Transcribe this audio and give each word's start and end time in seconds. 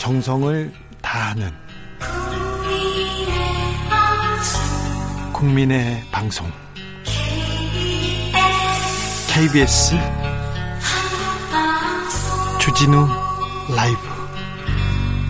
정성을 0.00 0.72
다하는 1.02 1.50
국민의 5.30 6.02
방송 6.10 6.50
KBS 9.28 9.94
주진우 12.58 13.06
라이브 13.76 13.98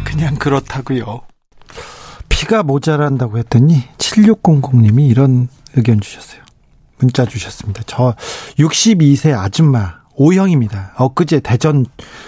그냥 0.04 0.36
그렇다고요. 0.36 1.22
피가 2.28 2.62
모자란다고 2.62 3.38
했더니 3.38 3.82
7600님이 3.98 5.10
이런 5.10 5.48
의견 5.74 6.00
주셨어요. 6.00 6.42
문자 6.98 7.26
주셨습니다. 7.26 7.82
저 7.86 8.14
62세 8.56 9.36
아줌마 9.36 9.99
O형입니다. 10.20 10.92
엊그제 10.98 11.40
대전 11.40 11.86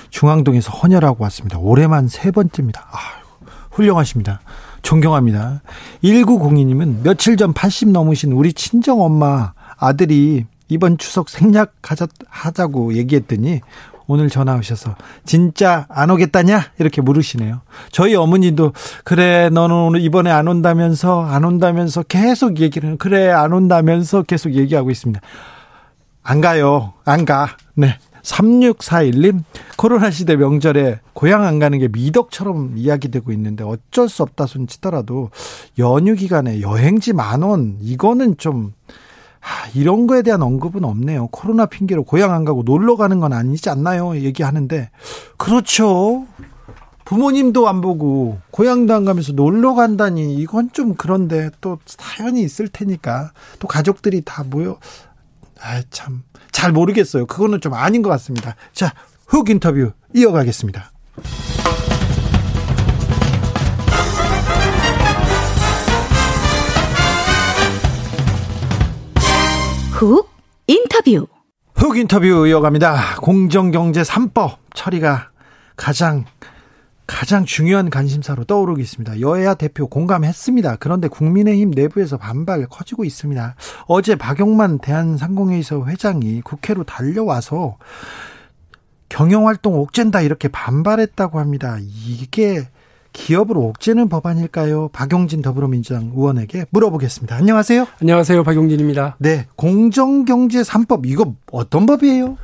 중앙동에서 0.09 0.73
헌혈하고 0.73 1.25
왔습니다. 1.25 1.59
올해만 1.59 2.09
세 2.09 2.31
번째입니다. 2.31 2.89
아 2.91 2.97
훌륭하십니다. 3.71 4.41
존경합니다. 4.81 5.61
1902님은 6.03 7.03
며칠 7.03 7.37
전 7.37 7.53
80 7.53 7.91
넘으신 7.91 8.33
우리 8.33 8.55
친정 8.55 9.03
엄마 9.03 9.53
아들이 9.77 10.47
이번 10.69 10.97
추석 10.97 11.29
생략 11.29 11.75
하자고 12.31 12.95
얘기했더니 12.95 13.61
오늘 14.07 14.31
전화 14.31 14.57
오셔서 14.57 14.97
진짜 15.27 15.85
안 15.91 16.09
오겠다냐 16.09 16.73
이렇게 16.79 17.03
물으시네요. 17.03 17.61
저희 17.91 18.15
어머니도 18.15 18.73
그래 19.05 19.51
너는 19.51 19.77
오늘 19.77 20.01
이번에 20.01 20.31
안 20.31 20.49
온다면서 20.49 21.27
안 21.27 21.45
온다면서 21.45 22.05
계속 22.05 22.59
얘기를 22.59 22.97
그래 22.97 23.29
안 23.29 23.53
온다면서 23.53 24.23
계속 24.23 24.55
얘기하고 24.55 24.91
있습니다. 24.91 25.21
안 26.23 26.41
가요. 26.41 26.93
안 27.05 27.25
가. 27.25 27.57
네. 27.75 27.99
3641님, 28.23 29.43
코로나 29.77 30.11
시대 30.11 30.37
명절에 30.37 31.01
고향 31.13 31.43
안 31.43 31.59
가는 31.59 31.77
게 31.81 31.89
미덕처럼 31.89 32.75
이야기되고 32.77 33.33
있는데 33.33 33.65
어쩔 33.65 34.09
수 34.09 34.23
없다 34.23 34.47
손 34.47 34.69
치더라도 34.69 35.31
연휴 35.81 36.15
기간에 36.15 36.61
여행지 36.61 37.13
만 37.13 37.43
원, 37.43 37.79
이거는 37.81 38.37
좀, 38.37 38.75
하, 39.41 39.69
이런 39.75 40.07
거에 40.07 40.23
대한 40.23 40.41
언급은 40.41 40.85
없네요. 40.85 41.29
코로나 41.33 41.67
핑계로 41.67 42.05
고향 42.05 42.33
안 42.33 42.45
가고 42.45 42.63
놀러 42.63 42.95
가는 42.95 43.19
건 43.19 43.33
아니지 43.33 43.71
않나요? 43.71 44.15
얘기하는데. 44.15 44.91
그렇죠. 45.37 46.25
부모님도 47.05 47.69
안 47.69 47.81
보고 47.81 48.39
고향도 48.53 48.95
안 48.95 49.05
가면서 49.05 49.33
놀러 49.33 49.75
간다니 49.75 50.37
이건 50.37 50.71
좀 50.73 50.95
그런데 50.95 51.51
또 51.61 51.79
사연이 51.85 52.43
있을 52.43 52.69
테니까 52.69 53.33
또 53.59 53.67
가족들이 53.67 54.23
다 54.25 54.45
모여 54.49 54.79
아, 55.63 55.83
참. 55.91 56.23
잘 56.51 56.73
모르겠어요. 56.73 57.27
그거는 57.27 57.61
좀 57.61 57.75
아닌 57.75 58.03
것 58.03 58.11
같습니다. 58.11 58.57
자, 58.73 58.93
훅 59.27 59.49
인터뷰 59.49 59.93
이어가겠습니다. 60.15 60.91
훅 69.93 70.29
인터뷰. 70.67 71.27
훅 71.75 71.97
인터뷰 71.97 72.47
이어갑니다. 72.47 73.17
공정경제 73.21 74.03
3법 74.03 74.57
처리가 74.75 75.31
가장 75.77 76.25
가장 77.13 77.45
중요한 77.45 77.91
관심사로 77.91 78.45
떠오르고 78.45 78.81
있습니다. 78.81 79.21
여야 79.21 79.55
대표 79.55 79.87
공감했습니다. 79.87 80.77
그런데 80.81 81.09
국민의힘 81.09 81.71
내부에서 81.71 82.17
반발 82.17 82.67
커지고 82.67 83.05
있습니다. 83.05 83.55
어제 83.87 84.17
박용만 84.17 84.79
대한상공회의소 84.79 85.87
회장이 85.87 86.41
국회로 86.41 86.85
달려와서 86.85 87.77
경영활동 89.11 89.75
옥죄다 89.75 90.23
이렇게 90.23 90.49
반발했다고 90.49 91.39
합니다. 91.39 91.77
이게 91.81 92.67
기업을 93.13 93.59
옥죄는 93.59 94.09
법안일까요? 94.09 94.89
박용진 94.89 95.43
더불어민주당 95.43 96.13
의원에게 96.17 96.65
물어보겠습니다. 96.71 97.37
안녕하세요. 97.37 97.87
안녕하세요. 98.01 98.43
박용진입니다. 98.43 99.17
네. 99.19 99.47
공정경제 99.57 100.63
3법 100.63 101.07
이거 101.07 101.35
어떤 101.53 101.85
법이에요? 101.85 102.39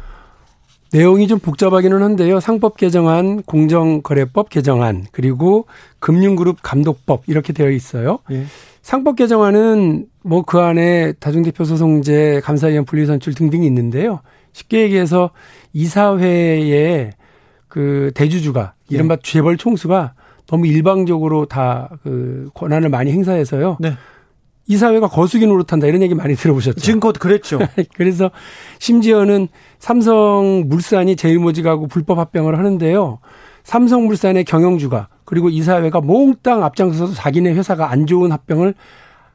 내용이 0.93 1.29
좀 1.29 1.39
복잡하기는 1.39 2.03
한데요. 2.03 2.41
상법 2.41 2.77
개정안, 2.77 3.43
공정거래법 3.43 4.49
개정안, 4.49 5.05
그리고 5.13 5.67
금융그룹 5.99 6.59
감독법 6.63 7.25
이렇게 7.27 7.53
되어 7.53 7.71
있어요. 7.71 8.21
예. 8.31 8.45
상법 8.83 9.17
개정안은 9.17 10.07
뭐 10.23 10.43
그 10.43 10.59
안에 10.61 11.13
다중대표 11.21 11.65
소송제, 11.65 12.41
감사위원 12.43 12.85
분리선출 12.87 13.35
등등이 13.35 13.67
있는데요. 13.67 14.21
쉽게 14.53 14.83
얘기해서 14.83 15.31
이사회의 15.75 17.13
그 17.69 18.11
대주주가 18.15 18.75
예. 18.91 18.95
이른바 18.95 19.15
예. 19.15 19.19
재벌 19.23 19.57
총수가 19.59 20.15
너무 20.47 20.67
일방적으로 20.67 21.45
다 21.45 21.91
그 22.03 22.49
권한을 22.55 22.89
많이 22.89 23.13
행사해서요. 23.13 23.77
네. 23.81 23.93
이 24.69 24.77
사회가 24.77 25.09
거수기 25.09 25.47
노릇한다 25.47 25.87
이런 25.87 26.03
얘기 26.03 26.15
많이 26.15 26.37
들어보셨죠. 26.37 26.81
지금껏 26.81 27.19
그랬죠. 27.19 27.59
그래서 27.97 28.31
심지어는 28.79 29.49
삼성물산이 29.79 31.17
제일모직하고 31.17 31.89
불법 31.89 32.19
합병을 32.19 32.59
하는데요. 32.59 33.19
삼성물산의 33.65 34.45
경영주가 34.45 35.09
그리고 35.25 35.49
이 35.49 35.63
사회가 35.63 36.03
몽땅 36.03 36.63
앞장서서 36.63 37.15
자기네 37.15 37.53
회사가 37.55 37.91
안 37.91 38.07
좋은 38.07 38.31
합병을 38.31 38.75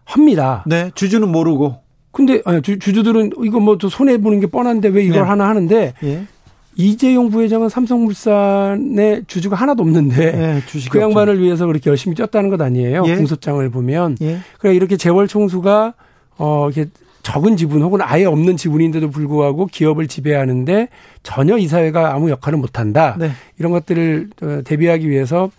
합니다. 0.06 0.64
네, 0.68 0.92
주주는 0.94 1.28
모르고. 1.28 1.82
근데 2.12 2.42
아니, 2.46 2.62
주, 2.62 2.78
주들은 2.78 3.32
이거 3.44 3.60
뭐 3.60 3.78
손해 3.90 4.20
보는 4.20 4.40
게 4.40 4.48
뻔한데 4.48 4.90
왜 4.90 5.04
이걸 5.04 5.22
네. 5.22 5.28
하나 5.28 5.48
하는데 5.50 5.94
예. 6.04 6.28
이재용 6.76 7.30
부회장은 7.30 7.70
삼성물산의 7.70 9.24
주주가 9.28 9.56
하나도 9.56 9.84
없는데 9.84 10.32
네, 10.32 10.62
그 10.90 11.00
양반을 11.00 11.34
없죠. 11.34 11.44
위해서 11.44 11.66
그렇게 11.68 11.90
열심히 11.90 12.16
쪘다는 12.16 12.50
것 12.50 12.62
아니에요. 12.62 13.04
예. 13.06 13.16
공소장을 13.16 13.68
보면. 13.70 14.18
예. 14.22 14.40
그러니까 14.58 14.76
이렇게 14.76 14.98
재벌 14.98 15.28
총수가 15.28 15.94
어 16.38 16.70
이렇게 16.72 16.90
적은 17.22 17.56
지분 17.56 17.82
혹은 17.82 18.02
아예 18.02 18.26
없는 18.26 18.58
지분인데도 18.58 19.10
불구하고 19.10 19.68
기업을 19.68 20.08
지배하는데 20.08 20.90
전혀 21.24 21.58
이사회가 21.58 22.14
아무 22.14 22.30
역할을 22.30 22.60
못한다. 22.60 23.16
네. 23.18 23.32
이런 23.58 23.72
것들을 23.72 24.30
어, 24.42 24.62
대비하기 24.66 25.10
위해서 25.10 25.50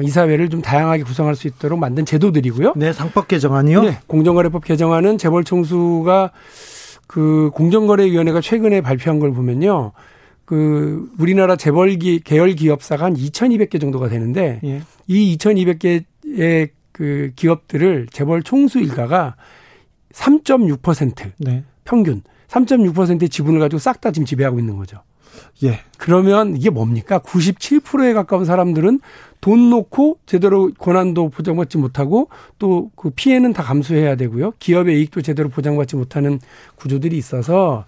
이사회를 0.00 0.48
좀 0.48 0.62
다양하게 0.62 1.02
구성할 1.02 1.34
수 1.34 1.46
있도록 1.48 1.78
만든 1.78 2.06
제도들이고요. 2.06 2.74
네, 2.76 2.92
상법 2.92 3.28
개정안이요. 3.28 3.82
네, 3.82 3.98
공정거래법 4.06 4.64
개정안은 4.64 5.18
재벌 5.18 5.44
총수가 5.44 6.30
그 7.06 7.50
공정거래위원회가 7.54 8.40
최근에 8.40 8.80
발표한 8.82 9.18
걸 9.18 9.32
보면요. 9.32 9.92
그 10.50 11.08
우리나라 11.16 11.54
재벌 11.54 11.96
기 11.96 12.18
계열 12.18 12.54
기업사가 12.54 13.04
한 13.04 13.14
2,200개 13.14 13.80
정도가 13.80 14.08
되는데 14.08 14.58
예. 14.64 14.82
이 15.06 15.36
2,200개의 15.36 16.70
그 16.90 17.30
기업들을 17.36 18.08
재벌 18.10 18.42
총수 18.42 18.80
일가가 18.80 19.36
3.6% 20.12 21.30
네. 21.38 21.62
평균 21.84 22.22
3.6%의 22.48 23.28
지분을 23.28 23.60
가지고 23.60 23.78
싹 23.78 24.00
다 24.00 24.10
지금 24.10 24.26
지배하고 24.26 24.58
있는 24.58 24.76
거죠. 24.76 25.04
예. 25.62 25.78
그러면 25.98 26.56
이게 26.56 26.68
뭡니까? 26.68 27.20
97%에 27.20 28.12
가까운 28.12 28.44
사람들은 28.44 28.98
돈 29.40 29.70
놓고 29.70 30.18
제대로 30.26 30.72
권한도 30.76 31.28
보장받지 31.28 31.78
못하고 31.78 32.28
또 32.58 32.90
그 32.96 33.10
피해는 33.10 33.52
다 33.52 33.62
감수해야 33.62 34.16
되고요. 34.16 34.54
기업의 34.58 34.98
이익도 34.98 35.22
제대로 35.22 35.48
보장받지 35.48 35.94
못하는 35.94 36.40
구조들이 36.74 37.16
있어서 37.16 37.84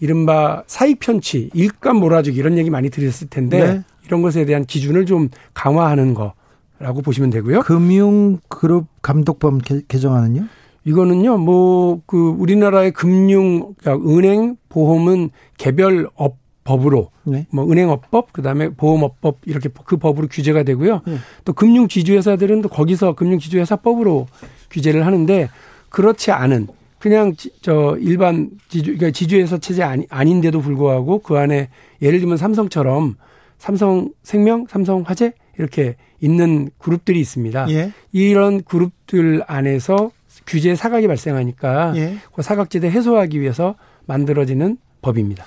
이른바 0.00 0.62
사익 0.66 1.00
편취, 1.00 1.50
일감 1.54 1.96
몰아주기 1.96 2.38
이런 2.38 2.58
얘기 2.58 2.70
많이 2.70 2.90
들으셨을 2.90 3.28
텐데 3.28 3.74
네. 3.74 3.82
이런 4.06 4.22
것에 4.22 4.44
대한 4.44 4.64
기준을 4.64 5.06
좀 5.06 5.30
강화하는 5.54 6.14
거라고 6.14 7.02
보시면 7.02 7.30
되고요. 7.30 7.60
금융그룹 7.60 8.86
감독법 9.02 9.60
개정안은요? 9.88 10.46
이거는요, 10.84 11.38
뭐, 11.38 12.00
그, 12.06 12.16
우리나라의 12.16 12.92
금융, 12.92 13.74
그러니까 13.78 14.08
은행, 14.08 14.56
보험은 14.68 15.30
개별 15.58 16.08
업 16.14 16.36
법으로, 16.62 17.10
네. 17.24 17.46
뭐, 17.50 17.68
은행업법, 17.70 18.32
그 18.32 18.42
다음에 18.42 18.68
보험업법, 18.68 19.38
이렇게 19.46 19.68
그 19.84 19.96
법으로 19.96 20.28
규제가 20.28 20.62
되고요. 20.62 21.02
네. 21.06 21.16
또 21.44 21.52
금융지주회사들은 21.52 22.62
또 22.62 22.68
거기서 22.68 23.14
금융지주회사법으로 23.14 24.26
규제를 24.70 25.06
하는데, 25.06 25.48
그렇지 25.88 26.30
않은, 26.30 26.68
그냥 27.08 27.36
지, 27.36 27.52
저 27.62 27.96
일반 28.00 28.50
지주 28.68 28.96
그러니까 28.96 29.12
지주회사 29.12 29.58
체제 29.58 29.84
아니, 29.84 30.06
아닌데도 30.10 30.60
불구하고 30.60 31.20
그 31.20 31.36
안에 31.38 31.68
예를 32.02 32.18
들면 32.18 32.36
삼성처럼 32.36 33.14
삼성 33.58 34.10
생명, 34.24 34.66
삼성 34.68 35.02
화재 35.02 35.32
이렇게 35.56 35.94
있는 36.20 36.68
그룹들이 36.78 37.20
있습니다. 37.20 37.70
예. 37.70 37.92
이런 38.10 38.64
그룹들 38.64 39.44
안에서 39.46 40.10
규제 40.48 40.74
사각이 40.74 41.06
발생하니까 41.06 41.92
예. 41.94 42.16
그 42.34 42.42
사각지대 42.42 42.90
해소하기 42.90 43.40
위해서 43.40 43.76
만들어지는 44.06 44.76
법입니다. 45.00 45.44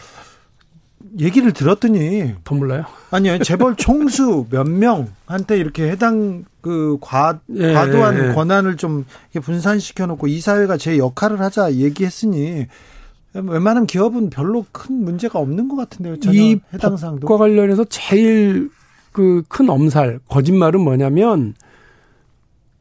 얘기를 1.20 1.52
들었더니 1.54 2.36
더 2.44 2.56
몰라요? 2.56 2.84
아니요 3.12 3.40
재벌 3.40 3.76
총수 3.76 4.48
몇 4.50 4.68
명한테 4.68 5.58
이렇게 5.58 5.90
해당 5.90 6.46
그 6.62 6.98
과, 7.02 7.40
예, 7.56 7.74
과도한 7.74 8.18
예, 8.18 8.30
예. 8.30 8.34
권한을 8.34 8.78
좀 8.78 9.06
분산시켜 9.42 10.06
놓고 10.08 10.28
이 10.28 10.40
사회가 10.40 10.78
제 10.78 10.98
역할을 10.98 11.40
하자 11.40 11.74
얘기했으니 11.74 12.68
웬만하면 13.34 13.86
기업은 13.88 14.30
별로 14.30 14.66
큰 14.72 15.04
문제가 15.04 15.40
없는 15.40 15.68
것 15.70 15.76
같은데요. 15.76 16.20
전혀 16.20 16.40
이 16.40 16.60
해당 16.74 16.98
사항도. 16.98 17.28
과 17.28 17.38
관련해서 17.38 17.86
제일 17.86 18.70
그 19.12 19.44
큰 19.48 19.70
엄살, 19.70 20.20
거짓말은 20.30 20.82
뭐냐면 20.82 21.54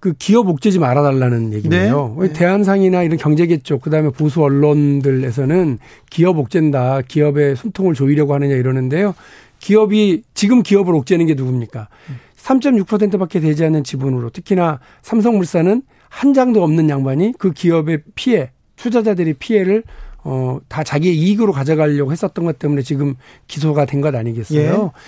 그 0.01 0.13
기업 0.19 0.49
옥죄지 0.49 0.79
말아달라는 0.79 1.53
얘기예요. 1.55 2.17
네. 2.21 2.33
대한상이나 2.33 3.03
이런 3.03 3.19
경제계 3.19 3.59
쪽, 3.59 3.83
그 3.83 3.91
다음에 3.91 4.11
보수 4.11 4.43
언론들에서는 4.43 5.79
기업 6.11 6.39
옥죄다 6.39 7.03
기업의 7.03 7.57
숨통을 7.57 7.95
조이려고 7.95 8.35
하느냐 8.35 8.55
이러는데요. 8.55 9.15
기업이, 9.59 10.23
지금 10.35 10.63
기업을 10.63 10.95
옥죄는 10.95 11.27
게 11.27 11.35
누굽니까? 11.35 11.89
3.6%밖에 12.37 13.41
되지 13.41 13.65
않는 13.65 13.83
지분으로 13.85 14.31
특히나 14.31 14.79
삼성물산은 15.03 15.83
한 16.09 16.33
장도 16.35 16.63
없는 16.63 16.89
양반이 16.89 17.35
그 17.39 17.53
기업의 17.53 18.03
피해, 18.15 18.51
투자자들의 18.77 19.35
피해를 19.35 19.83
어, 20.25 20.59
다 20.69 20.83
자기의 20.83 21.17
이익으로 21.17 21.53
가져가려고 21.53 22.13
했었던 22.13 22.45
것 22.45 22.59
때문에 22.59 22.83
지금 22.83 23.15
기소가 23.47 23.85
된 23.85 24.01
것 24.01 24.15
아니겠어요? 24.15 24.61
예. 24.61 24.67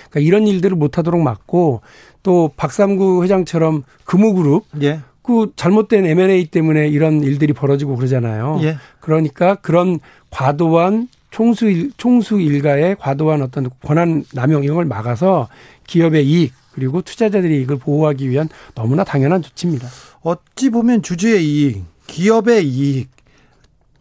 그러니까 0.09 0.21
이런 0.21 0.47
일들을 0.47 0.77
못하도록 0.77 1.21
막고 1.21 1.81
또 2.23 2.51
박삼구 2.57 3.25
회장처럼 3.25 3.85
금호그룹 4.05 4.65
예. 4.83 5.01
그 5.23 5.53
잘못된 5.57 6.07
M&A 6.07 6.47
때문에 6.47 6.89
이런 6.89 7.23
일들이 7.23 7.53
벌어지고 7.53 7.97
그러잖아요. 7.97 8.59
예. 8.63 8.77
그러니까 9.01 9.55
그런 9.57 10.01
과도한 10.31 11.09
총수 11.31 11.71
일, 11.71 11.93
총수 11.97 12.41
일가의 12.41 12.97
과도한 12.99 13.43
어떤 13.43 13.71
권한 13.83 14.25
남용 14.35 14.65
이걸 14.65 14.85
막아서 14.85 15.49
기업의 15.87 16.27
이익 16.27 16.53
그리고 16.73 17.03
투자자들의 17.03 17.59
이익을 17.59 17.79
보호하기 17.79 18.29
위한 18.31 18.49
너무나 18.75 19.05
당연한 19.05 19.43
조치입니다. 19.43 19.89
어찌 20.23 20.71
보면 20.71 21.03
주주의 21.03 21.45
이익, 21.45 21.85
기업의 22.07 22.67
이익, 22.67 23.09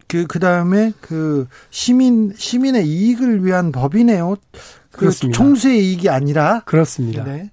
그, 0.08 0.26
그 0.26 0.40
다음에 0.40 0.92
그 1.02 1.48
시민, 1.70 2.34
시민의 2.36 2.88
이익을 2.88 3.46
위한 3.46 3.72
법이네요. 3.72 4.38
그 4.92 4.98
그렇습니다. 5.00 5.38
총수의 5.38 5.88
이익이 5.88 6.10
아니라. 6.10 6.62
그렇습니다. 6.66 7.24
네. 7.24 7.52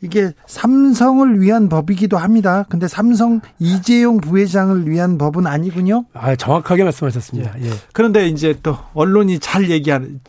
이게 0.00 0.32
삼성을 0.46 1.40
위한 1.40 1.68
법이기도 1.68 2.16
합니다. 2.16 2.64
근데 2.68 2.88
삼성 2.88 3.40
이재용 3.58 4.18
부회장을 4.18 4.88
위한 4.88 5.18
법은 5.18 5.46
아니군요. 5.46 6.04
아, 6.12 6.36
정확하게 6.36 6.84
말씀하셨습니다. 6.84 7.54
예. 7.60 7.66
예. 7.66 7.70
그런데 7.92 8.28
이제 8.28 8.54
또 8.62 8.76
언론이 8.94 9.38
잘 9.38 9.70
얘기하는 9.70 10.20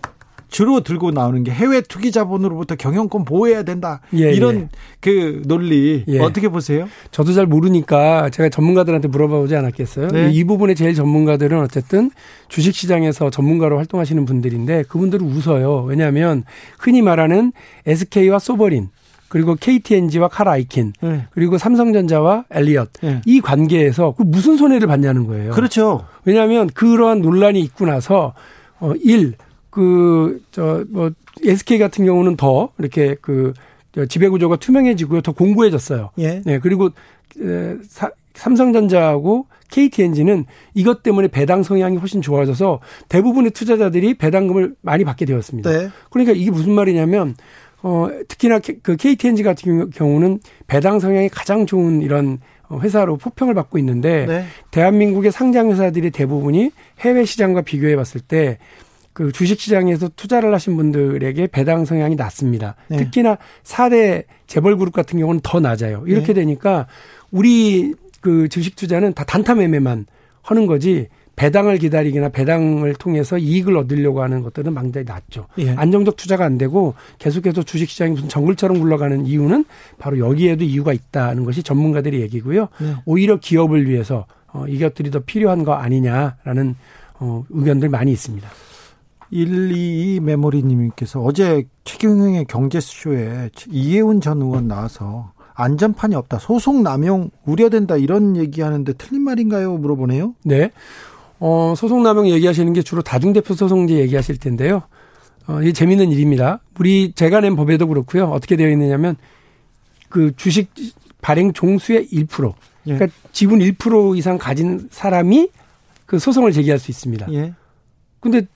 주로 0.55 0.79
들고 0.79 1.11
나오는 1.11 1.43
게 1.43 1.51
해외 1.51 1.81
투기 1.81 2.13
자본으로부터 2.13 2.75
경영권 2.75 3.25
보호해야 3.25 3.63
된다. 3.63 3.99
예, 4.13 4.31
이런 4.31 4.55
예. 4.55 4.69
그 5.01 5.41
논리 5.45 6.05
예. 6.07 6.19
어떻게 6.19 6.47
보세요? 6.47 6.87
저도 7.11 7.33
잘 7.33 7.45
모르니까 7.45 8.29
제가 8.29 8.47
전문가들한테 8.47 9.09
물어봐 9.09 9.37
보지 9.39 9.55
않았겠어요? 9.55 10.07
네. 10.07 10.31
이 10.31 10.45
부분에 10.45 10.73
제일 10.73 10.93
전문가들은 10.93 11.59
어쨌든 11.59 12.09
주식 12.47 12.73
시장에서 12.73 13.29
전문가로 13.31 13.77
활동하시는 13.77 14.23
분들인데 14.23 14.83
그분들은 14.83 15.25
웃어요. 15.27 15.83
왜냐하면 15.89 16.45
흔히 16.79 17.01
말하는 17.01 17.51
SK와 17.85 18.39
소버린 18.39 18.89
그리고 19.35 19.55
KTNG와 19.55 20.29
카라이킨 20.29 20.93
네. 21.01 21.27
그리고 21.31 21.57
삼성전자와 21.57 22.45
엘리엇 22.51 22.89
네. 23.01 23.21
이 23.25 23.41
관계에서 23.41 24.15
그 24.15 24.23
무슨 24.23 24.55
손해를 24.55 24.87
받냐는 24.87 25.27
거예요. 25.27 25.51
그렇죠. 25.51 26.05
왜냐하면 26.23 26.67
그러한 26.67 27.21
논란이 27.21 27.59
있고 27.59 27.85
나서 27.85 28.33
어, 28.79 28.93
1. 28.97 29.33
그, 29.71 30.41
저, 30.51 30.85
뭐, 30.87 31.11
SK 31.43 31.79
같은 31.79 32.05
경우는 32.05 32.37
더 32.37 32.69
이렇게 32.79 33.17
그 33.19 33.51
지배 34.07 34.29
구조가 34.29 34.55
투명해지고요. 34.55 35.19
더 35.19 35.33
공고해졌어요. 35.33 36.11
예. 36.19 36.41
네. 36.45 36.59
그리고 36.59 36.91
사, 37.89 38.11
삼성전자하고 38.35 39.47
KTNG는 39.69 40.45
이것 40.75 41.03
때문에 41.03 41.27
배당 41.27 41.61
성향이 41.61 41.97
훨씬 41.97 42.21
좋아져서 42.21 42.79
대부분의 43.09 43.51
투자자들이 43.51 44.13
배당금을 44.13 44.75
많이 44.79 45.03
받게 45.03 45.25
되었습니다. 45.25 45.69
네. 45.69 45.89
그러니까 46.09 46.33
이게 46.33 46.51
무슨 46.51 46.71
말이냐면 46.71 47.35
어 47.85 48.09
특히나 48.27 48.59
그 48.81 48.95
KTNG 48.95 49.43
같은 49.43 49.89
경우는 49.91 50.39
배당 50.65 50.99
성향이 50.99 51.29
가장 51.29 51.65
좋은 51.65 52.01
이런 52.01 52.39
회사로 52.71 53.17
포평을 53.17 53.53
받고 53.53 53.77
있는데 53.77 54.25
네. 54.25 54.45
대한민국의 54.71 55.31
상장 55.31 55.69
회사들이 55.69 56.09
대부분이 56.09 56.71
해외 57.01 57.25
시장과 57.25 57.61
비교해 57.61 57.95
봤을 57.95 58.21
때 58.21 58.57
그 59.15 59.31
주식 59.31 59.61
시장에서 59.61 60.09
투자를 60.17 60.53
하신 60.53 60.75
분들에게 60.75 61.47
배당 61.47 61.85
성향이 61.85 62.17
낮습니다. 62.17 62.75
네. 62.89 62.97
특히나 62.97 63.37
4대 63.63 64.25
재벌 64.45 64.75
그룹 64.75 64.93
같은 64.93 65.17
경우는 65.17 65.39
더 65.41 65.61
낮아요. 65.61 66.03
이렇게 66.05 66.27
네. 66.27 66.41
되니까 66.41 66.85
우리 67.31 67.93
그 68.19 68.49
주식 68.49 68.75
투자는 68.75 69.13
다 69.13 69.23
단타 69.23 69.55
매매만 69.55 70.05
하는 70.41 70.65
거지 70.65 71.07
배당을 71.35 71.77
기다리기나 71.77 72.29
배당을 72.29 72.95
통해서 72.95 73.37
이익을 73.37 73.75
얻으려고 73.77 74.23
하는 74.23 74.41
것들은 74.41 74.73
망당히 74.73 75.05
낮죠. 75.05 75.47
예. 75.57 75.71
안정적 75.71 76.15
투자가 76.15 76.45
안 76.45 76.57
되고 76.57 76.93
계속해서 77.19 77.63
주식 77.63 77.89
시장이 77.89 78.11
무슨 78.11 78.29
정글처럼 78.29 78.79
굴러가는 78.79 79.25
이유는 79.25 79.65
바로 79.97 80.19
여기에도 80.19 80.63
이유가 80.63 80.93
있다는 80.93 81.43
것이 81.43 81.63
전문가들의 81.63 82.21
얘기고요. 82.21 82.69
예. 82.81 82.95
오히려 83.05 83.37
기업을 83.37 83.89
위해서 83.89 84.25
어, 84.47 84.65
이것들이 84.67 85.11
더 85.11 85.19
필요한 85.19 85.63
거 85.63 85.73
아니냐라는 85.73 86.75
어, 87.19 87.43
의견들 87.49 87.89
많이 87.89 88.11
있습니다. 88.11 88.47
122 89.31 90.19
메모리님께서 90.21 91.21
어제 91.21 91.67
최경영의 91.83 92.45
경제쇼에 92.45 93.49
이해운 93.69 94.21
전 94.21 94.41
의원 94.41 94.67
나와서 94.67 95.33
안전판이 95.55 96.15
없다, 96.15 96.39
소송 96.39 96.83
남용 96.83 97.31
우려된다 97.45 97.95
이런 97.97 98.35
얘기하는데 98.35 98.93
틀린 98.93 99.23
말인가요? 99.23 99.77
물어보네요. 99.77 100.35
네. 100.43 100.71
어, 101.39 101.73
소송 101.75 102.03
남용 102.03 102.29
얘기하시는 102.29 102.71
게 102.73 102.81
주로 102.81 103.01
다중대표 103.01 103.53
소송제 103.53 103.95
얘기하실 103.95 104.37
텐데요. 104.39 104.83
어, 105.47 105.61
이 105.61 105.73
재밌는 105.73 106.11
일입니다. 106.11 106.59
우리 106.79 107.11
제가 107.13 107.41
낸 107.41 107.55
법에도 107.55 107.87
그렇고요. 107.87 108.25
어떻게 108.25 108.55
되어 108.55 108.69
있느냐면 108.69 109.15
그 110.09 110.35
주식 110.35 110.71
발행 111.21 111.53
종수의 111.53 112.07
1%. 112.07 112.53
예. 112.87 112.93
그러니까 112.93 113.17
지분 113.31 113.59
1% 113.59 114.17
이상 114.17 114.37
가진 114.37 114.87
사람이 114.91 115.49
그 116.05 116.19
소송을 116.19 116.51
제기할 116.51 116.79
수 116.79 116.91
있습니다. 116.91 117.27
예. 117.33 117.53
근데 118.19 118.47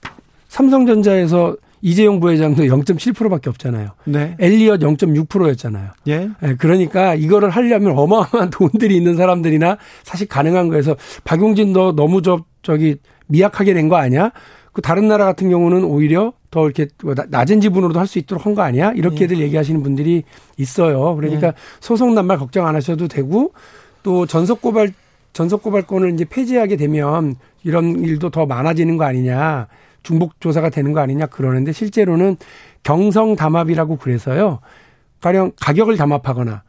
삼성전자에서 0.48 1.56
이재용 1.82 2.20
부회장도 2.20 2.64
0.7%밖에 2.64 3.48
없잖아요. 3.48 3.90
네. 4.04 4.36
엘리엇 4.38 4.80
0.6%였잖아요. 4.80 5.90
예. 6.08 6.30
네, 6.40 6.56
그러니까 6.56 7.14
이거를 7.14 7.50
하려면 7.50 7.96
어마어마한 7.96 8.50
돈들이 8.52 8.96
있는 8.96 9.16
사람들이나 9.16 9.78
사실 10.02 10.28
가능한 10.28 10.68
거에서 10.68 10.96
박용진 11.24 11.72
너 11.72 11.92
너무 11.92 12.20
저 12.20 12.44
저기 12.62 12.96
미약하게 13.26 13.74
낸 13.74 13.88
거 13.88 13.96
아니야? 13.96 14.32
그 14.72 14.82
다른 14.82 15.08
나라 15.08 15.24
같은 15.24 15.50
경우는 15.50 15.84
오히려 15.84 16.32
더 16.50 16.64
이렇게 16.66 16.86
뭐 17.02 17.14
낮은 17.14 17.60
지분으로도 17.60 17.98
할 17.98 18.06
수 18.06 18.18
있도록 18.18 18.46
한 18.46 18.54
거 18.54 18.62
아니야? 18.62 18.92
이렇게들 18.92 19.38
예. 19.38 19.42
얘기하시는 19.42 19.82
분들이 19.82 20.22
있어요. 20.56 21.14
그러니까 21.16 21.48
예. 21.48 21.52
소송 21.80 22.14
난말 22.14 22.38
걱정 22.38 22.66
안 22.66 22.74
하셔도 22.76 23.08
되고 23.08 23.52
또 24.02 24.26
전속 24.26 24.60
고발 24.62 24.92
전속 25.32 25.62
고발권을 25.62 26.14
이제 26.14 26.24
폐지하게 26.24 26.76
되면 26.76 27.36
이런 27.62 28.00
일도 28.04 28.30
더 28.30 28.46
많아지는 28.46 28.96
거 28.96 29.04
아니냐. 29.04 29.68
중복 30.02 30.40
조사가 30.40 30.70
되는 30.70 30.92
거 30.92 31.00
아니냐 31.00 31.26
그러는데 31.26 31.72
실제로는 31.72 32.36
경성 32.82 33.36
담합이라고 33.36 33.96
그래서요. 33.96 34.60
가령 35.20 35.52
가격을 35.60 35.96
담합하거나 35.98 36.62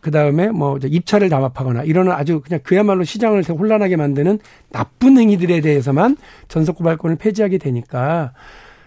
그 0.00 0.10
다음에 0.10 0.48
뭐 0.48 0.78
입찰을 0.82 1.28
담합하거나 1.28 1.84
이런 1.84 2.10
아주 2.10 2.40
그냥 2.40 2.60
그야말로 2.62 3.04
시장을 3.04 3.42
혼란하게 3.44 3.96
만드는 3.96 4.38
나쁜 4.70 5.18
행위들에 5.18 5.60
대해서만 5.60 6.16
전속 6.48 6.76
고발권을 6.76 7.16
폐지하게 7.16 7.58
되니까 7.58 8.32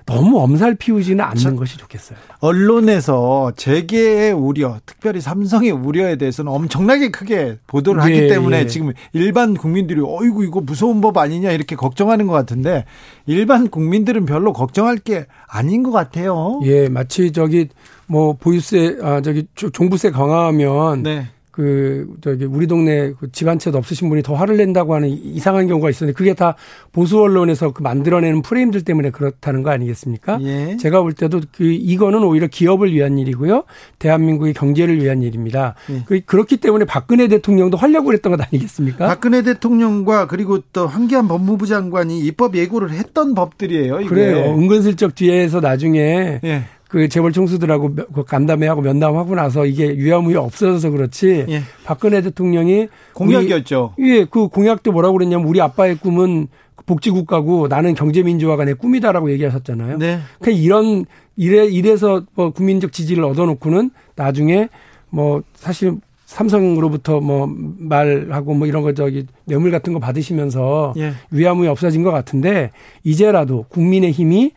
너무 0.06 0.40
엄살 0.40 0.76
피우지는 0.76 1.24
않는 1.24 1.56
것이 1.56 1.78
좋겠어요. 1.78 2.18
언론에서 2.40 3.52
재계의 3.56 4.34
우려, 4.34 4.80
특별히 4.86 5.22
삼성의 5.22 5.72
우려에 5.72 6.16
대해서는 6.16 6.52
엄청나게 6.52 7.12
크게 7.12 7.60
보도를 7.68 8.02
하기 8.04 8.14
예, 8.14 8.28
때문에 8.28 8.60
예. 8.60 8.68
지금 8.68 8.94
일반 9.14 9.54
국민들이 9.54 10.02
어이구 10.04 10.44
이거 10.46 10.62
무서운 10.62 11.02
법 11.02 11.18
아니냐 11.18 11.52
이렇게 11.52 11.76
걱정하는 11.76 12.28
것 12.28 12.34
같은데 12.34 12.86
일반 13.26 13.70
국민들은 13.70 14.26
별로 14.26 14.54
걱정할 14.54 14.98
게 14.98 15.26
아닌 15.48 15.84
것 15.84 15.92
같아요. 15.92 16.60
예, 16.64 16.90
마치 16.90 17.32
저기 17.32 17.70
뭐 18.08 18.34
보유세 18.34 18.98
아 19.02 19.22
저기 19.22 19.48
종부세 19.56 20.12
강화하면 20.12 21.04
네. 21.04 21.28
그 21.52 22.08
저기 22.22 22.46
우리 22.46 22.66
동네 22.66 23.12
그집한 23.20 23.60
채도 23.60 23.78
없으신 23.78 24.10
분이 24.10 24.24
더 24.24 24.34
화를 24.34 24.56
낸다고 24.58 24.96
하는 24.96 25.10
이상한 25.10 25.68
경우가 25.68 25.90
있었는데 25.90 26.18
그게 26.18 26.34
다 26.34 26.56
보수 26.94 27.20
언론에서 27.20 27.72
그 27.72 27.82
만들어내는 27.82 28.42
프레임들 28.42 28.84
때문에 28.84 29.12
그렇다는 29.12 29.62
거 29.62 29.70
아니겠습니까? 29.70 30.40
예. 30.42 30.78
제가 30.78 31.02
볼 31.02 31.14
때도 31.14 31.42
그 31.56 31.66
이거는 31.66 32.24
오히려 32.24 32.48
기업을 32.48 32.94
위한 32.94 33.18
일이고요, 33.18 33.64
대한민국의 34.00 34.54
경제를 34.54 35.04
위한 35.04 35.22
일입니다. 35.22 35.76
예. 35.90 36.04
그 36.06 36.22
그렇기 36.22 36.58
때문에 36.58 36.86
박근혜 36.86 37.28
대통령도 37.28 37.78
하려고 37.78 38.06
그랬던 38.06 38.36
것 38.36 38.42
아니겠습니까? 38.42 39.08
박근혜 39.08 39.42
대통령과 39.42 40.28
그리고 40.28 40.60
또 40.72 40.88
한기환 40.88 41.28
법무부 41.28 41.68
장관이 41.68 42.20
입법 42.22 42.56
예고를 42.56 42.92
했던 42.92 43.36
법들이에요. 43.36 44.00
이게. 44.00 44.10
그래요. 44.10 44.56
은근슬쩍 44.56 45.16
뒤에서 45.16 45.60
나중에 45.60 46.40
예. 46.44 46.64
그 46.92 47.08
재벌 47.08 47.32
총수들하고 47.32 47.96
그 48.14 48.26
간담회하고 48.26 48.82
면담하고 48.82 49.34
나서 49.34 49.66
이게 49.66 49.96
유야무야 49.96 50.40
없어져서 50.40 50.90
그렇지 50.90 51.46
예. 51.48 51.62
박근혜 51.86 52.22
대통령이 52.22 52.90
공약이었죠. 53.14 53.94
예, 54.00 54.26
그 54.26 54.50
공약도 54.50 54.92
뭐라고 54.92 55.18
그랬냐면 55.18 55.48
우리 55.48 55.62
아빠의 55.62 55.96
꿈은 55.96 56.50
복지국가고 56.86 57.70
나는 57.70 57.94
경제민주화가 57.94 58.66
내 58.66 58.74
꿈이다라고 58.74 59.32
얘기하셨잖아요. 59.32 60.00
네. 60.00 60.20
그러니까 60.40 60.62
이런 60.62 61.06
이래 61.38 61.66
이래서 61.66 62.24
뭐 62.34 62.50
국민적 62.50 62.92
지지를 62.92 63.24
얻어놓고는 63.24 63.92
나중에 64.18 64.68
뭐 65.10 65.44
사실 65.54 65.94
삼성으로부터 66.26 67.22
뭐 67.22 67.50
말하고 67.78 68.54
뭐 68.54 68.68
이런 68.68 68.84
거 68.84 68.94
저기 68.94 69.28
뇌물 69.46 69.72
같은 69.72 69.94
거 69.94 70.00
받으시면서 70.00 70.94
예. 70.98 71.14
위화감이 71.32 71.70
없어진 71.70 72.04
것 72.04 72.12
같은데 72.12 72.72
이제라도 73.06 73.64
국민의 73.70 74.12
힘이 74.12 74.52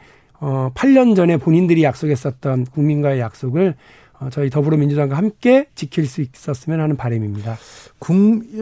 어 0.44 0.70
8년 0.74 1.16
전에 1.16 1.38
본인들이 1.38 1.82
약속했었던 1.82 2.66
국민과의 2.66 3.20
약속을 3.20 3.74
어 4.20 4.28
저희 4.30 4.50
더불어민주당과 4.50 5.16
함께 5.16 5.68
지킬 5.74 6.06
수 6.06 6.20
있었으면 6.20 6.80
하는 6.80 6.96
바람입니다. 6.96 7.56
국, 7.98 8.14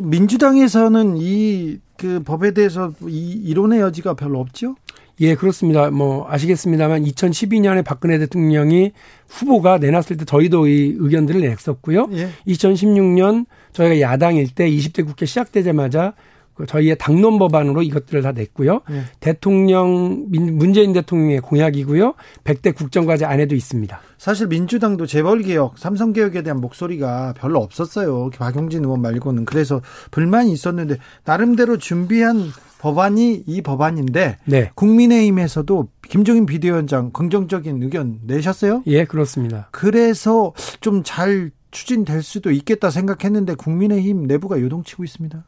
민주당에서는 0.02 1.16
이 1.18 1.80
그 2.02 2.20
법에 2.20 2.50
대해서 2.50 2.92
이 3.06 3.30
이론의 3.44 3.78
여지가 3.78 4.14
별로 4.14 4.40
없죠? 4.40 4.74
예, 5.20 5.36
그렇습니다. 5.36 5.88
뭐 5.90 6.26
아시겠습니다만 6.28 7.04
2012년에 7.04 7.84
박근혜 7.84 8.18
대통령이 8.18 8.90
후보가 9.28 9.78
내놨을 9.78 10.16
때 10.16 10.24
저희도 10.24 10.66
이 10.66 10.96
의견들을 10.98 11.42
냈었고요. 11.42 12.08
예. 12.14 12.28
2016년 12.48 13.46
저희가 13.72 14.00
야당일 14.00 14.52
때 14.52 14.68
20대 14.68 15.06
국회 15.06 15.24
시작되자마자 15.24 16.14
그 16.14 16.16
저희의 16.66 16.96
당론 16.98 17.38
법안으로 17.38 17.82
이것들을 17.82 18.22
다 18.22 18.32
냈고요. 18.32 18.80
예. 18.90 19.02
대통령 19.20 20.26
민- 20.30 20.56
문재인 20.58 20.92
대통령의 20.92 21.40
공약이고요. 21.40 22.14
100대 22.44 22.74
국정과제 22.74 23.24
안에도 23.24 23.54
있습니다. 23.54 24.00
사실 24.18 24.46
민주당도 24.46 25.06
재벌 25.06 25.42
개혁, 25.42 25.78
삼성 25.78 26.12
개혁에 26.12 26.42
대한 26.42 26.60
목소리가 26.60 27.34
별로 27.36 27.58
없었어요. 27.60 28.30
박용진 28.38 28.84
의원 28.84 29.00
말고는. 29.02 29.44
그래서 29.44 29.80
불만이 30.10 30.52
있었는데, 30.52 30.98
나름대로 31.24 31.76
준비한 31.78 32.50
법안이 32.78 33.44
이 33.46 33.62
법안인데, 33.62 34.38
네. 34.44 34.70
국민의힘에서도 34.74 35.88
김종인 36.08 36.46
비대위원장 36.46 37.10
긍정적인 37.12 37.82
의견 37.82 38.18
내셨어요? 38.26 38.82
예, 38.86 39.04
그렇습니다. 39.04 39.68
그래서 39.70 40.52
좀 40.80 41.02
잘 41.04 41.50
추진될 41.70 42.22
수도 42.22 42.50
있겠다 42.50 42.90
생각했는데, 42.90 43.54
국민의힘 43.54 44.26
내부가 44.26 44.60
요동치고 44.60 45.04
있습니다. 45.04 45.42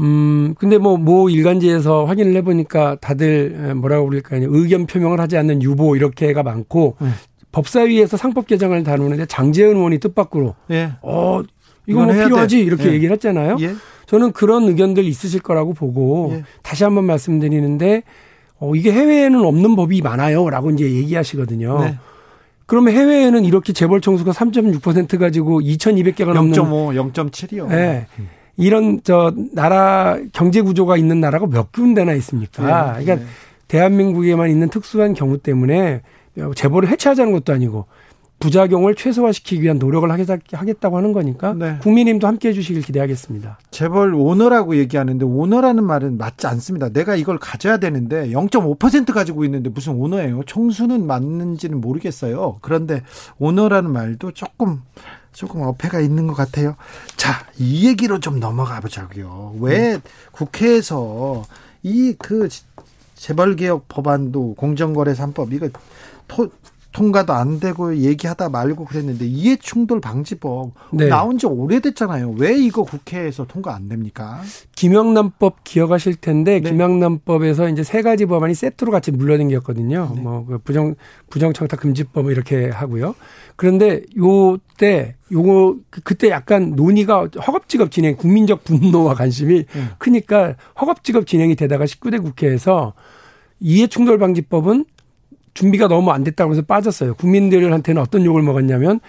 음, 0.00 0.54
근데 0.58 0.78
뭐, 0.78 0.96
모 0.96 1.28
일간지에서 1.28 2.04
확인을 2.06 2.34
해보니까 2.36 2.96
다들 3.00 3.74
뭐라고 3.76 4.08
그럴까요. 4.08 4.48
의견 4.50 4.86
표명을 4.86 5.20
하지 5.20 5.36
않는 5.36 5.62
유보 5.62 5.96
이렇게가 5.96 6.42
많고, 6.42 6.96
네. 7.00 7.08
법사위에서 7.52 8.16
상법 8.16 8.46
개정을 8.46 8.82
다루는데 8.84 9.26
장재현 9.26 9.76
의원이 9.76 9.98
뜻밖으로, 9.98 10.54
예. 10.70 10.92
어, 11.02 11.42
이거 11.86 12.04
뭐 12.04 12.12
필요하지? 12.12 12.56
돼. 12.56 12.62
이렇게 12.62 12.88
예. 12.88 12.92
얘기를 12.92 13.12
했잖아요. 13.12 13.56
예. 13.60 13.74
저는 14.06 14.32
그런 14.32 14.64
의견들 14.64 15.04
있으실 15.04 15.40
거라고 15.40 15.74
보고, 15.74 16.30
예. 16.34 16.44
다시 16.62 16.84
한번 16.84 17.04
말씀드리는데, 17.04 18.02
어, 18.58 18.74
이게 18.74 18.92
해외에는 18.92 19.40
없는 19.44 19.74
법이 19.74 20.02
많아요. 20.02 20.48
라고 20.48 20.70
이제 20.70 20.84
얘기하시거든요. 20.84 21.80
네. 21.80 21.98
그러면 22.66 22.94
해외에는 22.94 23.44
이렇게 23.44 23.72
재벌 23.72 24.00
총수가 24.00 24.30
3.6% 24.32 25.18
가지고 25.18 25.60
2,200개가 25.60 26.32
넘는 26.34 26.52
0.5, 26.52 27.12
0.7이요. 27.12 27.68
네. 27.68 28.06
이런 28.60 29.00
저 29.02 29.34
나라 29.54 30.18
경제 30.32 30.60
구조가 30.60 30.96
있는 30.96 31.20
나라가 31.20 31.46
몇 31.46 31.72
군데나 31.72 32.12
있습니까? 32.14 32.62
네. 32.62 33.04
그러니까 33.04 33.24
네. 33.26 33.30
대한민국에만 33.68 34.50
있는 34.50 34.68
특수한 34.68 35.14
경우 35.14 35.38
때문에 35.38 36.02
재벌을 36.54 36.88
해체하자는 36.88 37.32
것도 37.32 37.52
아니고 37.52 37.86
부작용을 38.40 38.94
최소화시키기 38.94 39.62
위한 39.62 39.78
노력을 39.78 40.10
하겠다, 40.10 40.36
하겠다고 40.50 40.96
하는 40.96 41.12
거니까 41.12 41.52
네. 41.52 41.76
국민의힘도 41.82 42.26
함께 42.26 42.48
해 42.48 42.52
주시길 42.54 42.82
기대하겠습니다. 42.82 43.58
재벌 43.70 44.14
오너라고 44.14 44.76
얘기하는데 44.76 45.24
오너라는 45.24 45.84
말은 45.84 46.16
맞지 46.16 46.46
않습니다. 46.46 46.88
내가 46.88 47.16
이걸 47.16 47.38
가져야 47.38 47.76
되는데 47.76 48.30
0.5% 48.30 49.12
가지고 49.12 49.44
있는데 49.44 49.68
무슨 49.68 49.92
오너예요? 49.92 50.44
총수는 50.46 51.06
맞는지는 51.06 51.82
모르겠어요. 51.82 52.58
그런데 52.62 53.02
오너라는 53.38 53.90
말도 53.90 54.32
조금 54.32 54.80
조금 55.32 55.62
어폐가 55.62 56.00
있는 56.00 56.26
것 56.26 56.34
같아요. 56.34 56.76
자, 57.16 57.46
이 57.58 57.86
얘기로 57.86 58.20
좀 58.20 58.40
넘어가 58.40 58.80
보자고요. 58.80 59.56
왜 59.60 60.00
국회에서 60.32 61.44
이 61.82 62.14
그 62.18 62.48
재벌개혁 63.16 63.86
법안도 63.88 64.54
공정거래 64.54 65.12
3법 65.12 65.52
이거 65.52 65.68
토, 66.26 66.50
통과도 66.92 67.32
안 67.32 67.60
되고 67.60 67.96
얘기하다 67.96 68.48
말고 68.48 68.84
그랬는데 68.84 69.24
이해충돌 69.24 70.00
방지법 70.00 70.72
네. 70.92 71.06
나온 71.08 71.38
지 71.38 71.46
오래됐잖아요. 71.46 72.34
왜 72.36 72.56
이거 72.58 72.82
국회에서 72.82 73.46
통과 73.46 73.74
안 73.76 73.88
됩니까? 73.88 74.40
김영란법 74.74 75.62
기억하실 75.62 76.16
텐데 76.16 76.60
네. 76.60 76.70
김영란법에서 76.70 77.68
이제 77.68 77.84
세 77.84 78.02
가지 78.02 78.26
법안이 78.26 78.54
세트로 78.54 78.90
같이 78.90 79.12
물러댕겼거든요. 79.12 80.12
네. 80.16 80.20
뭐그 80.20 80.58
부정 80.64 80.96
부정 81.30 81.52
청탁 81.52 81.78
금지법 81.80 82.30
이렇게 82.30 82.68
하고요. 82.70 83.14
그런데 83.54 84.02
요때 84.16 85.14
요거 85.30 85.76
그- 85.90 86.00
그때 86.00 86.28
약간 86.30 86.70
논의가 86.74 87.28
허겁지겁 87.46 87.92
진행, 87.92 88.16
국민적 88.16 88.64
분노와 88.64 89.14
관심이 89.14 89.64
네. 89.64 89.82
크니까 89.98 90.56
허겁지겁 90.80 91.26
진행이 91.28 91.54
되다가 91.54 91.84
19대 91.84 92.20
국회에서 92.20 92.94
이해충돌 93.60 94.18
방지법은 94.18 94.86
준비가 95.54 95.88
너무 95.88 96.10
안 96.12 96.24
됐다고 96.24 96.52
해서 96.52 96.62
빠졌어요. 96.62 97.14
국민들한테는 97.14 98.00
어떤 98.00 98.24
욕을 98.24 98.42
먹었냐면 98.42 99.00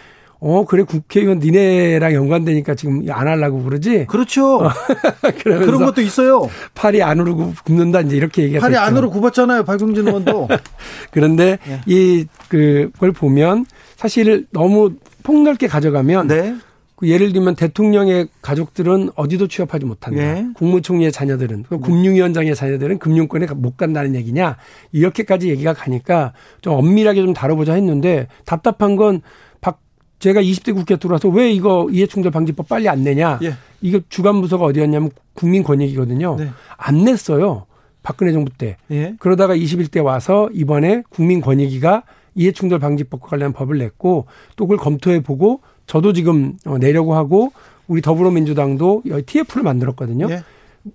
어 0.43 0.65
그래 0.65 0.81
국회의원 0.81 1.37
니네랑 1.37 2.13
연관되니까 2.13 2.73
지금 2.73 3.03
안 3.11 3.27
하려고 3.27 3.61
그러지. 3.63 4.07
그렇죠. 4.07 4.57
그러면서 5.43 5.65
그런 5.71 5.85
것도 5.85 6.01
있어요. 6.01 6.49
팔이 6.73 7.03
안으로 7.03 7.35
굽- 7.35 7.63
굽는다 7.63 8.01
이제 8.01 8.17
이렇게 8.17 8.43
얘기가 8.43 8.59
팔이 8.61 8.73
됐죠. 8.73 8.81
안으로 8.83 9.11
굽었잖아요. 9.11 9.63
박용진 9.65 10.07
의원도. 10.07 10.47
그런데 11.11 11.59
예. 11.69 11.81
이 11.85 12.25
그걸 12.47 13.11
보면 13.11 13.65
사실 13.97 14.47
너무 14.51 14.93
폭넓게 15.21 15.67
가져가면 15.67 16.27
네. 16.27 16.55
그 17.01 17.09
예를 17.09 17.33
들면 17.33 17.55
대통령의 17.55 18.27
가족들은 18.43 19.09
어디도 19.15 19.47
취업하지 19.47 19.85
못한다. 19.85 20.21
예. 20.21 20.45
국무총리의 20.53 21.11
자녀들은 21.11 21.63
그 21.67 21.79
금융위원장의 21.79 22.53
자녀들은 22.53 22.99
금융권에 22.99 23.47
못 23.55 23.75
간다는 23.75 24.13
얘기냐 24.13 24.57
이렇게까지 24.91 25.49
얘기가 25.49 25.73
가니까 25.73 26.33
좀 26.61 26.73
엄밀하게 26.73 27.23
좀 27.23 27.33
다뤄보자 27.33 27.73
했는데 27.73 28.27
답답한 28.45 28.95
건 28.95 29.21
박 29.61 29.79
제가 30.19 30.43
20대 30.43 30.75
국회 30.75 30.95
들어와서 30.97 31.27
왜 31.29 31.51
이거 31.51 31.87
이해충돌 31.91 32.31
방지법 32.31 32.69
빨리 32.69 32.87
안 32.87 33.03
내냐 33.03 33.39
예. 33.41 33.53
이거 33.81 33.99
주간 34.09 34.39
부서가 34.39 34.65
어디였냐면 34.65 35.09
국민권익이거든요. 35.33 36.35
네. 36.37 36.49
안 36.77 37.03
냈어요. 37.03 37.65
박근혜 38.03 38.31
정부 38.31 38.51
때. 38.55 38.77
예. 38.91 39.15
그러다가 39.17 39.55
21대 39.55 40.03
와서 40.03 40.49
이번에 40.53 41.01
국민권익위가 41.09 42.03
이해충돌 42.35 42.77
방지법과 42.79 43.27
관련한 43.27 43.53
법을 43.53 43.79
냈고 43.79 44.27
또 44.55 44.65
그걸 44.65 44.77
검토해 44.77 45.21
보고 45.21 45.61
저도 45.87 46.13
지금 46.13 46.57
어, 46.65 46.77
내려고 46.77 47.15
하고 47.15 47.51
우리 47.87 48.01
더불어민주당도 48.01 49.03
TF를 49.25 49.63
만들었거든요. 49.63 50.27
예. 50.29 50.43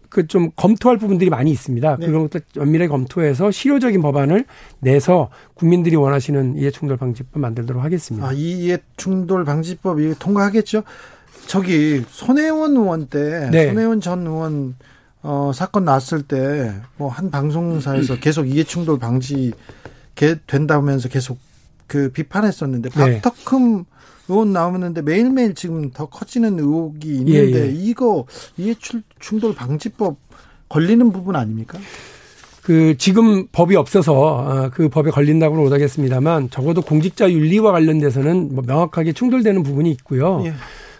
그좀 0.08 0.50
검토할 0.56 0.98
부분들이 0.98 1.30
많이 1.30 1.50
있습니다. 1.52 1.96
네. 2.00 2.06
그런 2.06 2.28
것도 2.28 2.40
면밀하게 2.56 2.88
검토해서 2.88 3.50
실효적인 3.52 4.02
법안을 4.02 4.44
내서 4.80 5.28
국민들이 5.54 5.94
원하시는 5.94 6.56
이해충돌 6.56 6.96
방지법 6.96 7.38
만들도록 7.40 7.84
하겠습니다. 7.84 8.26
아, 8.26 8.32
이해 8.32 8.78
충돌 8.96 9.44
방지법 9.44 10.00
이 10.00 10.14
통과하겠죠? 10.18 10.82
저기 11.46 12.02
손혜원 12.08 12.72
의원 12.76 13.06
때 13.06 13.48
네. 13.52 13.68
손혜원 13.68 14.00
전 14.00 14.26
의원 14.26 14.74
어, 15.22 15.52
사건 15.54 15.84
났을 15.84 16.22
때 16.22 16.72
뭐 16.98 17.08
한 17.08 17.30
방송사에서 17.30 18.16
계속 18.20 18.48
이해 18.48 18.64
충돌 18.64 18.98
방지 18.98 19.52
게 20.16 20.36
된다면서 20.48 21.08
계속 21.08 21.38
그 21.86 22.10
비판했었는데 22.10 22.88
네. 22.90 23.20
박덕흠 23.20 23.84
의원 24.28 24.52
나오는데 24.52 25.02
매일매일 25.02 25.54
지금 25.54 25.90
더 25.90 26.06
커지는 26.06 26.58
의혹이 26.58 27.08
있는데 27.08 27.52
예, 27.52 27.66
예. 27.66 27.72
이거 27.72 28.26
이해 28.56 28.74
충- 28.78 29.02
충돌 29.20 29.54
방지법 29.54 30.16
걸리는 30.68 31.12
부분 31.12 31.36
아닙니까? 31.36 31.78
그 32.62 32.96
지금 32.98 33.46
법이 33.52 33.76
없어서 33.76 34.12
어, 34.14 34.70
그 34.72 34.88
법에 34.88 35.10
걸린다고는 35.12 35.62
못하겠습니다만 35.62 36.50
적어도 36.50 36.82
공직자 36.82 37.30
윤리와 37.30 37.70
관련돼서는 37.70 38.54
뭐 38.54 38.64
명확하게 38.66 39.12
충돌되는 39.12 39.62
부분이 39.62 39.90
있고요. 39.92 40.42
예. 40.46 40.52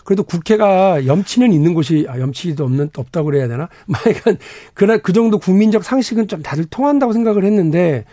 그래도 0.04 0.22
국회가 0.22 1.04
염치는 1.04 1.52
있는 1.52 1.74
곳이 1.74 2.06
아, 2.08 2.20
염치도 2.20 2.62
없는 2.62 2.90
없다고 2.96 3.26
그래야 3.26 3.48
되나? 3.48 3.68
그러니까 4.04 4.34
그날 4.72 5.02
그 5.02 5.12
정도 5.12 5.40
국민적 5.40 5.82
상식은 5.82 6.28
좀 6.28 6.42
다들 6.42 6.66
통한다고 6.66 7.12
생각을 7.12 7.44
했는데 7.44 8.04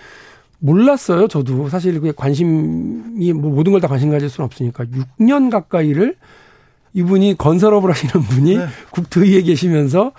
몰랐어요. 0.63 1.27
저도 1.27 1.67
사실 1.69 1.93
그게 1.95 2.13
관심이 2.15 3.33
뭐 3.33 3.51
모든 3.51 3.73
걸 3.73 3.81
다 3.81 3.87
관심 3.89 4.09
가질 4.11 4.29
수는 4.29 4.45
없으니까 4.45 4.85
6년 5.19 5.51
가까이를 5.51 6.15
이분이 6.93 7.37
건설업을 7.37 7.89
하시는 7.89 8.23
분이 8.25 8.57
네. 8.57 8.67
국토위에 8.91 9.41
계시면서 9.41 10.13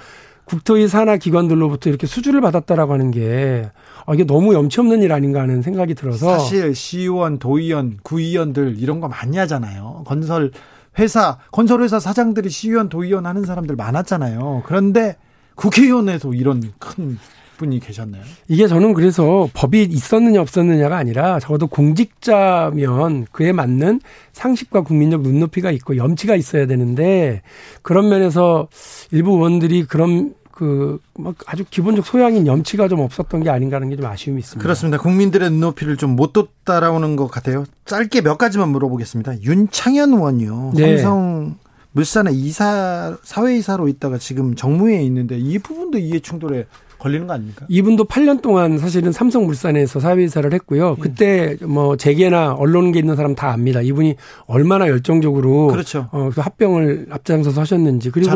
국토위 0.44 0.86
산하 0.86 1.16
기관들로부터 1.16 1.88
이렇게 1.88 2.06
수주를 2.06 2.42
받았다라고 2.42 2.92
하는 2.92 3.10
게 3.10 3.70
아, 4.04 4.12
이게 4.12 4.24
너무 4.26 4.52
염치 4.52 4.80
없는 4.80 5.02
일 5.02 5.12
아닌가 5.12 5.40
하는 5.40 5.62
생각이 5.62 5.94
들어서 5.94 6.38
사실 6.38 6.74
시의원, 6.74 7.38
도의원, 7.38 7.98
구의원들 8.02 8.76
이런 8.78 9.00
거 9.00 9.08
많이 9.08 9.38
하잖아요. 9.38 10.02
건설 10.06 10.50
회사, 10.98 11.38
건설 11.52 11.82
회사 11.82 11.98
사장들이 11.98 12.50
시의원, 12.50 12.90
도의원 12.90 13.24
하는 13.24 13.44
사람들 13.46 13.76
많았잖아요. 13.76 14.64
그런데 14.66 15.16
국회의원에도 15.54 16.34
이런 16.34 16.62
큰 16.78 17.18
분이 17.56 17.80
계셨나요? 17.80 18.22
이게 18.48 18.66
저는 18.68 18.94
그래서 18.94 19.48
법이 19.54 19.82
있었느냐 19.82 20.40
없었느냐가 20.40 20.96
아니라 20.96 21.40
적어도 21.40 21.66
공직자면 21.66 23.26
그에 23.32 23.52
맞는 23.52 24.00
상식과 24.32 24.82
국민적 24.82 25.22
눈높이가 25.22 25.70
있고 25.70 25.96
염치가 25.96 26.36
있어야 26.36 26.66
되는데 26.66 27.42
그런 27.82 28.08
면에서 28.08 28.68
일부 29.10 29.32
의원들이 29.32 29.84
그런 29.84 30.34
그뭐 30.52 31.34
아주 31.46 31.64
기본적 31.68 32.06
소양인 32.06 32.46
염치가 32.46 32.86
좀 32.88 33.00
없었던 33.00 33.42
게 33.42 33.50
아닌가 33.50 33.76
하는 33.76 33.90
게 33.90 33.96
좀 33.96 34.06
아쉬움이 34.06 34.38
있습니다. 34.38 34.62
그렇습니다. 34.62 34.98
국민들의 34.98 35.50
눈높이를 35.50 35.96
좀못 35.96 36.32
뒀다라오는 36.32 37.16
것 37.16 37.26
같아요. 37.28 37.64
짧게 37.86 38.20
몇 38.20 38.38
가지만 38.38 38.68
물어보겠습니다. 38.68 39.42
윤창현 39.42 40.12
의원이요. 40.12 40.72
네. 40.76 40.98
삼성 40.98 41.56
물산에 41.92 42.30
이사 42.32 43.16
사회이사로 43.22 43.88
있다가 43.88 44.18
지금 44.18 44.54
정무회에 44.54 45.02
있는데 45.02 45.38
이 45.38 45.58
부분도 45.58 45.98
이해 45.98 46.18
충돌에 46.20 46.66
걸리는 47.04 47.26
거 47.26 47.34
아닙니까? 47.34 47.66
이분도 47.68 48.06
8년 48.06 48.40
동안 48.40 48.78
사실은 48.78 49.12
삼성물산에서 49.12 50.00
사회이사를 50.00 50.54
했고요. 50.54 50.96
예. 50.96 51.02
그때 51.02 51.56
뭐 51.60 51.98
재계나 51.98 52.54
언론계 52.54 52.98
있는 52.98 53.14
사람 53.14 53.34
다 53.34 53.50
압니다. 53.52 53.82
이분이 53.82 54.14
얼마나 54.46 54.88
열정적으로 54.88 55.66
그렇죠. 55.66 56.08
어, 56.12 56.30
그 56.34 56.40
합병을 56.40 57.08
앞장서서 57.10 57.60
하셨는지 57.60 58.10
그리고 58.10 58.30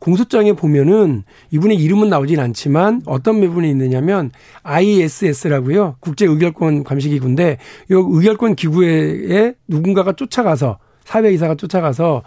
공소장에 0.00 0.52
보면은 0.52 1.22
이분의 1.50 1.78
이름은 1.78 2.10
나오진 2.10 2.40
않지만 2.40 3.00
어떤 3.06 3.40
부분이 3.40 3.70
있느냐면 3.70 4.32
ISS라고요. 4.64 5.96
국제 6.00 6.26
의결권 6.26 6.84
감시기구인데 6.84 7.56
이 7.90 7.94
의결권 7.94 8.54
기구에 8.54 9.54
누군가가 9.66 10.12
쫓아가서 10.12 10.76
사회이사가 11.04 11.54
쫓아가서 11.54 12.22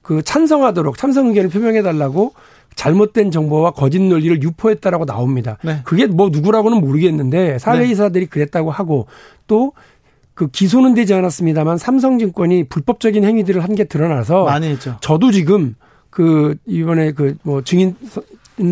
그 0.00 0.22
찬성하도록 0.22 0.96
찬성 0.96 1.28
의견을 1.28 1.50
표명해 1.50 1.82
달라고 1.82 2.32
잘못된 2.76 3.30
정보와 3.30 3.72
거짓 3.72 4.00
논리를 4.00 4.42
유포했다라고 4.42 5.04
나옵니다. 5.06 5.58
네. 5.62 5.80
그게 5.84 6.06
뭐 6.06 6.28
누구라고는 6.30 6.80
모르겠는데 6.80 7.58
사회이사들이 7.58 8.26
그랬다고 8.26 8.70
하고 8.70 9.06
또그 9.46 10.48
기소는 10.52 10.94
되지 10.94 11.14
않았습니다만 11.14 11.78
삼성증권이 11.78 12.64
불법적인 12.64 13.24
행위들을 13.24 13.62
한 13.62 13.74
게 13.74 13.84
드러나서 13.84 14.44
많이 14.44 14.68
했죠. 14.68 14.96
저도 15.00 15.30
지금 15.32 15.74
그 16.10 16.56
이번에 16.66 17.12
그 17.12 17.36
뭐 17.42 17.62
증인 17.62 17.96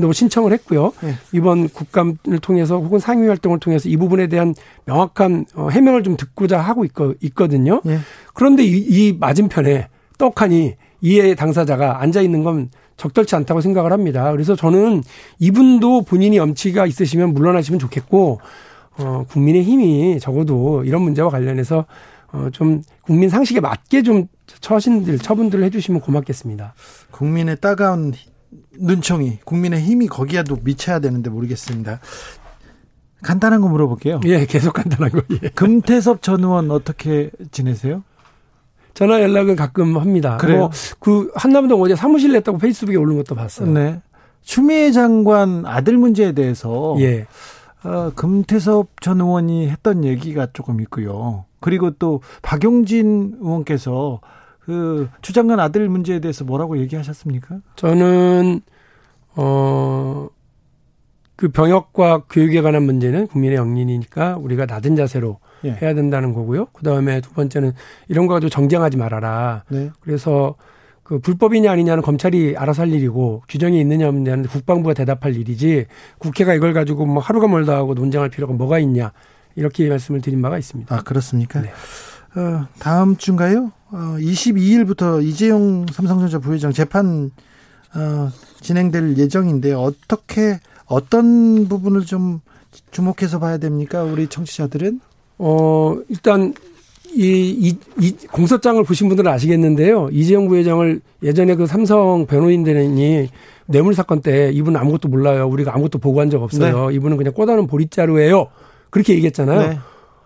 도 0.01 0.13
신청을 0.13 0.53
했고요. 0.53 0.93
네. 1.03 1.15
이번 1.33 1.69
국감을 1.69 2.39
통해서 2.41 2.79
혹은 2.79 3.01
상위 3.01 3.27
활동을 3.27 3.59
통해서 3.59 3.89
이 3.89 3.97
부분에 3.97 4.29
대한 4.29 4.55
명확한 4.85 5.47
어, 5.57 5.71
해명을 5.71 6.05
좀 6.05 6.17
듣고자 6.17 6.61
하고 6.61 6.85
있거, 6.85 7.15
있거든요. 7.21 7.81
네. 7.85 7.99
그런데 8.33 8.63
이, 8.63 8.77
이 8.79 9.17
맞은편에 9.19 9.89
떡하니 10.19 10.77
이해 11.01 11.35
당사자가 11.35 12.01
앉아 12.01 12.21
있는 12.21 12.45
건 12.45 12.71
적절치 13.03 13.35
않다고 13.35 13.61
생각을 13.61 13.91
합니다. 13.93 14.31
그래서 14.31 14.55
저는 14.55 15.03
이분도 15.41 16.03
본인이 16.03 16.37
염치가 16.37 16.87
있으시면 16.87 17.35
물러나시면 17.35 17.81
좋겠고 17.81 18.41
어 18.99 19.25
국민의 19.29 19.65
힘이 19.65 20.21
적어도 20.21 20.85
이런 20.85 21.03
문제와 21.03 21.29
관련해서 21.29 21.85
어 22.33 22.49
좀 22.53 22.83
국민 23.03 23.29
상식에 23.29 23.61
맞게 23.61 24.03
좀 24.05 24.27
처신들 24.61 25.19
처분들을 25.19 25.65
해주시면 25.65 26.01
고맙겠습니다. 26.01 26.75
국민의 27.11 27.57
따가운 27.61 28.15
눈총이 28.79 29.41
국민의 29.45 29.83
힘이 29.83 30.07
거기에도 30.07 30.57
미쳐야 30.63 31.01
되는데 31.01 31.29
모르겠습니다. 31.29 31.99
간단한 33.23 33.61
거 33.61 33.69
물어볼게요. 33.69 34.21
예, 34.27 34.47
계속 34.47 34.73
간단한 34.75 35.11
거. 35.11 35.23
예. 35.43 35.49
금태섭 35.49 36.23
전 36.23 36.43
의원 36.45 36.71
어떻게 36.71 37.31
지내세요? 37.51 38.03
전화 38.95 39.21
연락은 39.23 39.57
가끔 39.57 39.97
합니다. 39.97 40.37
그래요? 40.37 40.71
뭐그 41.01 41.33
한남동 41.35 41.81
어제 41.81 41.95
사무실 41.95 42.33
냈다고 42.33 42.59
페이스북에 42.59 42.97
올린 42.97 43.17
것도 43.19 43.35
봤어요. 43.35 43.71
네. 43.71 44.01
추미애 44.43 44.91
장관 44.91 45.65
아들 45.67 45.97
문제에 45.97 46.33
대해서 46.33 46.97
예. 46.99 47.27
어, 47.85 48.13
금태섭 48.15 49.01
전 49.01 49.21
의원이 49.21 49.69
했던 49.69 50.05
얘기가 50.05 50.49
조금 50.53 50.81
있고요. 50.81 51.45
그리고 51.61 51.91
또 51.93 52.21
박용진 52.43 53.39
의원께서 53.41 54.21
그 54.61 55.09
추장관 55.23 55.59
아들 55.61 55.89
문제에 55.89 56.21
대해서 56.21 56.45
뭐라고 56.45 56.79
얘기하셨습니까? 56.79 57.59
저는 57.77 58.61
어. 59.37 60.29
그 61.35 61.49
병역과 61.49 62.25
교육에 62.31 62.61
관한 62.63 62.85
문제는 62.85 63.27
국민의 63.27 63.57
영린이니까 63.57 64.37
우리가 64.37 64.67
낮은 64.67 64.95
자세로 64.95 65.41
예. 65.65 65.79
해야 65.81 65.95
된다는 65.95 66.33
거고요. 66.33 66.67
그 66.73 66.83
다음에 66.83 67.21
두 67.21 67.33
번째는 67.33 67.73
이런 68.09 68.27
거 68.27 68.35
가지고 68.35 68.51
정쟁하지 68.51 68.97
말아라. 68.97 69.65
네. 69.69 69.91
그래서 70.01 70.57
그 71.03 71.19
불법이냐 71.19 71.71
아니냐는 71.71 72.03
검찰이 72.03 72.57
알아서 72.57 72.83
할 72.83 72.93
일이고 72.93 73.43
규정이 73.49 73.81
있느냐 73.81 74.09
없느냐는 74.09 74.45
국방부가 74.47 74.95
대답할 74.95 75.37
일이지 75.37 75.87
국회가 76.19 76.55
이걸 76.55 76.73
가지고 76.73 77.07
뭐 77.07 77.23
하루가 77.23 77.49
멀다 77.49 77.77
하고 77.77 77.95
논쟁할 77.95 78.29
필요가 78.29 78.53
뭐가 78.55 78.79
있냐 78.79 79.13
이렇게 79.57 79.89
말씀을 79.89 80.21
드린 80.21 80.41
바가 80.43 80.59
있습니다. 80.59 80.95
아 80.95 81.03
그렇습니까? 81.03 81.61
네. 81.61 81.71
어, 82.35 82.67
다음 82.79 83.17
주인가요? 83.17 83.73
어, 83.91 84.17
22일부터 84.19 85.23
이재용 85.23 85.85
삼성전자 85.93 86.39
부회장 86.39 86.73
재판 86.73 87.31
어, 87.95 88.31
진행될 88.61 89.19
예정인데 89.19 89.75
어떻게 89.75 90.59
어떤 90.87 91.69
부분을 91.69 92.07
좀 92.07 92.41
주목해서 92.91 93.39
봐야 93.39 93.59
됩니까? 93.59 94.03
우리 94.03 94.29
청취자들은? 94.29 95.01
어, 95.45 95.97
일단 96.09 96.55
이, 97.15 97.51
이, 97.51 97.77
이 98.01 98.13
공소장을 98.31 98.83
보신 98.85 99.09
분들은 99.09 99.29
아시겠는데요. 99.31 100.09
이재용 100.13 100.47
부회장을 100.47 101.01
예전에 101.25 101.57
그 101.57 101.67
삼성 101.67 102.27
변호인들이 102.27 103.29
뇌물 103.67 103.95
사건 103.95 104.23
때 104.23 104.53
이분은 104.53 104.79
아무것도 104.79 105.09
몰라요. 105.09 105.49
우리가 105.49 105.75
아무것도 105.75 105.99
보고한 105.99 106.31
적 106.31 106.43
없어요. 106.45 106.91
네. 106.91 106.95
이분은 106.95 107.17
그냥 107.17 107.33
꼬다는 107.33 107.67
보릿자루예요. 107.67 108.47
그렇게 108.91 109.15
얘기했잖아요. 109.15 109.69
네. 109.69 109.79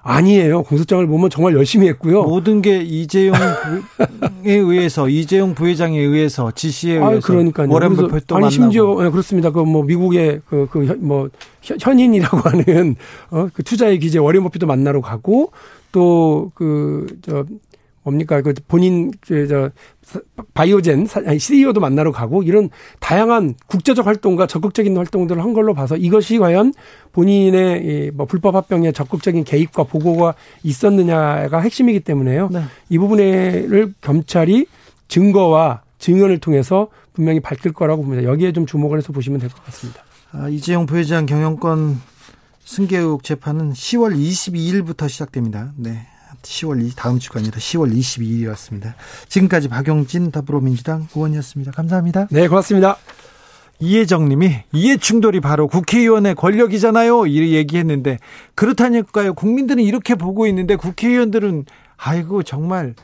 아니에요. 0.08 0.62
공소장을 0.62 1.04
보면 1.06 1.30
정말 1.30 1.54
열심히 1.54 1.88
했고요. 1.88 2.22
모든 2.22 2.62
게 2.62 2.80
이재용에 2.80 3.36
의해서 4.44 5.08
이재용 5.08 5.54
부회장에 5.54 5.98
의해서 5.98 6.50
지시에 6.52 6.94
의해서 6.94 7.16
아, 7.16 7.20
그러니까요. 7.20 7.68
워렌 7.70 7.96
버핏도 7.96 8.36
아니 8.36 8.50
심지어 8.50 9.02
네, 9.02 9.10
그렇습니다. 9.10 9.50
그 9.50 9.64
뭐 9.64 9.82
미국의 9.82 10.40
그 10.48 10.66
그 10.70 10.96
뭐 11.00 11.28
현인이라고 11.62 12.36
하는 12.38 12.94
어 13.30 13.48
그 13.52 13.62
투자의 13.64 13.98
기재 13.98 14.18
워렌 14.18 14.42
버핏도 14.44 14.66
만나러 14.66 15.00
가고 15.00 15.50
또그저 15.92 17.44
뭡니까 18.06 18.40
그 18.40 18.54
본인 18.68 19.10
그저 19.20 19.70
바이오젠 20.54 21.08
CEO도 21.38 21.80
만나러 21.80 22.12
가고 22.12 22.44
이런 22.44 22.70
다양한 23.00 23.56
국제적 23.66 24.06
활동과 24.06 24.46
적극적인 24.46 24.96
활동들을 24.96 25.42
한 25.42 25.52
걸로 25.52 25.74
봐서 25.74 25.96
이것이 25.96 26.38
과연 26.38 26.72
본인의 27.10 28.12
뭐 28.14 28.26
불법 28.26 28.54
합병에 28.54 28.92
적극적인 28.92 29.42
개입과 29.42 29.84
보고가 29.84 30.34
있었느냐가 30.62 31.58
핵심이기 31.58 32.00
때문에요. 32.00 32.48
네. 32.52 32.62
이 32.88 32.98
부분을 32.98 33.92
검찰이 34.00 34.66
증거와 35.08 35.82
증언을 35.98 36.38
통해서 36.38 36.86
분명히 37.12 37.40
밝힐 37.40 37.72
거라고 37.72 38.04
봅니다. 38.04 38.22
여기에 38.22 38.52
좀 38.52 38.66
주목을 38.66 38.98
해서 38.98 39.12
보시면 39.12 39.40
될 39.40 39.50
것 39.50 39.64
같습니다. 39.64 40.04
아, 40.30 40.48
이재용 40.48 40.86
부회장 40.86 41.26
경영권 41.26 42.00
승계 42.64 42.98
의혹 42.98 43.24
재판은 43.24 43.72
10월 43.72 44.16
22일부터 44.16 45.08
시작됩니다. 45.08 45.72
네. 45.76 46.06
10월 46.46 46.84
2, 46.84 46.92
다음 46.96 47.18
주가 47.18 47.40
아니라 47.40 47.56
10월 47.56 47.94
22일이었습니다. 47.94 48.94
지금까지 49.28 49.68
박용진 49.68 50.30
더불어민주당 50.30 51.08
의원이었습니다. 51.14 51.72
감사합니다. 51.72 52.28
네, 52.30 52.48
고맙습니다. 52.48 52.96
이혜정 53.78 54.28
님이 54.28 54.56
이해 54.72 54.96
충돌이 54.96 55.40
바로 55.40 55.68
국회의원의 55.68 56.34
권력이잖아요. 56.34 57.26
이렇게 57.26 57.52
얘기했는데 57.52 58.18
그렇다니까요. 58.54 59.34
국민들은 59.34 59.82
이렇게 59.82 60.14
보고 60.14 60.46
있는데 60.46 60.76
국회의원들은 60.76 61.66
아이고 61.98 62.42
정말 62.42 62.94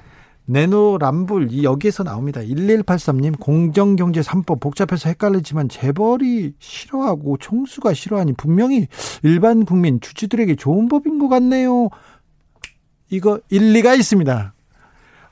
내노람불 0.47 1.63
여기에서 1.63 2.03
나옵니다. 2.03 2.41
1183님 2.41 3.39
공정경제 3.39 4.23
3법 4.23 4.61
복잡해서 4.61 5.09
헷갈리지만 5.11 5.69
재벌이 5.69 6.55
싫어하고 6.59 7.37
총수가 7.39 7.95
싫어하니 7.95 8.33
분명히 8.35 8.89
일반 9.23 9.65
국민 9.65 10.01
주주들에게 10.01 10.57
좋은 10.57 10.89
법인 10.89 11.19
것 11.19 11.29
같네요. 11.29 11.91
이거 13.13 13.39
일리가 13.51 13.95
있습니다. 13.95 14.55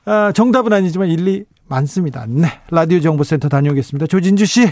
아, 0.05 0.31
정답은 0.33 0.71
아니지만 0.71 1.07
일리 1.09 1.45
많습니다. 1.67 2.25
네. 2.27 2.47
라디오 2.69 2.99
정보센터 2.99 3.49
다녀오겠습니다. 3.49 4.05
조진주 4.05 4.45
씨. 4.45 4.71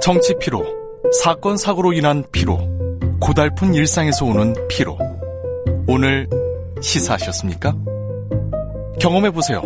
정치 0.00 0.34
피로, 0.40 0.64
사건 1.22 1.56
사고로 1.58 1.92
인한 1.92 2.24
피로, 2.32 2.58
고달픈 3.20 3.74
일상에서 3.74 4.24
오는 4.24 4.54
피로. 4.68 4.98
오늘 5.86 6.28
시사하셨습니까? 6.80 7.76
경험해 9.00 9.30
보세요. 9.32 9.62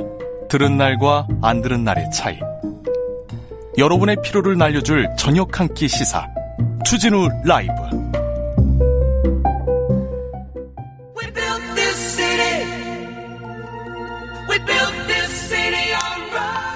들은 0.49 0.77
날과 0.77 1.29
안 1.43 1.63
들은 1.63 1.85
날의 1.85 2.11
차이. 2.13 2.39
여러분의 3.79 4.17
피로를 4.23 4.59
날려줄 4.59 5.09
저녁 5.17 5.61
한 5.61 5.69
끼 5.75 5.87
시사. 5.87 6.27
추진우 6.85 7.29
라이브. 7.45 7.73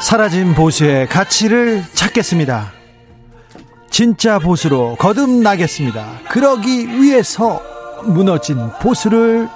사라진 0.01 0.55
보수의 0.55 1.09
가치를 1.09 1.85
찾겠습니다. 1.95 2.73
진짜 3.91 4.39
보수로 4.39 4.97
거듭나겠습니다. 4.97 6.21
그러기 6.31 6.89
위해서 7.01 7.63
무너진 8.05 8.57
보수를 8.81 9.49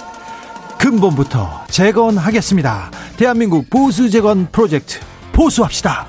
근본부터 0.78 1.64
재건하겠습니다. 1.68 2.90
대한민국 3.16 3.68
보수 3.70 4.10
재건 4.10 4.46
프로젝트 4.52 5.00
보수합시다. 5.32 6.06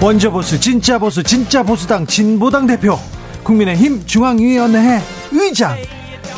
원조 0.00 0.30
보수, 0.30 0.58
진짜 0.58 0.98
보수, 0.98 1.22
진짜 1.22 1.62
보수당 1.62 2.06
진보당 2.06 2.66
대표, 2.66 2.98
국민의힘 3.42 4.06
중앙위원회 4.06 5.00
의장 5.32 5.76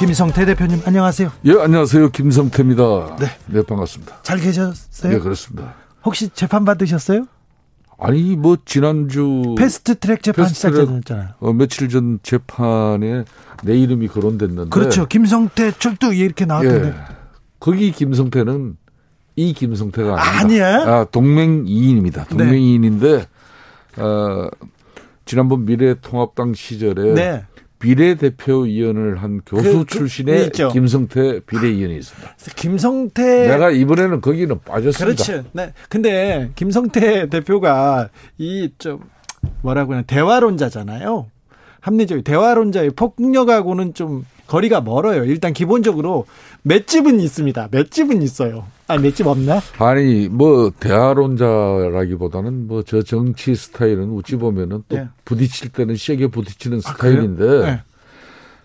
김성태 0.01 0.47
대표님 0.47 0.81
안녕하세요. 0.87 1.31
예, 1.45 1.53
안녕하세요. 1.61 2.09
김성태입니다. 2.09 3.17
네. 3.17 3.27
네, 3.49 3.63
반갑습니다. 3.63 4.23
잘 4.23 4.39
계셨어요? 4.41 5.13
네, 5.13 5.19
그렇습니다. 5.19 5.75
혹시 6.07 6.31
재판 6.31 6.65
받으셨어요? 6.65 7.27
아니, 7.99 8.35
뭐, 8.35 8.57
지난주. 8.65 9.55
패스트 9.59 9.99
트랙 9.99 10.23
재판 10.23 10.49
시작됐잖아요. 10.49 11.35
어, 11.41 11.53
며칠 11.53 11.91
전 11.91 12.19
재판에 12.23 13.25
내 13.63 13.77
이름이 13.79 14.09
거론됐는데. 14.09 14.71
그렇죠. 14.71 15.07
김성태 15.07 15.73
출두 15.73 16.15
이렇게 16.15 16.47
나왔던데. 16.47 16.89
예. 16.89 16.95
거기 17.61 17.93
김성태는 17.93 18.79
이 19.37 19.53
김성태가. 19.53 20.17
아니야? 20.41 20.77
아, 20.79 21.05
동맹 21.05 21.65
이인입니다. 21.67 22.25
네. 22.25 22.29
동맹 22.39 22.63
이인인데, 22.63 23.19
네. 23.19 24.03
어, 24.03 24.49
지난번 25.27 25.67
미래통합당 25.67 26.55
시절에. 26.55 27.13
네. 27.13 27.45
비례대표위원을 27.81 29.17
한 29.23 29.41
교수 29.45 29.65
그, 29.65 29.79
그, 29.79 29.87
출신의 29.87 30.51
그, 30.51 30.69
김성태 30.73 31.41
비례위원이 31.41 31.97
있습니다. 31.97 32.35
김성태 32.55 33.49
내가 33.49 33.71
이번에는 33.71 34.21
거기는 34.21 34.61
빠졌습니다. 34.65 35.25
그렇지. 35.25 35.49
네. 35.53 35.73
근데 35.89 36.51
김성태 36.55 37.29
대표가 37.29 38.11
이 38.39 38.71
좀 38.79 39.01
뭐라고 39.63 39.95
하냐 39.95 40.03
대화론자잖아요. 40.03 41.27
합리적인 41.81 42.25
대화론자의 42.25 42.91
폭력하고는 42.91 43.95
좀 43.95 44.25
거리가 44.51 44.81
멀어요. 44.81 45.25
일단 45.25 45.53
기본적으로 45.53 46.27
맷집은 46.63 47.21
있습니다. 47.21 47.69
맷집은 47.71 48.21
있어요. 48.21 48.67
아, 48.89 48.99
맷집 48.99 49.29
없나? 49.29 49.61
아니, 49.79 50.29
뭐, 50.29 50.73
대화론자라기보다는 50.81 52.67
뭐, 52.67 52.83
저 52.83 53.01
정치 53.03 53.55
스타일은 53.55 54.13
어찌 54.19 54.35
보면은 54.35 54.83
또 54.89 54.97
네. 54.97 55.07
부딪힐 55.25 55.71
때는 55.71 55.95
세게 55.95 56.27
부딪히는 56.27 56.79
아, 56.85 56.91
스타일인데, 56.91 57.61
네. 57.61 57.83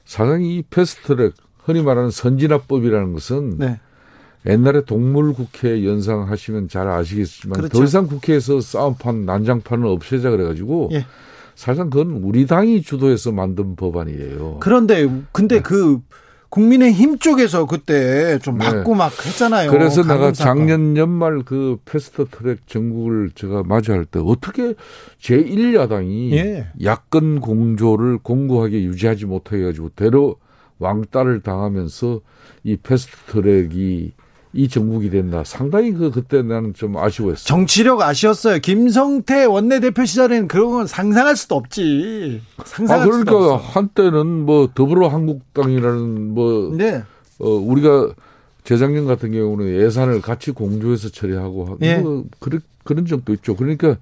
사실 0.06 0.42
이 0.42 0.64
패스트트랙, 0.68 1.36
흔히 1.64 1.84
말하는 1.84 2.10
선진화법이라는 2.10 3.14
것은 3.14 3.58
네. 3.60 3.80
옛날에 4.48 4.86
동물 4.86 5.34
국회 5.34 5.86
연상하시면 5.86 6.68
잘 6.68 6.88
아시겠지만 6.88 7.58
그렇죠. 7.58 7.78
더 7.78 7.84
이상 7.84 8.08
국회에서 8.08 8.60
싸움판, 8.60 9.26
난장판은 9.26 9.88
없애자 9.88 10.32
그래가지고 10.32 10.90
예. 10.94 11.06
사실상 11.56 11.90
그건 11.90 12.22
우리 12.24 12.46
당이 12.46 12.82
주도해서 12.82 13.32
만든 13.32 13.76
법안이에요. 13.76 14.58
그런데 14.60 15.10
근데 15.32 15.58
네. 15.58 15.62
그 15.62 16.00
국민의힘 16.50 17.18
쪽에서 17.18 17.66
그때 17.66 18.40
좀 18.40 18.58
막고 18.58 18.92
네. 18.92 18.98
막 18.98 19.26
했잖아요. 19.26 19.72
그래서 19.72 20.04
내가 20.04 20.32
작년 20.32 20.96
연말 20.96 21.44
그 21.44 21.78
패스트트랙 21.86 22.68
전국을 22.68 23.32
제가 23.36 23.64
맞이할 23.64 24.06
때 24.06 24.20
어떻게 24.24 24.74
제1야당이 25.22 26.32
예. 26.34 26.68
야권 26.82 27.42
공조를 27.42 28.20
공고하게 28.20 28.84
유지하지 28.84 29.26
못해 29.26 29.62
가지고 29.62 29.90
대로 29.90 30.38
왕따를 30.80 31.42
당하면서 31.42 32.22
이 32.64 32.78
패스트트랙이 32.78 34.14
이 34.56 34.70
정국이 34.70 35.10
됐나 35.10 35.44
상당히 35.44 35.92
그 35.92 36.12
그때 36.12 36.42
나는 36.42 36.74
좀 36.74 36.98
아쉬워했어요. 36.98 37.46
정치력 37.46 38.02
아쉬웠어요. 38.02 38.60
김성태 38.60 39.44
원내대표 39.46 40.06
시절에는 40.06 40.48
그런 40.48 40.72
건 40.72 40.88
상상할 40.88 41.36
수도 41.36 41.56
없지. 41.56 42.42
상상할 42.64 43.04
아 43.04 43.06
그러니까 43.06 43.58
한때는 43.58 44.46
뭐 44.46 44.70
더불어 44.74 45.10
한국당이라는 45.10 46.34
뭐 46.34 46.74
네. 46.76 47.04
어, 47.40 47.50
우리가 47.50 48.14
재작년 48.64 49.06
같은 49.06 49.34
경우는 49.34 49.76
예산을 49.82 50.22
같이 50.22 50.52
공조해서 50.52 51.10
처리하고 51.10 51.78
예. 51.82 51.98
뭐 51.98 52.24
그런 52.40 52.62
그런 52.86 53.06
적도 53.06 53.34
있죠. 53.34 53.56
그러니까 53.58 53.98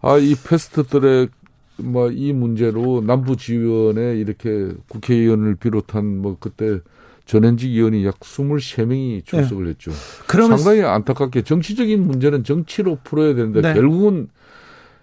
아 0.00 0.16
이 0.18 0.34
패스트트랙 0.34 1.30
뭐이 1.76 2.32
문제로 2.32 3.00
남부 3.00 3.36
지원에 3.36 4.16
이렇게 4.16 4.68
국회의원을 4.88 5.56
비롯한 5.56 6.18
뭐 6.22 6.36
그때 6.40 6.78
전현직 7.26 7.70
의원이 7.70 8.04
약 8.04 8.20
23명이 8.20 9.24
출석을 9.24 9.64
네. 9.64 9.70
했죠. 9.70 9.90
그러면 10.26 10.58
상당히 10.58 10.82
안타깝게 10.82 11.42
정치적인 11.42 12.06
문제는 12.06 12.44
정치로 12.44 12.98
풀어야 13.02 13.34
되는데 13.34 13.62
네. 13.62 13.74
결국은 13.74 14.28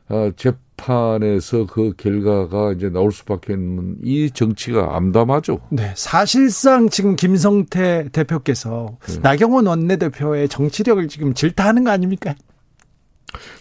어, 0.10 0.30
재판에서 0.36 1.66
그 1.68 1.94
결과가 1.96 2.74
이제 2.74 2.90
나올 2.90 3.12
수밖에 3.12 3.54
없는 3.54 3.98
이 4.04 4.30
정치가 4.30 4.96
암담하죠. 4.98 5.62
네. 5.70 5.94
사실상 5.96 6.90
지금 6.90 7.16
김성태 7.16 8.10
대표께서 8.12 8.98
네. 9.08 9.20
나경원 9.22 9.68
원내대표의 9.68 10.50
정치력을 10.50 11.08
지금 11.08 11.34
질타하는 11.34 11.86
거 11.86 11.92
아닙니까? 11.92 12.36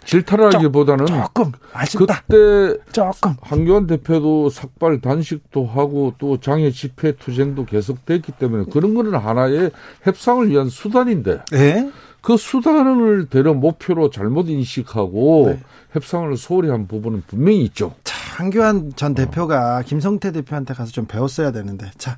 질타라기보다는 0.04 1.06
조금 1.06 1.52
아쉽다. 1.72 2.22
그때 2.26 2.80
조금 2.92 3.34
한교안 3.40 3.86
대표도 3.86 4.50
삭발 4.50 5.00
단식도 5.00 5.66
하고 5.66 6.14
또 6.18 6.38
장애 6.40 6.70
집회 6.70 7.12
투쟁도 7.12 7.66
계속됐기 7.66 8.32
때문에 8.32 8.64
그런 8.72 8.94
거는 8.94 9.14
하나의 9.14 9.70
협상을 10.02 10.48
위한 10.48 10.68
수단인데 10.68 11.42
네? 11.52 11.90
그 12.20 12.36
수단을 12.36 13.26
대려 13.28 13.54
목표로 13.54 14.10
잘못 14.10 14.48
인식하고 14.48 15.52
네. 15.54 15.60
협상을 15.92 16.36
소홀히 16.36 16.68
한 16.68 16.86
부분은 16.86 17.22
분명히 17.26 17.62
있죠. 17.64 17.94
자, 18.04 18.14
한교안 18.36 18.92
전 18.94 19.14
대표가 19.14 19.78
어. 19.78 19.82
김성태 19.82 20.32
대표한테 20.32 20.74
가서 20.74 20.92
좀 20.92 21.06
배웠어야 21.06 21.50
되는데. 21.50 21.90
자, 21.96 22.16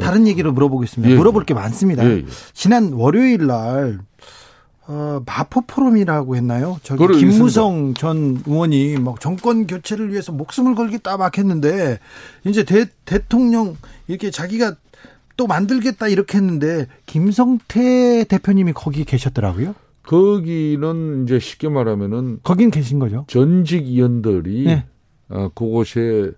다른 0.00 0.22
어. 0.22 0.26
얘기로 0.28 0.52
물어보겠습니다. 0.52 1.12
예. 1.12 1.16
물어볼 1.16 1.44
게 1.44 1.54
많습니다. 1.54 2.04
예. 2.04 2.18
예. 2.18 2.24
지난 2.52 2.92
월요일 2.92 3.46
날 3.46 3.98
어, 4.92 5.22
마포 5.24 5.60
포럼이라고 5.68 6.34
했나요? 6.34 6.80
저기 6.82 7.06
김무성 7.16 7.90
있습니다. 7.90 8.00
전 8.00 8.42
의원이 8.44 8.98
막 8.98 9.20
정권 9.20 9.68
교체를 9.68 10.10
위해서 10.10 10.32
목숨을 10.32 10.74
걸겠다 10.74 11.16
막 11.16 11.38
했는데 11.38 12.00
이제 12.44 12.64
대, 12.64 12.86
대통령 13.04 13.76
이렇게 14.08 14.32
자기가 14.32 14.74
또 15.36 15.46
만들겠다 15.46 16.08
이렇게 16.08 16.38
했는데 16.38 16.88
김성태 17.06 18.24
대표님이 18.24 18.72
거기 18.72 19.04
계셨더라고요. 19.04 19.76
거기는 20.02 21.22
이제 21.22 21.38
쉽게 21.38 21.68
말하면은 21.68 22.40
거긴 22.42 22.72
계신 22.72 22.98
거죠. 22.98 23.26
전직 23.28 23.86
의원들이 23.86 24.64
네. 24.64 24.86
어, 25.28 25.50
그곳에 25.54 26.00
어, 26.00 26.32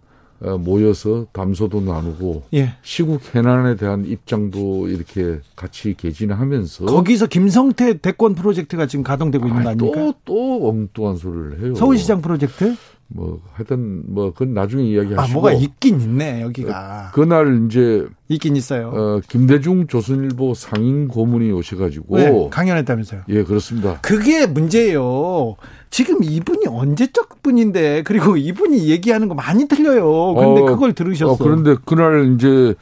모여서 0.58 1.26
담소도 1.32 1.80
나누고 1.80 2.42
예. 2.54 2.74
시국 2.82 3.20
해난에 3.34 3.76
대한 3.76 4.04
입장도 4.04 4.88
이렇게 4.88 5.38
같이 5.54 5.94
개진하면서 5.96 6.86
거기서 6.86 7.26
김성태 7.26 7.98
대권 7.98 8.34
프로젝트가 8.34 8.86
지금 8.86 9.04
가동되고 9.04 9.46
있는 9.46 9.62
거 9.62 9.70
아닙니까? 9.70 10.00
또, 10.00 10.14
또 10.24 10.68
엉뚱한 10.68 11.16
소리를 11.16 11.60
해요. 11.62 11.74
서울시장 11.74 12.20
프로젝트? 12.22 12.74
뭐 13.14 13.40
하여튼 13.52 14.02
뭐 14.06 14.32
그건 14.32 14.54
나중에 14.54 14.84
이야기하시고 14.84 15.20
아 15.20 15.32
뭐가 15.32 15.52
있긴 15.52 16.00
있네 16.00 16.42
여기가 16.42 17.10
그, 17.12 17.20
그날 17.20 17.66
이제 17.66 18.06
있긴 18.28 18.56
있어요. 18.56 18.88
어, 18.88 19.20
김대중 19.28 19.86
조선일보 19.86 20.54
상임 20.54 21.08
고문이 21.08 21.52
오셔가지고 21.52 22.16
네, 22.16 22.48
강연했다면서요? 22.50 23.22
예 23.28 23.44
그렇습니다. 23.44 23.98
그게 24.00 24.46
문제예요. 24.46 25.56
지금 25.90 26.24
이분이 26.24 26.66
언제적 26.68 27.42
분인데 27.42 28.02
그리고 28.04 28.36
이분이 28.36 28.88
얘기하는 28.88 29.28
거 29.28 29.34
많이 29.34 29.68
틀려요. 29.68 30.34
그런데 30.34 30.62
어, 30.62 30.66
그걸 30.66 30.94
들으셨어. 30.94 31.32
어, 31.32 31.36
그런데 31.36 31.76
그날 31.84 32.34
이제 32.34 32.74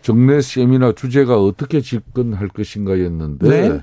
정례 0.00 0.40
세미나 0.40 0.92
주제가 0.92 1.40
어떻게 1.42 1.80
집권할 1.80 2.48
것인가였는데 2.48 3.48
네? 3.48 3.80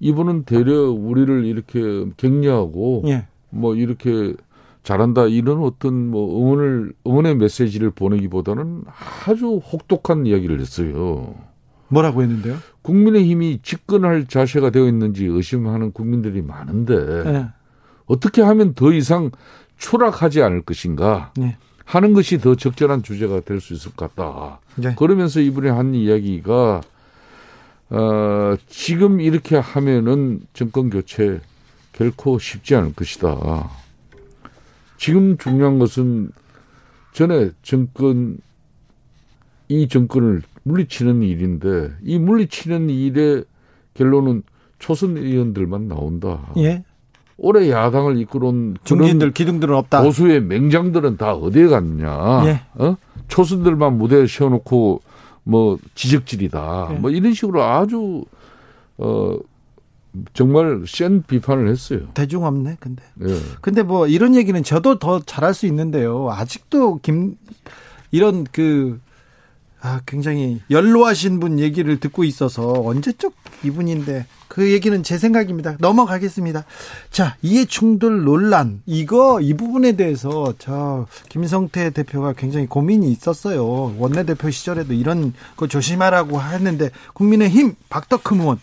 이분은 0.00 0.44
대려 0.44 0.90
우리를 0.90 1.44
이렇게 1.44 2.06
격려하고 2.16 3.04
예. 3.06 3.26
뭐 3.50 3.74
이렇게 3.74 4.34
잘한다 4.82 5.26
이런 5.26 5.62
어떤 5.62 6.08
뭐 6.10 6.40
응원을 6.40 6.92
응원의 7.06 7.36
메시지를 7.36 7.90
보내기보다는 7.90 8.84
아주 9.26 9.56
혹독한 9.56 10.26
이야기를 10.26 10.60
했어요. 10.60 11.34
뭐라고 11.88 12.22
했는데요? 12.22 12.56
국민의힘이 12.82 13.60
집권할 13.62 14.26
자세가 14.26 14.70
되어 14.70 14.86
있는지 14.86 15.24
의심하는 15.24 15.92
국민들이 15.92 16.42
많은데 16.42 17.24
네. 17.24 17.46
어떻게 18.06 18.42
하면 18.42 18.74
더 18.74 18.92
이상 18.92 19.30
추락하지 19.78 20.42
않을 20.42 20.62
것인가 20.62 21.32
네. 21.36 21.56
하는 21.84 22.12
것이 22.12 22.38
더 22.38 22.54
적절한 22.54 23.02
주제가 23.02 23.40
될 23.40 23.60
수 23.60 23.72
있을 23.74 23.92
것 23.94 24.14
같다. 24.14 24.60
네. 24.76 24.94
그러면서 24.96 25.40
이분이 25.40 25.68
한 25.68 25.94
이야기가 25.94 26.80
어, 27.90 28.54
지금 28.68 29.20
이렇게 29.20 29.56
하면은 29.56 30.40
정권 30.52 30.90
교체 30.90 31.40
결코 31.92 32.38
쉽지 32.38 32.74
않을 32.76 32.92
것이다. 32.92 33.70
지금 34.98 35.38
중요한 35.38 35.78
것은 35.78 36.30
전에 37.12 37.50
정권 37.62 38.38
이 39.68 39.88
정권을 39.88 40.42
물리치는 40.64 41.22
일인데 41.22 41.92
이 42.02 42.18
물리치는 42.18 42.90
일의 42.90 43.44
결론은 43.94 44.42
초선 44.78 45.16
의원들만 45.16 45.88
나온다. 45.88 46.52
예. 46.58 46.84
올해 47.36 47.70
야당을 47.70 48.18
이끌어온 48.18 48.76
중진들 48.84 49.32
기둥들은 49.32 49.74
없다. 49.74 50.02
보수의 50.02 50.42
맹장들은 50.42 51.16
다 51.16 51.34
어디에 51.34 51.68
갔냐? 51.68 52.44
예. 52.46 52.60
어? 52.74 52.96
초선들만 53.28 53.96
무대에 53.96 54.26
세워놓고 54.26 55.00
뭐 55.44 55.78
지적질이다. 55.94 56.88
예. 56.92 56.94
뭐 56.96 57.10
이런 57.10 57.32
식으로 57.34 57.62
아주 57.62 58.24
어 58.98 59.36
정말 60.32 60.84
센 60.86 61.22
비판을 61.22 61.68
했어요. 61.68 62.08
대중 62.14 62.44
없네, 62.44 62.76
근데. 62.80 63.02
예. 63.26 63.38
근데 63.60 63.82
뭐 63.82 64.06
이런 64.06 64.34
얘기는 64.34 64.60
저도 64.62 64.98
더 64.98 65.20
잘할 65.20 65.54
수 65.54 65.66
있는데요. 65.66 66.30
아직도 66.30 67.00
김 67.02 67.36
이런 68.10 68.44
그 68.50 69.00
아, 69.80 70.00
굉장히 70.06 70.60
연로하신 70.70 71.38
분 71.38 71.60
얘기를 71.60 72.00
듣고 72.00 72.24
있어서 72.24 72.72
언제적 72.72 73.32
이분인데 73.62 74.26
그 74.48 74.72
얘기는 74.72 75.02
제 75.02 75.18
생각입니다. 75.18 75.76
넘어가겠습니다. 75.78 76.64
자, 77.10 77.36
이해 77.42 77.64
충돌 77.64 78.24
논란. 78.24 78.82
이거, 78.86 79.40
이 79.40 79.54
부분에 79.54 79.92
대해서 79.92 80.52
저 80.58 81.06
김성태 81.28 81.90
대표가 81.90 82.32
굉장히 82.32 82.66
고민이 82.66 83.10
있었어요. 83.12 83.94
원내대표 83.98 84.50
시절에도 84.50 84.94
이런 84.94 85.32
거 85.56 85.68
조심하라고 85.68 86.40
했는데 86.40 86.90
국민의힘 87.12 87.76
박덕흠 87.88 88.40
의원 88.40 88.58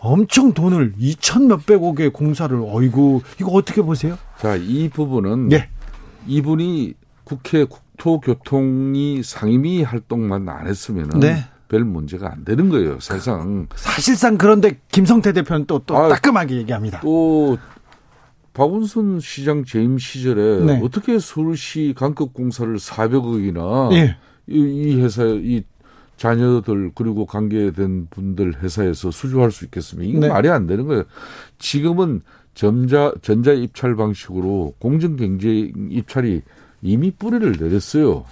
엄청 0.00 0.52
돈을 0.52 0.94
2천 0.94 1.46
몇백억의 1.46 2.10
공사를 2.10 2.56
어이구 2.64 3.22
이거 3.40 3.50
어떻게 3.52 3.82
보세요? 3.82 4.16
자, 4.38 4.56
이 4.56 4.88
부분은 4.88 5.52
예. 5.52 5.68
이분이 6.26 6.94
국회 7.24 7.64
국토교통이 7.64 9.22
상임위 9.22 9.82
활동만 9.82 10.48
안 10.48 10.66
했으면은 10.66 11.20
네. 11.20 11.44
별 11.68 11.84
문제가 11.84 12.32
안 12.32 12.44
되는 12.44 12.68
거예요, 12.68 12.98
세상. 13.00 13.66
사실상 13.74 14.38
그런데 14.38 14.80
김성태 14.90 15.32
대표는 15.32 15.66
또, 15.66 15.80
또 15.80 15.96
아, 15.96 16.08
따끔하게 16.08 16.56
얘기합니다. 16.56 17.00
또 17.00 17.58
박운순 18.54 19.20
시장 19.20 19.64
재임 19.64 19.98
시절에 19.98 20.64
네. 20.64 20.80
어떻게 20.82 21.18
서울시 21.18 21.94
강급 21.96 22.32
공사를 22.32 22.74
400억이나 22.76 23.92
예. 23.92 24.16
이, 24.46 24.58
이 24.58 25.00
회사 25.00 25.24
이 25.24 25.62
자녀들 26.18 26.90
그리고 26.94 27.24
관계된 27.24 28.08
분들 28.10 28.62
회사에서 28.62 29.10
수주할 29.10 29.50
수 29.50 29.64
있겠습니까? 29.64 30.10
이게 30.10 30.18
네. 30.18 30.28
말이 30.28 30.48
안 30.50 30.66
되는 30.66 30.86
거예요. 30.86 31.04
지금은 31.58 32.20
전자 32.54 33.12
전자 33.22 33.52
입찰 33.52 33.94
방식으로 33.94 34.74
공정 34.78 35.16
경제 35.16 35.48
입찰이 35.90 36.42
이미 36.82 37.10
뿌리를 37.10 37.52
내렸어요. 37.58 38.24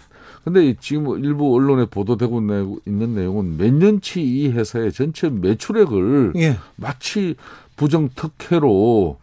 근데 0.44 0.74
지금 0.78 1.24
일부 1.24 1.54
언론에 1.54 1.86
보도되고 1.86 2.40
있는 2.86 3.14
내용은 3.14 3.56
몇 3.56 3.72
년치 3.72 4.22
이 4.22 4.48
회사의 4.48 4.92
전체 4.92 5.28
매출액을 5.28 6.34
예. 6.36 6.56
마치 6.76 7.34
부정 7.76 8.08
특혜로 8.14 9.18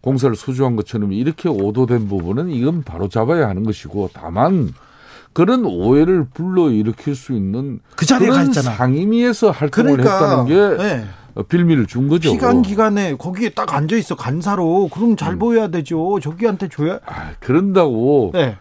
공사를 0.00 0.34
수주한 0.36 0.76
것처럼 0.76 1.12
이렇게 1.12 1.48
오도된 1.48 2.08
부분은 2.08 2.50
이건 2.50 2.82
바로 2.82 3.08
잡아야 3.08 3.48
하는 3.48 3.64
것이고 3.64 4.10
다만 4.12 4.72
그런 5.32 5.64
오해를 5.64 6.26
불러 6.32 6.70
일으킬 6.70 7.14
수 7.14 7.32
있는 7.32 7.80
그 7.96 8.06
자리에 8.06 8.28
그런 8.28 8.52
상임위에서 8.52 9.50
활동을 9.50 9.96
그러니까, 9.98 10.44
했다는 10.44 10.46
게 10.46 10.82
네. 10.82 11.04
빌미를 11.48 11.86
준 11.86 12.08
거죠. 12.08 12.30
시간 12.30 12.62
기간에 12.62 13.16
거기에 13.16 13.50
딱 13.50 13.72
앉아 13.72 13.96
있어 13.96 14.16
간사로 14.16 14.88
그럼 14.92 15.16
잘 15.16 15.34
음. 15.34 15.38
보여야 15.38 15.68
되죠. 15.68 16.18
저기한테 16.20 16.68
줘야. 16.68 16.98
아, 17.06 17.30
그런다고 17.38 18.32
네. 18.34 18.56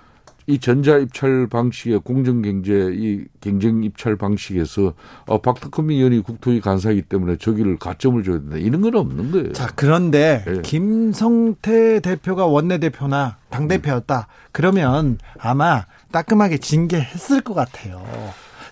이 0.49 0.59
전자 0.59 0.97
입찰 0.97 1.47
방식의 1.47 1.99
공정 2.05 2.41
경제 2.41 2.89
이 2.93 3.25
경쟁 3.41 3.83
입찰 3.83 4.15
방식에서 4.15 4.93
어, 5.25 5.41
박덕흠 5.41 5.91
의원이 5.91 6.21
국토위 6.21 6.61
간사이기 6.61 7.01
때문에 7.03 7.35
저기를 7.35 7.77
가점을 7.77 8.23
줘야 8.23 8.39
된다 8.39 8.55
이런 8.55 8.79
건 8.79 8.95
없는 8.95 9.31
거예요. 9.31 9.51
자 9.51 9.67
그런데 9.75 10.43
네. 10.47 10.61
김성태 10.61 11.99
대표가 11.99 12.45
원내 12.45 12.77
대표나 12.77 13.37
당 13.49 13.67
대표였다. 13.67 14.19
음. 14.19 14.49
그러면 14.53 15.17
아마 15.37 15.85
따끔하게 16.13 16.59
징계했을 16.59 17.41
것 17.41 17.53
같아요. 17.53 18.01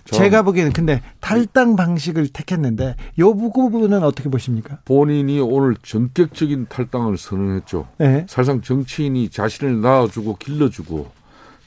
제가 0.06 0.42
보기에는 0.42 0.72
근데 0.72 1.02
탈당 1.20 1.76
방식을 1.76 2.28
택했는데 2.28 2.94
요 3.18 3.34
부분은 3.34 4.02
어떻게 4.02 4.30
보십니까? 4.30 4.78
본인이 4.84 5.40
오늘 5.40 5.76
전격적인 5.82 6.66
탈당을 6.68 7.18
선언했죠. 7.18 7.88
네. 7.98 8.24
사실상 8.28 8.62
정치인이 8.62 9.28
자신을 9.28 9.80
낳아주고 9.80 10.36
길러주고 10.36 11.15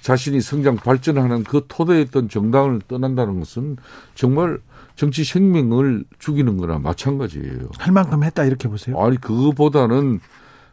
자신이 0.09 0.41
성장 0.41 0.75
발전하는 0.75 1.43
그 1.43 1.65
토대에 1.67 2.01
있던 2.01 2.29
정당을 2.29 2.81
떠난다는 2.87 3.37
것은 3.41 3.77
정말 4.15 4.57
정치 4.95 5.23
생명을 5.23 6.03
죽이는 6.17 6.57
거나 6.57 6.79
마찬가지예요. 6.79 7.69
할 7.77 7.93
만큼 7.93 8.23
했다 8.23 8.43
이렇게 8.43 8.67
보세요. 8.67 8.99
아니 8.99 9.21
그거보다는 9.21 10.19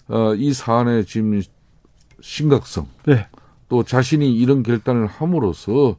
어, 0.08 0.34
이 0.34 0.54
사안의 0.54 1.04
지금 1.04 1.42
심각성, 2.22 2.88
네. 3.04 3.26
또 3.68 3.82
자신이 3.82 4.34
이런 4.34 4.62
결단을 4.62 5.06
함으로써 5.06 5.96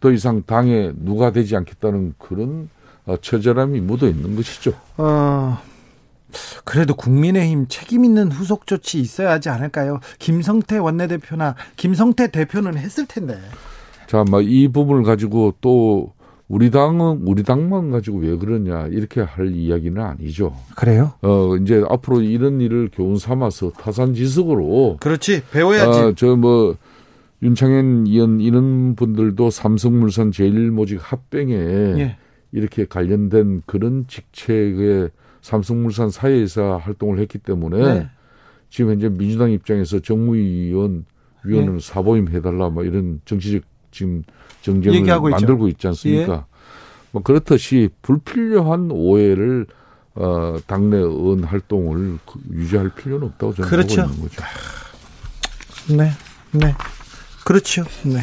더 0.00 0.12
이상 0.12 0.42
당에 0.42 0.92
누가 0.94 1.32
되지 1.32 1.56
않겠다는 1.56 2.16
그런 2.18 2.68
어, 3.06 3.16
처절함이 3.16 3.80
묻어 3.80 4.08
있는 4.08 4.36
것이죠. 4.36 4.74
어, 4.98 5.58
그래도 6.64 6.94
국민의힘 6.94 7.66
책임 7.68 8.04
있는 8.04 8.30
후속 8.30 8.66
조치 8.66 9.00
있어야 9.00 9.30
하지 9.30 9.48
않을까요? 9.48 10.00
김성태 10.18 10.78
원내대표나 10.78 11.54
김성태 11.76 12.30
대표는 12.30 12.76
했을 12.76 13.06
텐데. 13.06 13.38
자, 14.06 14.24
막 14.30 14.42
이 14.42 14.68
부분을 14.68 15.02
가지고 15.02 15.54
또 15.60 16.12
우리 16.48 16.70
당은 16.70 17.22
우리 17.26 17.42
당만 17.42 17.90
가지고 17.90 18.18
왜 18.20 18.36
그러냐 18.36 18.86
이렇게 18.86 19.20
할 19.20 19.54
이야기는 19.54 20.00
아니죠. 20.02 20.54
그래요? 20.76 21.12
어 21.20 21.56
이제 21.56 21.84
앞으로 21.88 22.22
이런 22.22 22.60
일을 22.62 22.88
교훈 22.90 23.18
삼아서 23.18 23.70
타산지석으로 23.72 24.96
그렇지 25.00 25.42
배워야지. 25.50 25.98
어, 25.98 26.12
저뭐 26.14 26.76
윤창현 27.42 28.06
의원 28.06 28.40
이런 28.40 28.94
분들도 28.96 29.50
삼성물산 29.50 30.32
제일모직 30.32 30.98
합병에 31.02 31.52
예. 31.52 32.16
이렇게 32.52 32.86
관련된 32.86 33.62
그런 33.66 34.06
직책의 34.08 35.10
삼성물산 35.48 36.10
사회이사 36.10 36.76
활동을 36.76 37.18
했기 37.20 37.38
때문에 37.38 37.78
네. 37.78 38.10
지금 38.68 38.90
현재 38.92 39.08
민주당 39.08 39.50
입장에서 39.50 39.98
정무위원 39.98 41.06
위원을 41.42 41.76
네. 41.76 41.80
사보임 41.80 42.28
해달라 42.28 42.68
뭐 42.68 42.84
이런 42.84 43.22
정치적 43.24 43.62
지금 43.90 44.22
정쟁을 44.60 45.06
만들고 45.30 45.68
있죠. 45.68 45.76
있지 45.76 45.86
않습니까? 45.88 46.34
예. 46.34 46.58
뭐 47.12 47.22
그렇듯이 47.22 47.88
불필요한 48.02 48.90
오해를 48.90 49.66
어, 50.14 50.58
당내 50.66 50.98
은 50.98 51.44
활동을 51.44 52.18
그 52.26 52.40
유지할 52.52 52.90
필요는 52.90 53.28
없다고 53.28 53.54
저는 53.54 53.70
그렇죠. 53.70 54.02
보고 54.02 54.12
있는 54.12 54.28
거죠. 54.28 54.42
네, 55.96 56.10
네, 56.52 56.74
그렇죠. 57.46 57.84
네. 58.04 58.20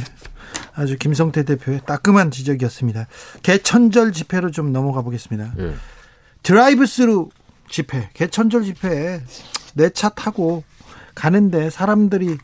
아주 0.75 0.95
김성태 0.99 1.43
대표의 1.43 1.81
따끔한 1.87 2.29
지적이었습니다. 2.29 3.07
개천절 3.41 4.11
집회로 4.11 4.51
좀 4.51 4.71
넘어가 4.71 5.01
보겠습니다. 5.01 5.53
예. 5.57 5.73
드라이브 6.45 6.85
스루 6.85 7.29
집회, 7.69 8.07
개천절 8.13 8.65
집회 8.65 9.19
내차 9.73 10.09
타고 10.09 10.63
가는데 11.15 11.71
사람들이 11.71 12.37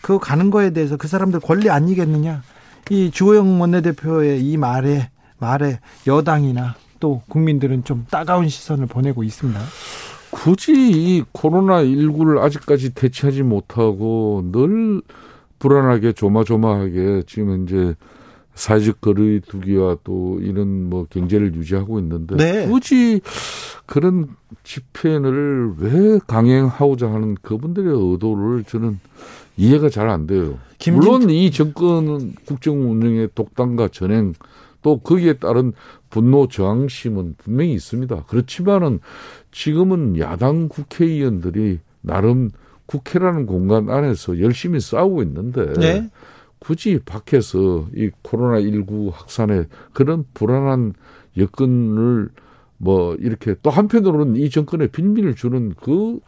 그거 0.00 0.20
가는 0.20 0.50
거에 0.50 0.70
대해서 0.70 0.96
그 0.96 1.08
사람들 1.08 1.40
권리 1.40 1.68
아니겠느냐? 1.68 2.44
이 2.90 3.10
주호영 3.10 3.60
원내대표의 3.60 4.44
이 4.44 4.56
말에 4.56 5.10
말에 5.38 5.80
여당이나 6.06 6.76
또 7.00 7.22
국민들은 7.28 7.82
좀 7.82 8.06
따가운 8.08 8.48
시선을 8.48 8.86
보내고 8.86 9.24
있습니다. 9.24 9.60
굳이 10.30 10.72
이 10.72 11.24
코로나 11.32 11.82
19를 11.82 12.40
아직까지 12.40 12.94
대처하지 12.94 13.42
못하고 13.42 14.44
늘 14.52 15.02
불안하게 15.58 16.12
조마조마하게 16.12 17.24
지금 17.26 17.64
이제 17.64 17.96
사회적 18.58 19.00
거리 19.00 19.40
두기와 19.40 19.98
또 20.02 20.38
이런 20.42 20.90
뭐 20.90 21.06
경제를 21.08 21.54
유지하고 21.54 22.00
있는데 22.00 22.36
네. 22.36 22.66
굳이 22.66 23.20
그런 23.86 24.28
집회를 24.64 25.74
왜 25.78 26.18
강행하고자 26.26 27.08
하는 27.08 27.36
그분들의 27.40 27.88
의도를 27.88 28.64
저는 28.64 28.98
이해가 29.56 29.88
잘 29.88 30.08
안 30.08 30.26
돼요. 30.26 30.58
김진... 30.78 31.00
물론 31.00 31.30
이 31.30 31.50
정권 31.52 32.34
국정 32.46 32.90
운영의 32.90 33.30
독단과 33.34 33.88
전행 33.88 34.34
또 34.82 34.98
거기에 34.98 35.34
따른 35.34 35.72
분노 36.10 36.48
저항심은 36.48 37.36
분명히 37.38 37.74
있습니다. 37.74 38.24
그렇지만은 38.26 38.98
지금은 39.52 40.18
야당 40.18 40.68
국회의원들이 40.68 41.78
나름 42.00 42.50
국회라는 42.86 43.46
공간 43.46 43.88
안에서 43.88 44.40
열심히 44.40 44.80
싸우고 44.80 45.22
있는데 45.22 45.72
네. 45.74 46.10
굳이 46.58 47.00
밖에서 47.04 47.86
이 47.94 48.10
코로나 48.22 48.60
19 48.60 49.10
확산에 49.14 49.64
그런 49.92 50.24
불안한 50.34 50.94
여건을 51.36 52.28
뭐 52.78 53.14
이렇게 53.16 53.54
또 53.62 53.70
한편으로는 53.70 54.36
이 54.36 54.50
정권에 54.50 54.88
빈민을 54.88 55.34
주는 55.34 55.74
그 55.80 56.20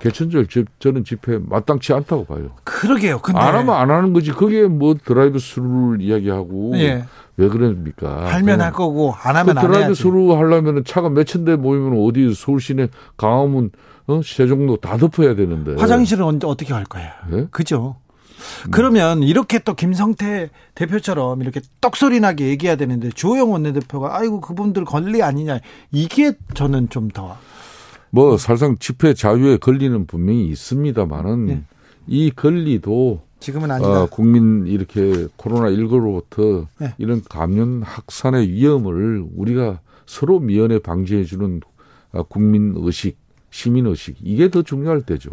개천절 0.00 0.46
저는 0.78 1.04
집회 1.04 1.38
마땅치 1.38 1.92
않다고 1.92 2.26
봐요. 2.26 2.50
그러게요. 2.64 3.20
근데 3.20 3.40
안 3.40 3.54
하면 3.54 3.74
안 3.74 3.90
하는 3.90 4.12
거지. 4.12 4.30
그게 4.30 4.66
뭐 4.66 4.94
드라이브 4.94 5.38
스루를 5.38 6.02
이야기하고 6.02 6.72
예. 6.76 7.04
왜 7.38 7.48
그럽니까? 7.48 8.26
하면 8.34 8.60
할 8.60 8.72
거고 8.72 9.14
안 9.22 9.36
하면 9.36 9.54
그 9.54 9.60
드라이브 9.60 9.94
스루 9.94 10.36
하려면 10.36 10.84
차가 10.84 11.08
몇천 11.08 11.44
대 11.44 11.56
모이면 11.56 12.04
어디 12.06 12.32
서울 12.34 12.60
시내 12.60 12.88
광화문 13.16 13.70
어? 14.06 14.20
세종로 14.22 14.76
다 14.76 14.96
덮어야 14.96 15.34
되는데. 15.34 15.76
화장실은 15.78 16.24
언제 16.24 16.46
어떻게 16.46 16.72
할 16.72 16.84
거예요? 16.84 17.10
네? 17.30 17.46
그죠? 17.50 17.96
그러면 18.70 19.22
이렇게 19.22 19.58
또 19.58 19.74
김성태 19.74 20.50
대표처럼 20.74 21.42
이렇게 21.42 21.60
딱소리 21.80 22.20
나게 22.20 22.48
얘기해야 22.48 22.76
되는데 22.76 23.10
주호영 23.10 23.52
원내대표가 23.52 24.16
아이고 24.18 24.40
그분들 24.40 24.84
권리 24.84 25.22
아니냐 25.22 25.60
이게 25.92 26.32
저는 26.54 26.88
좀 26.90 27.08
더. 27.08 27.36
뭐 28.10 28.36
사실상 28.36 28.76
집회 28.78 29.14
자유의 29.14 29.58
권리는 29.58 30.06
분명히 30.06 30.46
있습니다만은 30.48 31.46
네. 31.46 31.62
이 32.06 32.30
권리도 32.30 33.26
지금은 33.40 33.70
아니다. 33.70 34.02
어, 34.02 34.06
국민 34.06 34.66
이렇게 34.66 35.26
코로나 35.36 35.68
19로부터 35.68 36.66
네. 36.78 36.94
이런 36.98 37.22
감염 37.28 37.82
확산의 37.82 38.48
위험을 38.48 39.26
우리가 39.36 39.80
서로 40.06 40.40
미연에 40.40 40.78
방지해 40.78 41.24
주는 41.24 41.60
어, 42.12 42.22
국민 42.22 42.72
의식, 42.76 43.18
시민 43.50 43.86
의식 43.86 44.16
이게 44.22 44.50
더 44.50 44.62
중요할 44.62 45.02
때죠. 45.02 45.30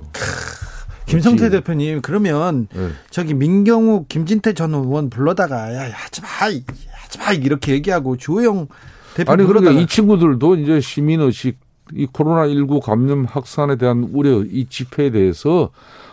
김성태 1.05 1.49
대표님 1.49 2.01
그러면 2.01 2.67
네. 2.73 2.89
저기 3.09 3.33
민경욱 3.33 4.07
김진태 4.07 4.53
전 4.53 4.73
의원 4.73 5.09
불러다가 5.09 5.73
야 5.73 5.89
하지 5.93 6.21
마 6.21 6.27
하지 6.27 7.19
마 7.19 7.31
이렇게 7.33 7.73
얘기하고 7.73 8.17
주호영 8.17 8.67
대표 9.15 9.31
아니 9.31 9.45
그러니까 9.45 9.71
이 9.71 9.85
친구들도 9.85 10.55
이제 10.55 10.79
시민 10.79 11.21
의식 11.21 11.57
이 11.93 12.07
코로나 12.11 12.47
19 12.47 12.79
감염 12.79 13.25
확산에 13.25 13.75
대한 13.75 14.09
우려 14.13 14.43
이 14.43 14.65
집회에 14.69 15.11
대해서 15.11 15.69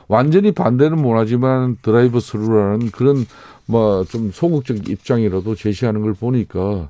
완전히 0.09 0.53
반대는 0.53 1.01
못하지만 1.01 1.77
drive-through라는 1.83 2.91
그런 2.91 3.25
뭐 3.67 4.05
좀 4.05 4.33
소극적 4.33 4.89
입장이라도 4.89 5.55
제시하는 5.55 6.03
걸 6.03 6.15
보니까 6.15 6.61
어, 6.61 6.89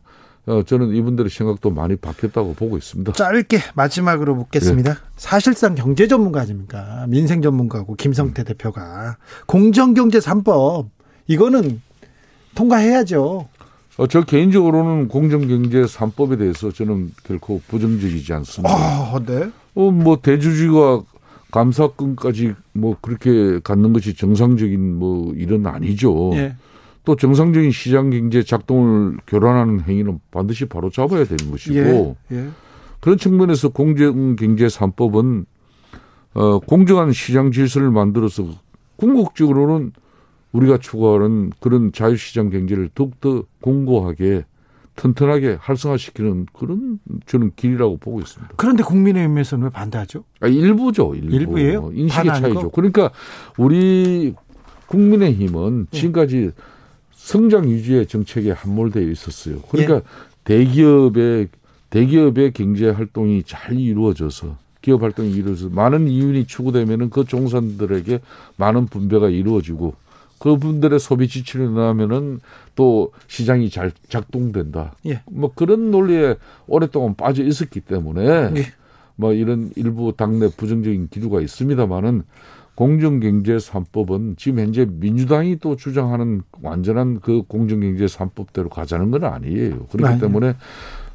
저는 0.66 0.94
이분들의 0.94 1.30
생각도 1.30 1.70
많이 1.70 1.96
바뀌었다고 1.96 2.54
보고 2.54 2.76
있습니다. 2.76 3.12
짧게 3.12 3.58
마지막으로 3.74 4.34
묻겠습니다. 4.34 4.94
네. 4.94 5.00
사실상 5.16 5.74
경제 5.74 6.08
전문가 6.08 6.40
아닙니까? 6.40 7.06
민생 7.08 7.42
전문가고 7.42 7.94
김성태 7.94 8.42
음. 8.42 8.44
대표가 8.44 9.16
공정경제 9.46 10.18
3법 10.18 10.88
이거는 11.26 11.80
통과해야죠. 12.54 13.48
어, 13.98 14.06
저 14.06 14.24
개인적으로는 14.24 15.08
공정경제 15.08 15.82
3법에 15.82 16.38
대해서 16.38 16.72
저는 16.72 17.12
결코 17.24 17.60
부정적이지 17.68 18.32
않습니다. 18.32 18.74
아, 18.74 19.20
네. 19.26 19.50
어, 19.74 19.90
뭐 19.90 20.20
대주주가 20.20 21.02
감사권까지 21.50 22.54
뭐 22.72 22.96
그렇게 23.00 23.60
갖는 23.60 23.92
것이 23.92 24.14
정상적인 24.14 24.98
뭐 24.98 25.34
일은 25.34 25.66
아니죠. 25.66 26.30
예. 26.34 26.54
또 27.04 27.16
정상적인 27.16 27.70
시장 27.70 28.10
경제 28.10 28.42
작동을 28.42 29.16
교란하는 29.26 29.80
행위는 29.80 30.20
반드시 30.30 30.66
바로 30.66 30.90
잡아야 30.90 31.24
되는 31.24 31.50
것이고 31.50 32.16
예. 32.32 32.36
예. 32.36 32.48
그런 33.00 33.16
측면에서 33.16 33.70
공정 33.70 34.36
경제 34.36 34.66
3법은 34.66 35.46
어 36.34 36.58
공정한 36.60 37.12
시장 37.12 37.50
질서를 37.50 37.90
만들어서 37.90 38.44
궁극적으로는 38.96 39.92
우리가 40.52 40.78
추구하는 40.78 41.50
그런 41.60 41.92
자유시장 41.92 42.50
경제를 42.50 42.90
더욱더 42.94 43.44
공고하게 43.60 44.44
튼튼하게 44.96 45.56
활성화시키는 45.60 46.46
그런 46.52 46.98
저는 47.24 47.52
길이라고 47.56 47.96
보고 47.96 48.20
있습니다. 48.20 48.54
그런데 48.56 48.82
국민의힘에서는 48.82 49.64
왜 49.64 49.70
반대하죠? 49.70 50.24
아, 50.40 50.46
일부죠. 50.46 51.14
일부. 51.14 51.34
일부예요? 51.34 51.90
인식의 51.94 52.26
차이죠. 52.26 52.70
그러니까 52.70 53.10
우리 53.56 54.34
국민의힘은 54.86 55.86
예. 55.92 55.96
지금까지 55.96 56.50
성장 57.22 57.68
유지의 57.68 58.06
정책에 58.06 58.50
함몰되어 58.50 59.02
있었어요. 59.02 59.60
그러니까 59.70 59.96
예. 59.96 60.02
대기업의 60.44 61.48
대기업의 61.90 62.52
경제 62.52 62.88
활동이 62.88 63.42
잘 63.44 63.78
이루어져서 63.78 64.56
기업 64.80 65.02
활동이 65.02 65.30
이루어져서 65.30 65.70
많은 65.70 66.08
이윤이 66.08 66.46
추구되면은 66.46 67.10
그 67.10 67.24
종사들에게 67.24 68.20
많은 68.56 68.86
분배가 68.86 69.28
이루어지고 69.28 69.94
그분들의 70.38 70.98
소비 70.98 71.28
지출이 71.28 71.68
나면은 71.68 72.40
또 72.74 73.12
시장이 73.28 73.68
잘 73.68 73.92
작동된다. 74.08 74.94
예. 75.06 75.22
뭐 75.30 75.52
그런 75.54 75.90
논리에 75.90 76.36
오랫동안 76.66 77.14
빠져 77.14 77.44
있었기 77.44 77.80
때문에 77.80 78.24
예. 78.56 78.72
뭐 79.16 79.34
이런 79.34 79.70
일부 79.76 80.14
당내 80.16 80.48
부정적인 80.56 81.08
기류가 81.10 81.42
있습니다만은 81.42 82.22
공정경제 82.74 83.56
3법은 83.56 84.38
지금 84.38 84.60
현재 84.60 84.86
민주당이 84.88 85.58
또 85.58 85.76
주장하는 85.76 86.42
완전한 86.62 87.20
그 87.20 87.42
공정경제 87.42 88.06
3법대로 88.06 88.70
가자는 88.70 89.10
건 89.10 89.24
아니에요. 89.24 89.86
그렇기 89.86 90.06
아니요. 90.06 90.20
때문에 90.20 90.54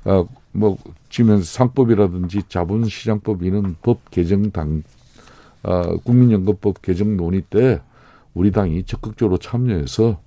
어, 0.05 0.27
뭐 0.51 0.77
지금 1.09 1.41
상법이라든지 1.41 2.43
자본시장법 2.47 3.43
이런 3.43 3.75
법 3.81 4.09
개정 4.11 4.51
당 4.51 4.83
어, 5.63 5.97
국민연금법 5.97 6.81
개정 6.81 7.17
논의 7.17 7.41
때 7.41 7.81
우리 8.33 8.51
당이 8.51 8.83
적극적으로 8.83 9.37
참여해서 9.37 10.19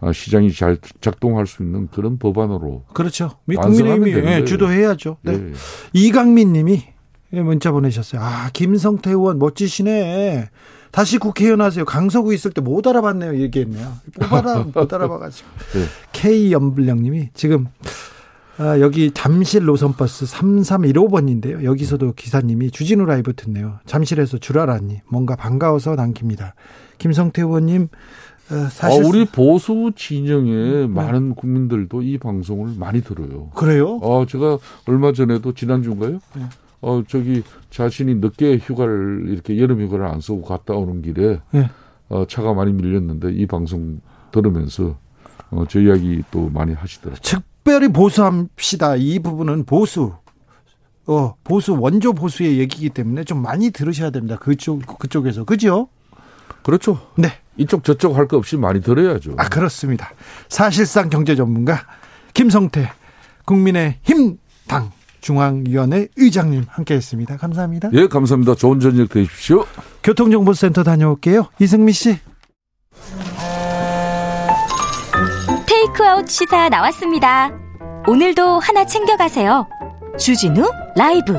어, 0.00 0.12
시장이 0.12 0.52
잘 0.52 0.78
작동할 1.00 1.46
수 1.46 1.62
있는 1.62 1.88
그런 1.88 2.18
법안으로 2.18 2.84
그렇죠. 2.92 3.30
국민의힘이 3.46 4.12
예, 4.26 4.44
주도해야죠. 4.44 5.16
네. 5.22 5.32
예. 5.32 5.52
이강민님이 5.92 6.82
문자 7.30 7.70
보내셨어요. 7.72 8.20
아 8.22 8.50
김성태 8.52 9.10
의원 9.10 9.38
멋지시네. 9.38 10.48
다시 10.90 11.18
국회의원 11.18 11.60
하세요. 11.60 11.84
강서구 11.84 12.32
있을 12.32 12.50
때 12.52 12.60
못 12.62 12.86
알아봤네요. 12.86 13.38
얘기했네요. 13.40 13.92
뽑아라 14.20 14.64
못 14.74 14.92
알아봐가지고. 14.92 15.48
네. 15.74 15.84
K 16.12 16.52
연불량님이 16.52 17.30
지금 17.34 17.66
아, 18.56 18.80
여기 18.80 19.12
잠실 19.12 19.64
노선버스 19.66 20.24
3315번인데요. 20.24 21.62
여기서도 21.62 22.14
기사님이 22.14 22.70
주진우 22.70 23.04
라이브 23.04 23.34
듣네요. 23.34 23.78
잠실에서 23.86 24.38
줄 24.38 24.58
알았니? 24.58 25.02
뭔가 25.08 25.36
반가워서 25.36 25.94
남깁니다. 25.94 26.54
김성태 26.98 27.42
의원님 27.42 27.88
어, 28.50 28.54
사실 28.70 29.04
아, 29.04 29.06
우리 29.06 29.26
보수 29.26 29.92
진영의 29.94 30.54
네. 30.72 30.86
많은 30.88 31.34
국민들도 31.34 32.00
이 32.02 32.16
방송을 32.18 32.72
많이 32.78 33.02
들어요. 33.02 33.50
그래요? 33.54 34.00
아, 34.02 34.24
제가 34.28 34.58
얼마 34.86 35.12
전에도 35.12 35.52
지난주인가요? 35.52 36.18
네. 36.34 36.42
어, 36.80 37.02
저기 37.08 37.42
자신이 37.70 38.16
늦게 38.16 38.58
휴가를 38.58 39.26
이렇게 39.28 39.58
여름 39.58 39.80
휴가를 39.82 40.06
안 40.06 40.20
쓰고 40.20 40.42
갔다 40.42 40.74
오는 40.74 41.02
길에 41.02 41.40
네. 41.50 41.70
어, 42.08 42.24
차가 42.26 42.54
많이 42.54 42.72
밀렸는데 42.72 43.32
이 43.32 43.46
방송 43.46 44.00
들으면서 44.30 44.96
어, 45.50 45.64
저 45.68 45.80
이야기 45.80 46.22
또 46.30 46.48
많이 46.50 46.72
하시더라고요. 46.74 47.20
특별히 47.22 47.88
보수합시다. 47.88 48.96
이 48.96 49.18
부분은 49.18 49.64
보수 49.64 50.14
어, 51.06 51.34
보수 51.42 51.76
원조 51.78 52.12
보수의 52.12 52.58
얘기이기 52.58 52.90
때문에 52.90 53.24
좀 53.24 53.42
많이 53.42 53.70
들으셔야 53.70 54.10
됩니다. 54.10 54.36
그쪽 54.36 54.86
그쪽에서 54.98 55.44
그죠? 55.44 55.88
그렇죠. 56.62 57.00
네. 57.16 57.28
이쪽 57.56 57.82
저쪽 57.82 58.14
할 58.16 58.28
거 58.28 58.36
없이 58.36 58.56
많이 58.56 58.80
들어야죠. 58.80 59.34
아, 59.36 59.48
그렇습니다. 59.48 60.10
사실상 60.48 61.08
경제 61.08 61.34
전문가 61.34 61.80
김성태 62.34 62.92
국민의 63.46 63.98
힘 64.02 64.38
당 64.68 64.90
중앙위원회 65.20 66.08
의장님 66.16 66.64
함께 66.68 66.94
했습니다. 66.94 67.36
감사합니다. 67.36 67.90
예, 67.92 68.06
감사합니다. 68.06 68.54
좋은 68.54 68.80
저녁 68.80 69.08
되십시오. 69.08 69.64
교통정보센터 70.02 70.82
다녀올게요. 70.82 71.48
이승미 71.58 71.92
씨. 71.92 72.18
테이크아웃 75.66 76.28
시사 76.28 76.68
나왔습니다. 76.68 77.50
오늘도 78.06 78.58
하나 78.60 78.86
챙겨가세요. 78.86 79.66
주진우 80.18 80.70
라이브. 80.96 81.34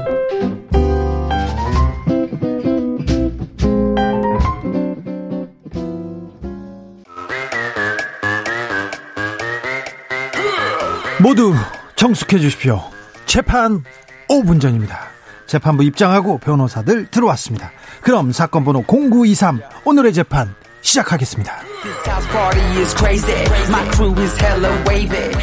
모두 11.21 11.53
정숙해 11.95 12.39
주십시오. 12.39 12.81
재판 13.29 13.83
5분 14.27 14.59
전입니다. 14.59 15.01
재판부 15.45 15.83
입장하고 15.83 16.39
변호사들 16.39 17.11
들어왔습니다. 17.11 17.69
그럼 18.01 18.31
사건 18.31 18.65
번호 18.65 18.83
0923 18.87 19.61
오늘의 19.85 20.13
재판 20.13 20.55
시작하겠습니다. 20.81 21.53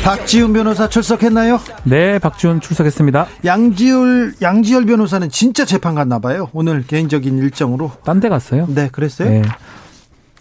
박지훈 0.03 0.53
변호사 0.53 0.89
출석했나요? 0.89 1.61
네, 1.85 2.19
박지훈 2.19 2.61
출석했습니다. 2.61 3.29
양지열 3.45 4.35
양지열 4.43 4.85
변호사는 4.87 5.29
진짜 5.31 5.65
재판 5.65 5.95
갔나 5.95 6.19
봐요. 6.19 6.51
오늘 6.53 6.85
개인적인 6.85 7.39
일정으로. 7.39 7.93
딴 8.05 8.19
데 8.19 8.29
갔어요? 8.29 8.67
네, 8.69 8.89
그랬어요? 8.91 9.31
네. 9.31 9.43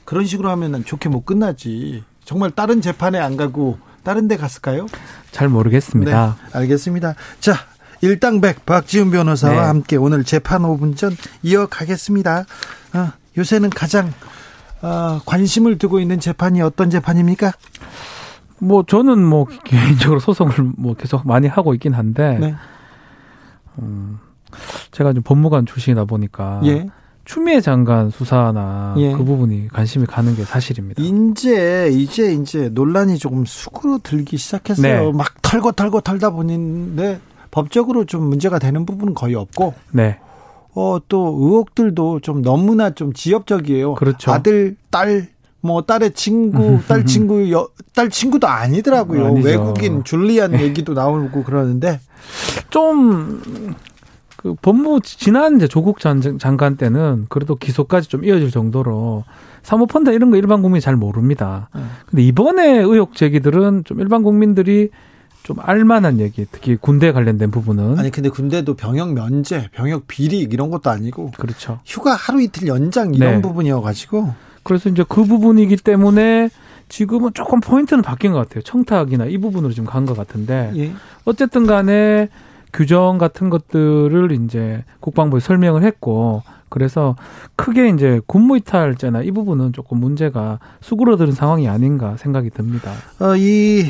그런 0.04 0.26
식으로 0.26 0.50
하면은 0.50 0.84
좋게 0.84 1.10
못 1.10 1.26
끝나지. 1.28 2.04
정말 2.24 2.50
다른 2.50 2.82
재판에 2.82 3.20
안 3.20 3.38
가고 3.38 3.78
다른 4.06 4.30
데 4.30 4.38
갔을까요? 4.38 4.86
잘 5.32 5.50
모르겠습니다. 5.50 6.38
네, 6.40 6.58
알겠습니다. 6.60 7.16
자, 7.40 7.56
일당백 8.02 8.66
박지훈 8.66 9.10
변호사와 9.12 9.54
네. 9.54 9.60
함께 9.60 9.96
오늘 9.98 10.24
재판 10.24 10.62
5분 10.62 10.96
전 10.96 11.18
이어가겠습니다. 11.44 12.46
아, 12.94 13.14
요새는 13.38 13.72
가장 13.72 14.14
아, 14.82 15.20
관심을 15.26 15.80
두고 15.80 16.00
있는 16.00 16.20
재판이 16.20 16.62
어떤 16.62 16.92
재판입니까? 16.92 17.52
뭐 18.60 18.84
저는 18.88 19.22
뭐 19.24 19.48
개인적으로 19.66 20.20
소송을 20.20 20.54
뭐 20.78 20.94
계속 20.94 21.28
많이 21.28 21.48
하고 21.48 21.74
있긴 21.74 21.94
한데 21.94 22.38
네. 22.40 22.56
음, 23.80 24.20
제가 24.92 25.14
좀 25.14 25.24
법무관 25.24 25.66
출신이다 25.66 26.06
보니까 26.06 26.62
예. 26.66 26.88
추미애 27.26 27.60
장관 27.60 28.12
수사나 28.12 28.94
예. 28.98 29.12
그 29.12 29.24
부분이 29.24 29.70
관심이 29.70 30.06
가는 30.06 30.36
게 30.36 30.44
사실입니다. 30.44 31.02
이제 31.02 31.90
이제 31.92 32.32
이제 32.34 32.70
논란이 32.70 33.18
조금 33.18 33.46
수그러 33.46 34.00
들기 34.02 34.38
시작했어요. 34.38 35.06
네. 35.06 35.12
막 35.12 35.42
털고 35.42 35.74
털고 35.74 36.02
털다 36.02 36.30
보는데 36.30 37.20
법적으로 37.50 38.06
좀 38.06 38.24
문제가 38.24 38.60
되는 38.60 38.86
부분은 38.86 39.16
거의 39.16 39.36
없고. 39.36 39.74
네. 39.92 40.20
어, 40.76 41.00
또 41.08 41.36
의혹들도 41.40 42.20
좀 42.20 42.42
너무나 42.42 42.90
좀 42.92 43.14
지엽적이에요. 43.14 43.96
그렇죠. 43.96 44.32
아들, 44.32 44.76
딸, 44.92 45.30
뭐 45.62 45.82
딸의 45.82 46.12
친구, 46.14 46.80
딸 46.86 47.06
친구, 47.08 47.50
여, 47.52 47.70
딸 47.96 48.10
친구도 48.10 48.48
아니더라고요. 48.48 49.28
아니죠. 49.28 49.48
외국인 49.48 50.04
줄리안 50.04 50.60
얘기도 50.60 50.94
나오고 50.94 51.44
그러는데 51.44 52.02
좀 52.70 53.42
그 54.38 54.56
법무 54.62 55.02
지난 55.04 55.58
이제 55.58 55.68
조국 55.68 56.00
전 56.00 56.22
장관 56.40 56.76
때는 56.78 57.26
그래도 57.30 57.56
기소까지 57.56 58.10
좀 58.10 58.26
이어질 58.26 58.52
정도로 58.52 59.24
사모펀드 59.64 60.12
이런 60.12 60.30
거 60.30 60.38
일반 60.38 60.62
국민이 60.62 60.82
잘 60.82 60.96
모릅니다. 60.96 61.70
네. 61.74 61.82
근데 62.06 62.24
이번에 62.24 62.80
의혹 62.80 63.16
제기들은 63.16 63.84
좀 63.86 64.00
일반 64.00 64.24
국민들이 64.24 64.90
좀 65.44 65.58
알만한 65.60 66.20
얘기, 66.20 66.46
특히 66.52 66.76
군대 66.76 67.12
관련된 67.12 67.52
부분은 67.52 68.00
아니 68.00 68.10
근데 68.10 68.30
군대도 68.30 68.76
병역 68.76 69.14
면제, 69.14 69.70
병역 69.72 70.08
비리 70.08 70.40
이런 70.40 70.70
것도 70.72 70.90
아니고 70.90 71.32
그렇죠. 71.38 71.80
휴가 71.86 72.14
하루 72.16 72.42
이틀 72.42 72.68
연장 72.68 73.14
이런 73.14 73.36
네. 73.36 73.42
부분이어가지고 73.42 74.34
그래서 74.64 74.90
이제 74.90 75.04
그 75.08 75.24
부분이기 75.24 75.78
때문에 75.78 76.50
지금은 76.90 77.32
조금 77.34 77.60
포인트는 77.60 78.04
바뀐 78.04 78.32
것 78.32 78.40
같아요. 78.40 78.62
청탁이나 78.64 79.26
이 79.26 79.38
부분으로 79.38 79.72
지금 79.74 79.88
간 79.88 80.06
것 80.06 80.16
같은데 80.18 80.72
예. 80.76 80.92
어쨌든 81.26 81.66
간에 81.66 82.30
규정 82.76 83.18
같은 83.18 83.50
것들을 83.50 84.32
이제 84.44 84.84
국방부에 85.00 85.40
설명을 85.40 85.84
했고 85.84 86.44
그래서 86.68 87.16
크게 87.56 87.88
이제 87.90 88.20
군무이탈죄나 88.28 89.22
이 89.22 89.32
부분은 89.32 89.72
조금 89.72 90.00
문제가 90.00 90.60
수그러드는 90.82 91.32
상황이 91.32 91.70
아닌가 91.70 92.18
생각이 92.18 92.50
듭니다. 92.50 92.92
어, 93.20 93.36
이 93.38 93.86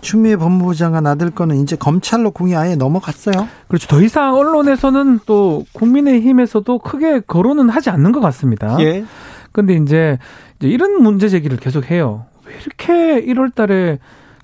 추미애 0.00 0.36
법무부 0.36 0.76
장관 0.76 1.08
아들 1.08 1.30
거는 1.30 1.56
이제 1.56 1.74
검찰로 1.74 2.30
공이 2.30 2.54
아예 2.54 2.76
넘어갔어요. 2.76 3.48
그렇죠. 3.66 3.88
더 3.88 4.00
이상 4.00 4.36
언론에서는 4.36 5.20
또 5.26 5.64
국민의힘에서도 5.72 6.78
크게 6.78 7.20
거론은 7.26 7.68
하지 7.68 7.90
않는 7.90 8.12
것 8.12 8.20
같습니다. 8.20 8.76
예. 8.78 9.04
근데 9.50 9.74
이제, 9.74 10.18
이제 10.60 10.68
이런 10.68 11.02
문제 11.02 11.28
제기를 11.28 11.56
계속 11.56 11.90
해요. 11.90 12.26
왜 12.46 12.54
이렇게 12.54 13.26
1월 13.26 13.52
달에 13.52 13.98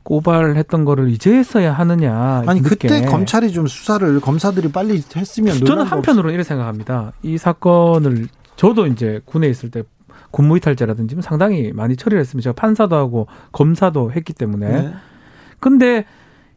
고발했던 0.04 0.84
거를 0.84 1.10
이제서야 1.10 1.72
하느냐. 1.72 2.44
아니 2.46 2.60
늦게. 2.60 2.88
그때 2.88 3.02
검찰이 3.04 3.52
좀 3.52 3.66
수사를 3.66 4.20
검사들이 4.20 4.70
빨리 4.70 5.02
했으면 5.16 5.64
저는 5.64 5.84
한편으로 5.84 6.30
이렇게 6.30 6.44
생각합니다. 6.44 7.12
이 7.22 7.36
사건을 7.38 8.28
저도 8.56 8.86
이제 8.86 9.20
군에 9.24 9.48
있을 9.48 9.70
때 9.70 9.82
군무 10.30 10.56
이탈죄라든지 10.58 11.16
상당히 11.22 11.72
많이 11.72 11.96
처리를 11.96 12.20
했습니다. 12.20 12.44
제가 12.44 12.54
판사도 12.54 12.96
하고 12.96 13.26
검사도 13.52 14.12
했기 14.12 14.32
때문에. 14.32 14.68
네. 14.68 14.94
근데 15.58 16.04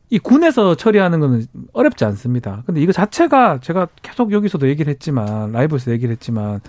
이 0.10 0.20
군에서 0.20 0.76
처리하는 0.76 1.20
거는 1.20 1.46
어렵지 1.74 2.06
않습니다. 2.06 2.64
근데 2.66 2.82
이거 2.82 2.92
자체가 2.92 3.60
제가 3.62 3.88
계속 4.02 4.32
여기서도 4.32 4.68
얘기를 4.68 4.90
했지만 4.92 5.52
라이브에서 5.52 5.92
얘기를 5.92 6.12
했지만 6.12 6.62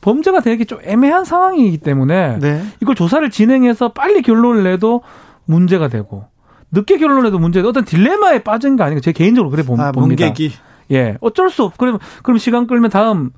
범죄가 0.00 0.40
되기 0.40 0.66
좀 0.66 0.78
애매한 0.82 1.24
상황이기 1.24 1.78
때문에 1.78 2.38
네. 2.38 2.62
이걸 2.80 2.94
조사를 2.94 3.28
진행해서 3.30 3.92
빨리 3.92 4.22
결론을 4.22 4.64
내도 4.64 5.02
문제가 5.46 5.88
되고 5.88 6.26
늦게 6.72 6.98
결론을 6.98 7.22
내도 7.24 7.38
문제가 7.38 7.68
어떤 7.68 7.84
딜레마에 7.84 8.42
빠진 8.42 8.76
거 8.76 8.84
아닌가 8.84 9.00
제 9.00 9.12
개인적으로 9.12 9.50
그래 9.50 9.62
봅니다. 9.62 9.88
아, 9.88 9.92
문객이. 9.92 10.52
예, 10.92 11.16
어쩔 11.20 11.50
수 11.50 11.64
없. 11.64 11.76
그럼 11.78 11.98
그럼 12.22 12.38
시간 12.38 12.66
끌면 12.66 12.90
다음 12.90 13.30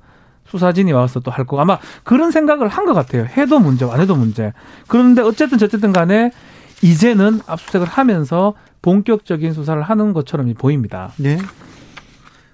수사진이 0.47 0.91
와서 0.91 1.19
또 1.19 1.31
할 1.31 1.45
거. 1.45 1.59
아마 1.59 1.77
그런 2.03 2.31
생각을 2.31 2.67
한 2.67 2.85
것 2.85 2.93
같아요. 2.93 3.25
해도 3.25 3.59
문제, 3.59 3.85
안 3.85 4.01
해도 4.01 4.15
문제. 4.15 4.51
그런데 4.87 5.21
어쨌든 5.21 5.57
저쨌든 5.57 5.93
간에 5.93 6.31
이제는 6.81 7.41
압수수색을 7.45 7.87
하면서 7.87 8.53
본격적인 8.81 9.53
수사를 9.53 9.81
하는 9.81 10.13
것처럼 10.13 10.51
보입니다. 10.55 11.11
네. 11.17 11.37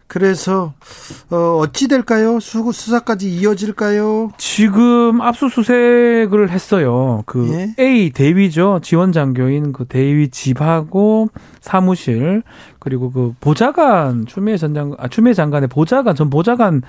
그래서 0.07 0.73
어, 1.31 1.57
어찌 1.59 1.87
될까요? 1.87 2.39
수, 2.39 2.71
수사까지 2.71 3.29
이어질까요? 3.29 4.31
지금 4.37 5.21
압수수색을 5.21 6.49
했어요. 6.51 7.23
그 7.25 7.49
예? 7.49 7.83
A 7.83 8.11
대위죠 8.11 8.81
지원 8.83 9.11
장교인 9.11 9.73
그 9.73 9.85
대위 9.85 10.29
집하고 10.29 11.29
사무실 11.59 12.43
그리고 12.79 13.11
그 13.11 13.33
보좌관 13.39 14.25
추미애 14.27 14.57
전 14.57 14.73
장관 14.73 14.97
아, 14.99 15.07
추미애 15.07 15.33
장관의 15.33 15.69
보좌관 15.69 16.15
전 16.15 16.29
보좌관 16.29 16.83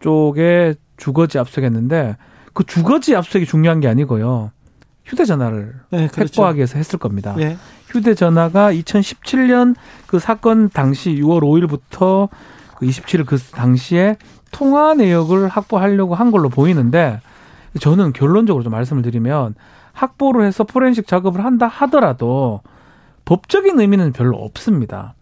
쪽에 0.00 0.74
주거지 0.96 1.38
압수했는데 1.38 2.16
그 2.54 2.64
주거지 2.64 3.14
압수색이 3.14 3.44
중요한 3.44 3.80
게 3.80 3.88
아니고요. 3.88 4.50
휴대전화를 5.06 5.74
네, 5.90 6.08
그렇죠. 6.08 6.42
확보하기 6.42 6.56
위해서 6.58 6.78
했을 6.78 6.98
겁니다. 6.98 7.34
네. 7.36 7.56
휴대전화가 7.88 8.72
2017년 8.72 9.74
그 10.06 10.18
사건 10.18 10.68
당시 10.68 11.14
6월 11.14 11.40
5일부터 11.42 12.28
그 12.76 12.86
27일 12.86 13.24
그 13.24 13.38
당시에 13.38 14.16
통화 14.50 14.94
내역을 14.94 15.48
확보하려고 15.48 16.14
한 16.14 16.30
걸로 16.30 16.48
보이는데 16.48 17.20
저는 17.80 18.12
결론적으로 18.12 18.62
좀 18.62 18.72
말씀을 18.72 19.02
드리면 19.02 19.54
확보를 19.92 20.44
해서 20.44 20.64
포렌식 20.64 21.06
작업을 21.06 21.44
한다 21.44 21.66
하더라도 21.66 22.60
법적인 23.24 23.78
의미는 23.80 24.12
별로 24.12 24.36
없습니다. 24.36 25.14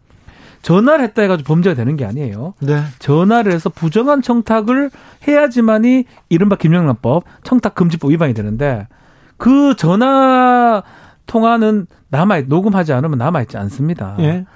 전화를 0.62 1.04
했다 1.04 1.22
해가지고 1.22 1.46
범죄가 1.46 1.76
되는 1.76 1.96
게 1.96 2.06
아니에요. 2.06 2.54
네. 2.60 2.82
전화를 2.98 3.52
해서 3.52 3.68
부정한 3.68 4.22
청탁을 4.22 4.90
해야지만이 5.28 6.04
이른바 6.30 6.56
김영란법 6.56 7.24
청탁 7.44 7.74
금지법 7.74 8.10
위반이 8.10 8.32
되는데 8.32 8.88
그 9.36 9.74
전화 9.76 10.82
통화는 11.26 11.86
남아 12.08 12.42
녹음하지 12.42 12.92
않으면 12.92 13.18
남아 13.18 13.42
있지 13.42 13.56
않습니다. 13.56 14.16
예. 14.20 14.46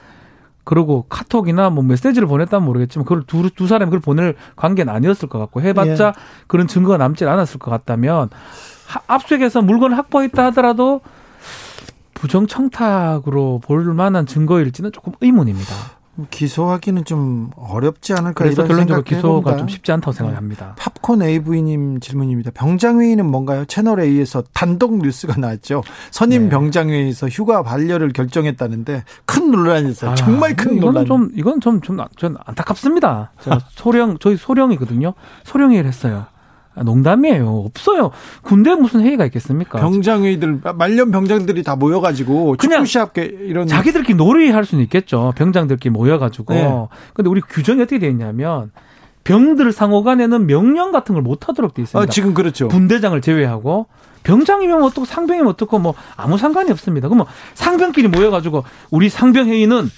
그리고 0.65 1.07
카톡이나 1.09 1.71
뭐 1.71 1.83
메시지를 1.83 2.29
보냈다면 2.29 2.67
모르겠지만 2.67 3.05
그걸 3.07 3.23
두, 3.25 3.49
두 3.51 3.67
사람이 3.67 3.87
그걸 3.87 4.01
보낼 4.01 4.37
관계는 4.57 4.93
아니었을 4.93 5.29
것 5.29 5.39
같고 5.39 5.63
해봤자 5.63 6.09
예. 6.09 6.13
그런 6.47 6.67
증거가 6.67 6.99
남질 6.99 7.27
않았을 7.27 7.59
것 7.59 7.71
같다면 7.71 8.29
하, 8.87 9.01
압수액에서 9.07 9.63
물건을 9.63 9.97
확보했다 9.97 10.45
하더라도 10.47 11.01
부정 12.13 12.47
청탁으로 12.47 13.61
볼 13.63 13.85
만한 13.95 14.27
증거일지는 14.27 14.93
조금 14.93 15.15
의문입니다. 15.21 15.75
기소하기는 16.31 17.05
좀 17.05 17.51
어렵지 17.57 18.13
않을까 18.13 18.45
그래서 18.45 18.67
결론적으로 18.67 19.05
기소가 19.05 19.57
좀 19.57 19.69
쉽지 19.69 19.93
않다고 19.93 20.13
생각합니다. 20.13 20.75
팝콘 20.77 21.23
AV님 21.23 22.01
질문입니다. 22.01 22.51
병장회의는 22.53 23.27
뭔가요? 23.27 23.65
채널 23.67 24.01
A에서 24.01 24.43
단독 24.53 24.99
뉴스가 24.99 25.39
나왔죠. 25.39 25.83
선임 26.11 26.45
네. 26.45 26.49
병장회의에서 26.51 27.29
휴가 27.29 27.63
반려를 27.63 28.13
결정했다는데 28.13 29.05
큰 29.27 29.51
논란이 29.51 29.91
있어요. 29.91 30.11
아, 30.13 30.15
정말 30.15 30.57
큰 30.57 30.81
논란. 30.81 31.07
좀 31.07 31.31
이건 31.35 31.61
좀좀 31.61 31.99
좀 32.17 32.37
안타깝습니다. 32.45 33.33
제가 33.43 33.61
소령 33.71 34.19
저희 34.19 34.37
소령이거든요. 34.37 35.15
소령회의를 35.45 35.89
했어요. 35.89 36.27
아, 36.79 36.83
농담이에요. 36.85 37.65
없어요. 37.67 38.11
군대 38.43 38.75
무슨 38.75 39.01
회의가 39.01 39.25
있겠습니까? 39.27 39.79
병장회의들 39.81 40.61
말년 40.77 41.11
병장들이 41.11 41.63
다 41.63 41.77
모여가지고 41.77 42.57
그냥 42.59 42.85
시합 42.85 43.17
이런 43.17 43.67
자기들끼리 43.67 44.17
놀이할 44.17 44.65
수는 44.65 44.85
있겠죠. 44.85 45.33
병장들끼리 45.37 45.91
모여가지고. 45.91 46.55
네. 46.55 46.87
근데 47.15 47.29
우리 47.31 47.41
규정이 47.41 47.83
어떻게 47.83 47.99
되어 47.99 48.11
있냐면 48.11 48.71
병들 49.25 49.73
상호간에는 49.73 50.47
명령 50.47 50.93
같은 50.93 51.15
걸 51.15 51.23
못 51.23 51.49
하도록 51.49 51.75
돼 51.75 51.83
있습니다. 51.83 52.03
아, 52.03 52.07
지금 52.11 52.33
그렇죠. 52.33 52.69
분대장을 52.69 53.21
제외하고 53.21 53.87
병장이면 54.23 54.83
어떻고 54.83 55.05
상병이면 55.05 55.49
어떻고 55.49 55.79
뭐 55.79 55.95
아무 56.17 56.39
상관이 56.39 56.71
없습니다. 56.71 57.09
그럼 57.09 57.19
뭐 57.19 57.27
상병끼리 57.55 58.09
모여가지고 58.09 58.65
우리 58.91 59.09
상병 59.09 59.49
회의는 59.49 59.91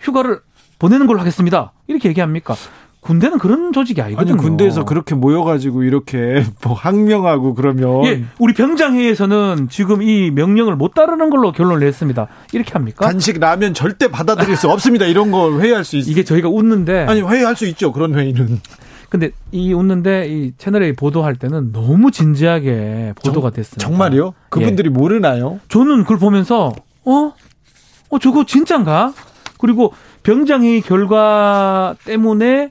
휴가를 0.00 0.40
보내는 0.78 1.06
걸로 1.06 1.20
하겠습니다. 1.20 1.72
이렇게 1.86 2.08
얘기합니까? 2.08 2.54
군대는 3.00 3.38
그런 3.38 3.72
조직이 3.72 4.02
아니거든요. 4.02 4.34
아니, 4.34 4.42
군대에서 4.42 4.84
그렇게 4.84 5.14
모여가지고 5.14 5.84
이렇게 5.84 6.44
뭐 6.62 6.74
항명하고 6.74 7.54
그러면. 7.54 8.04
예, 8.04 8.24
우리 8.38 8.52
병장회에서는 8.52 9.68
지금 9.70 10.02
이 10.02 10.30
명령을 10.30 10.76
못 10.76 10.94
따르는 10.94 11.30
걸로 11.30 11.52
결론을 11.52 11.80
냈습니다. 11.80 12.26
이렇게 12.52 12.72
합니까? 12.72 13.06
간식 13.06 13.40
라면 13.40 13.72
절대 13.72 14.10
받아들일 14.10 14.56
수 14.56 14.70
없습니다. 14.70 15.06
이런 15.06 15.30
거 15.30 15.58
회의할 15.58 15.84
수 15.84 15.96
있어요. 15.96 16.12
이게 16.12 16.24
저희가 16.24 16.48
웃는데. 16.48 17.06
아니, 17.08 17.22
회의할 17.22 17.56
수 17.56 17.66
있죠. 17.66 17.92
그런 17.92 18.14
회의는. 18.14 18.60
근데 19.08 19.30
이 19.50 19.72
웃는데 19.72 20.28
이 20.28 20.52
채널A 20.56 20.92
보도할 20.92 21.34
때는 21.34 21.72
너무 21.72 22.12
진지하게 22.12 23.14
보도가 23.24 23.50
됐습니다. 23.50 23.84
정말요? 23.84 24.34
그분들이 24.50 24.86
예. 24.86 24.90
모르나요? 24.90 25.58
저는 25.68 26.02
그걸 26.02 26.18
보면서 26.18 26.72
어? 27.04 27.32
어 28.10 28.18
저거 28.20 28.46
진짠가? 28.46 29.12
그리고 29.58 29.92
병장회의 30.22 30.80
결과 30.82 31.96
때문에 32.04 32.70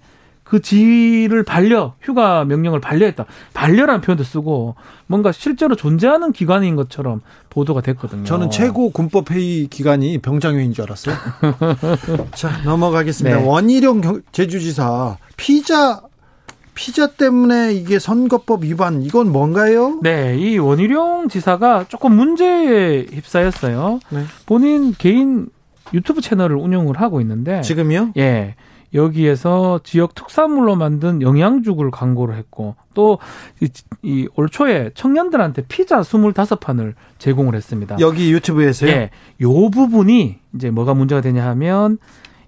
그 0.50 0.62
지를 0.62 1.44
반려, 1.44 1.94
휴가 2.02 2.44
명령을 2.44 2.80
반려했다. 2.82 3.26
반려라는 3.54 4.02
표현도 4.02 4.24
쓰고 4.24 4.74
뭔가 5.06 5.32
실제로 5.32 5.76
존재하는 5.76 6.32
기관인 6.32 6.76
것처럼 6.76 7.22
보도가 7.52 7.82
됐거든요. 7.82 8.24
저는 8.24 8.50
최고 8.50 8.90
군법 8.90 9.30
회의 9.30 9.68
기관이 9.68 10.18
병장회인 10.18 10.74
줄 10.74 10.86
알았어요. 10.86 11.16
자, 12.34 12.62
넘어가겠습니다. 12.66 13.38
네. 13.38 13.46
원희룡 13.46 14.24
제주지사 14.32 15.18
피자 15.38 16.02
피자 16.74 17.08
때문에 17.08 17.74
이게 17.74 18.00
선거법 18.00 18.64
위반 18.64 19.04
이건 19.04 19.32
뭔가요? 19.32 20.00
네, 20.02 20.36
이 20.36 20.58
원희룡 20.58 21.28
지사가 21.28 21.86
조금 21.90 22.16
문제에 22.16 23.06
휩싸였어요. 23.12 24.00
네. 24.10 24.24
본인 24.48 24.96
개인 24.98 25.50
유튜브 25.94 26.22
채널을 26.22 26.56
운영을 26.56 27.00
하고 27.00 27.22
있는데 27.22 27.62
지금요? 27.62 28.14
예. 28.18 28.56
여기에서 28.94 29.80
지역 29.84 30.16
특산물로 30.16 30.76
만든 30.76 31.22
영양죽을 31.22 31.92
광고를 31.92 32.36
했고 32.36 32.76
또이올 32.94 34.50
초에 34.50 34.92
청년들한테 34.96 35.64
피자 35.68 36.02
25판을 36.02 36.94
제공을 37.18 37.56
했습니다. 37.56 37.98
여기 38.00 38.32
유튜브에서요? 38.32 38.90
예. 38.90 39.10
요 39.42 39.70
부분이 39.70 40.40
이제 40.56 40.72
뭐가 40.72 40.94
문제가 40.94 41.22
되냐 41.22 41.46
하면 41.50 41.98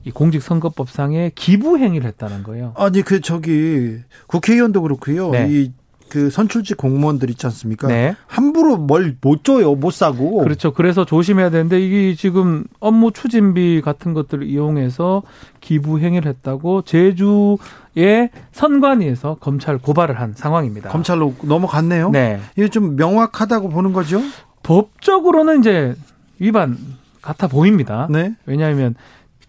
이 0.04 0.12
공직선거법상의 0.12 1.34
기부 1.36 1.78
행위를 1.78 2.08
했다는 2.08 2.44
거예요. 2.44 2.74
아니 2.76 3.04
그 3.04 3.22
저기 3.22 3.98
국회의원도 4.28 4.82
그렇고요. 4.82 5.30
네. 5.30 5.48
이 5.50 5.72
그 6.12 6.30
선출직 6.30 6.76
공무원들 6.76 7.30
있지 7.30 7.45
않습니까? 7.47 7.88
네. 7.88 8.16
함부로 8.28 8.76
뭘 8.76 9.16
못 9.22 9.45
줘요, 9.45 9.76
못 9.76 9.91
사고. 9.91 10.39
그렇죠. 10.43 10.74
그래서 10.74 11.05
조심해야 11.05 11.49
되는데 11.49 11.80
이게 11.80 12.14
지금 12.16 12.66
업무 12.82 13.12
추진비 13.14 13.82
같은 13.82 14.14
것들을 14.14 14.45
이용해서 14.45 15.24
기부 15.62 15.99
행위를 15.99 16.30
했다고 16.30 16.82
제주의 16.82 18.30
선관위에서 18.51 19.38
검찰 19.39 19.78
고발을 19.78 20.20
한 20.20 20.34
상황입니다. 20.36 20.89
검찰로 20.89 21.34
넘어갔네요. 21.43 22.09
네. 22.09 22.41
이게 22.57 22.68
좀 22.68 22.97
명확하다고 22.97 23.70
보는 23.70 23.93
거죠? 23.93 24.22
법적으로는 24.64 25.59
이제 25.59 25.95
위반 26.39 26.78
같아 27.22 27.47
보입니다. 27.47 28.07
네. 28.09 28.36
왜냐하면 28.45 28.95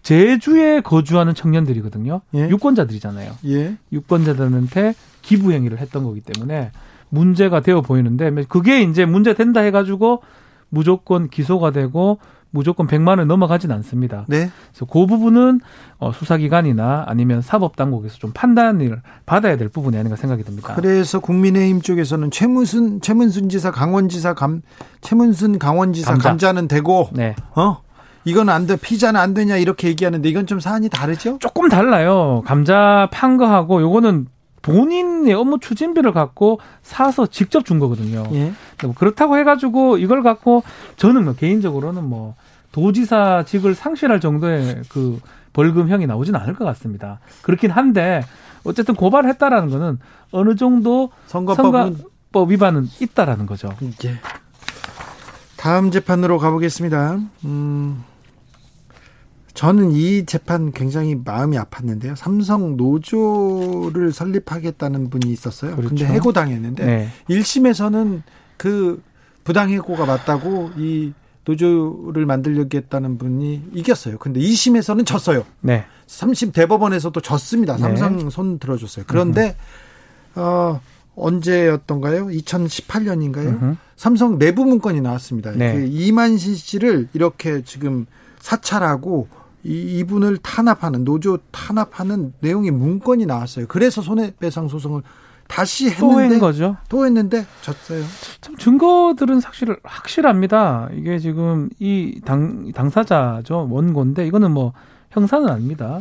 제주에 0.02 0.80
거주하는 0.80 1.34
청년들이거든요. 1.34 2.20
예. 2.34 2.48
유권자들이잖아요. 2.48 3.32
예. 3.46 3.76
유권자들한테 3.92 4.94
기부 5.22 5.52
행위를 5.52 5.78
했던 5.78 6.04
거기 6.04 6.20
때문에 6.20 6.72
문제가 7.08 7.60
되어 7.60 7.82
보이는데 7.82 8.30
그게 8.48 8.82
이제 8.82 9.04
문제 9.04 9.34
된다 9.34 9.60
해가지고 9.60 10.22
무조건 10.70 11.28
기소가 11.28 11.70
되고 11.70 12.18
무조건 12.52 12.86
100만 12.86 13.18
원 13.18 13.28
넘어가진 13.28 13.70
않습니다. 13.72 14.26
네. 14.28 14.50
그래서 14.72 14.84
그 14.84 15.06
부분은 15.06 15.60
어, 15.98 16.12
수사기관이나 16.12 17.04
아니면 17.08 17.40
사법당국에서 17.40 18.18
좀 18.18 18.32
판단을 18.32 19.00
받아야 19.24 19.56
될 19.56 19.68
부분이 19.68 19.96
아닌가 19.96 20.16
생각이 20.16 20.42
듭니다. 20.42 20.74
그래서 20.74 21.18
국민의힘 21.20 21.80
쪽에서는 21.80 22.30
최문순 22.30 23.00
최문순 23.00 23.48
지사 23.48 23.70
강원지사 23.70 24.34
감 24.34 24.60
최문순 25.00 25.58
강원지사 25.58 26.12
감자. 26.12 26.28
감자는 26.28 26.68
되고 26.68 27.08
네. 27.12 27.34
어 27.54 27.80
이건 28.24 28.48
안 28.48 28.66
돼, 28.66 28.76
피자는 28.76 29.20
안 29.20 29.34
되냐 29.34 29.56
이렇게 29.56 29.88
얘기하는데 29.88 30.28
이건 30.28 30.46
좀 30.46 30.60
사안이 30.60 30.88
다르죠? 30.88 31.38
조금 31.40 31.68
달라요. 31.68 32.42
감자 32.46 33.08
판 33.10 33.36
거하고 33.36 33.80
요거는 33.82 34.28
본인의 34.62 35.34
업무 35.34 35.58
추진비를 35.58 36.12
갖고 36.12 36.60
사서 36.82 37.26
직접 37.26 37.64
준 37.64 37.80
거거든요. 37.80 38.22
예. 38.32 38.52
뭐 38.84 38.94
그렇다고 38.94 39.36
해가지고 39.36 39.98
이걸 39.98 40.22
갖고 40.22 40.62
저는 40.96 41.24
뭐 41.24 41.34
개인적으로는 41.34 42.04
뭐 42.04 42.36
도지사직을 42.70 43.74
상실할 43.74 44.20
정도의 44.20 44.82
그 44.88 45.20
벌금형이 45.52 46.06
나오지는 46.06 46.38
않을 46.40 46.54
것 46.54 46.64
같습니다. 46.64 47.18
그렇긴 47.42 47.70
한데 47.70 48.24
어쨌든 48.64 48.94
고발했다라는 48.94 49.68
거는 49.68 49.98
어느 50.30 50.54
정도 50.54 51.10
선거법은... 51.26 51.96
선거법 51.96 52.50
위반은 52.50 52.88
있다라는 53.00 53.46
거죠. 53.46 53.68
예. 54.04 54.20
다음 55.56 55.90
재판으로 55.90 56.38
가보겠습니다. 56.38 57.18
음, 57.44 58.04
저는 59.54 59.92
이 59.92 60.24
재판 60.24 60.72
굉장히 60.72 61.14
마음이 61.14 61.56
아팠는데요. 61.58 62.16
삼성 62.16 62.76
노조를 62.76 64.12
설립하겠다는 64.12 65.10
분이 65.10 65.30
있었어요. 65.30 65.76
그렇죠. 65.76 65.90
근데 65.90 66.06
해고당했는데 66.06 66.86
네. 66.86 67.08
1심에서는 67.28 68.22
그 68.56 69.02
부당해고가 69.44 70.06
맞다고 70.06 70.70
이 70.76 71.12
노조를 71.44 72.24
만들려겠다는 72.24 73.18
분이 73.18 73.70
이겼어요. 73.74 74.18
근데 74.18 74.40
2심에서는 74.40 75.04
졌어요. 75.04 75.44
네. 75.60 75.84
3심 76.06 76.52
대법원에서도 76.52 77.20
졌습니다. 77.20 77.76
삼성 77.76 78.18
네. 78.18 78.30
손 78.30 78.58
들어줬어요. 78.58 79.04
그런데 79.08 79.56
어 80.34 80.80
언제였던가요? 81.14 82.26
2018년인가요? 82.26 83.76
삼성 83.96 84.38
내부 84.38 84.64
문건이 84.64 85.00
나왔습니다. 85.00 85.52
네. 85.52 85.74
그 85.74 85.86
이만시 85.86 86.54
씨를 86.54 87.08
이렇게 87.12 87.62
지금 87.64 88.06
사찰하고 88.40 89.28
이, 89.64 89.98
이분을 89.98 90.38
탄압하는 90.38 91.04
노조 91.04 91.38
탄압하는 91.50 92.32
내용의 92.40 92.70
문건이 92.72 93.26
나왔어요. 93.26 93.66
그래서 93.68 94.02
손해배상 94.02 94.68
소송을 94.68 95.02
다시 95.48 95.90
했는데 95.90 96.34
또 96.38 96.40
거죠. 96.40 96.76
또 96.88 97.04
했는데 97.04 97.44
졌어요. 97.60 98.02
참 98.40 98.56
증거들은 98.56 99.40
사실 99.40 99.76
확실합니다. 99.84 100.88
이게 100.94 101.18
지금 101.18 101.68
이 101.78 102.20
당 102.24 102.72
당사자죠 102.72 103.68
원고인데 103.70 104.26
이거는 104.26 104.50
뭐 104.50 104.72
형사는 105.10 105.46
아닙니다. 105.48 106.00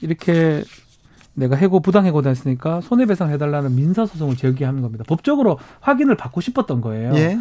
이렇게 0.00 0.62
내가 1.34 1.56
해고 1.56 1.80
부당 1.80 2.04
해고 2.06 2.22
됐으니까 2.22 2.80
손해배상 2.82 3.30
해달라는 3.30 3.74
민사 3.74 4.04
소송을 4.06 4.36
제기하는 4.36 4.82
겁니다. 4.82 5.04
법적으로 5.08 5.58
확인을 5.80 6.14
받고 6.16 6.40
싶었던 6.40 6.80
거예요. 6.80 7.12
예. 7.14 7.38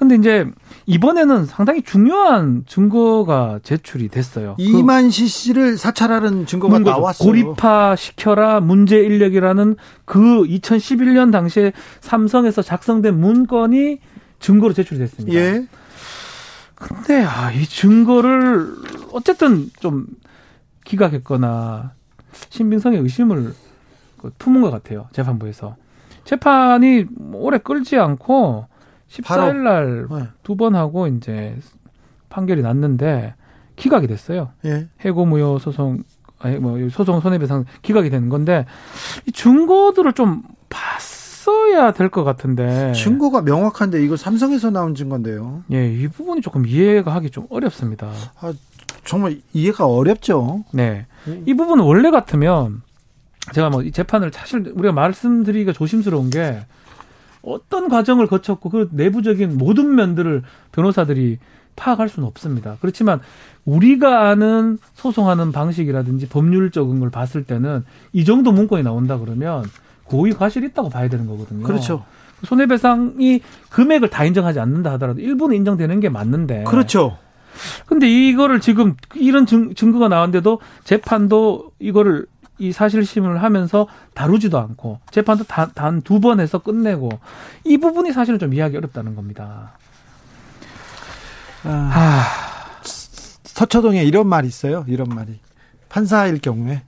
근데 0.00 0.14
이제 0.14 0.46
이번에는 0.86 1.44
상당히 1.44 1.82
중요한 1.82 2.64
증거가 2.66 3.60
제출이 3.62 4.08
됐어요. 4.08 4.56
이만시 4.58 5.28
씨를 5.28 5.76
사찰하는 5.76 6.46
증거가 6.46 6.78
나왔어요. 6.78 7.28
고립화 7.28 7.96
시켜라 7.96 8.60
문제 8.60 8.98
인력이라는 8.98 9.76
그 10.06 10.18
2011년 10.18 11.30
당시에 11.30 11.74
삼성에서 12.00 12.62
작성된 12.62 13.20
문건이 13.20 13.98
증거로 14.38 14.72
제출이 14.72 14.98
됐습니다. 15.00 15.38
예. 15.38 15.66
근데 16.76 17.22
아, 17.22 17.52
이 17.52 17.66
증거를 17.66 18.74
어쨌든 19.12 19.68
좀 19.80 20.06
기각했거나 20.84 21.92
신빙성의 22.48 23.00
의심을 23.00 23.52
그 24.16 24.32
품은 24.38 24.62
것 24.62 24.70
같아요. 24.70 25.08
재판부에서. 25.12 25.76
재판이 26.24 27.04
오래 27.34 27.58
끌지 27.58 27.98
않고 27.98 28.69
14일 29.10 29.56
날 29.62 30.06
두 30.42 30.56
번 30.56 30.74
하고 30.74 31.06
이제 31.06 31.56
판결이 32.28 32.62
났는데 32.62 33.34
기각이 33.76 34.06
됐어요. 34.06 34.50
예. 34.64 34.88
해고 35.04 35.26
무효 35.26 35.58
소송 35.58 36.04
아니 36.38 36.56
뭐 36.58 36.78
소송 36.90 37.20
손해배상 37.20 37.64
기각이 37.82 38.08
되는 38.10 38.28
건데 38.28 38.66
이 39.26 39.32
증거들을 39.32 40.12
좀 40.14 40.42
봤어야 40.68 41.92
될 41.92 42.08
것 42.10 42.24
같은데 42.24 42.92
증거가 42.92 43.42
명확한데 43.42 44.02
이거 44.04 44.16
삼성에서 44.16 44.70
나온 44.70 44.94
증거인데요. 44.94 45.64
예, 45.72 45.92
이 45.92 46.08
부분이 46.08 46.40
조금 46.42 46.66
이해가 46.66 47.12
하기 47.16 47.30
좀 47.30 47.46
어렵습니다. 47.50 48.10
아, 48.40 48.52
정말 49.04 49.40
이해가 49.52 49.86
어렵죠. 49.86 50.64
네, 50.72 51.06
음. 51.26 51.42
이 51.46 51.54
부분은 51.54 51.84
원래 51.84 52.10
같으면 52.10 52.82
제가 53.52 53.70
뭐 53.70 53.82
이 53.82 53.90
재판을 53.90 54.30
사실 54.32 54.72
우리가 54.74 54.92
말씀드리기가 54.92 55.72
조심스러운 55.72 56.30
게 56.30 56.60
어떤 57.42 57.88
과정을 57.88 58.26
거쳤고 58.26 58.70
그 58.70 58.88
내부적인 58.92 59.56
모든 59.56 59.94
면들을 59.94 60.42
변호사들이 60.72 61.38
파악할 61.76 62.08
수는 62.08 62.26
없습니다. 62.28 62.76
그렇지만 62.80 63.20
우리가 63.64 64.28
아는 64.28 64.78
소송하는 64.94 65.52
방식이라든지 65.52 66.28
법률적인 66.28 67.00
걸 67.00 67.10
봤을 67.10 67.44
때는 67.44 67.84
이 68.12 68.24
정도 68.24 68.52
문건이 68.52 68.82
나온다 68.82 69.18
그러면 69.18 69.64
고의 70.04 70.32
과실이 70.34 70.66
있다고 70.68 70.90
봐야 70.90 71.08
되는 71.08 71.26
거거든요. 71.26 71.64
그렇죠. 71.64 72.04
손해배상이 72.44 73.40
금액을 73.70 74.08
다 74.08 74.24
인정하지 74.24 74.60
않는다 74.60 74.92
하더라도 74.92 75.20
일부는 75.20 75.56
인정되는 75.56 76.00
게 76.00 76.08
맞는데. 76.08 76.64
그렇죠. 76.64 77.16
근데 77.86 78.08
이거를 78.08 78.60
지금 78.60 78.96
이런 79.14 79.46
증, 79.46 79.74
증거가 79.74 80.08
나왔는데도 80.08 80.60
재판도 80.84 81.72
이거를 81.78 82.26
이 82.60 82.72
사실심을 82.72 83.42
하면서 83.42 83.86
다루지도 84.14 84.58
않고 84.58 85.00
재판도 85.10 85.44
단 85.44 86.02
두 86.02 86.20
번 86.20 86.38
해서 86.40 86.58
끝내고 86.58 87.08
이 87.64 87.78
부분이 87.78 88.12
사실은 88.12 88.38
좀 88.38 88.52
이해하기 88.54 88.76
어렵다는 88.76 89.16
겁니다. 89.16 89.72
아, 91.64 92.24
서초동에 92.82 94.04
이런 94.04 94.28
말이 94.28 94.46
있어요. 94.46 94.84
이런 94.88 95.08
말이 95.08 95.38
판사일 95.88 96.38
경우에 96.40 96.82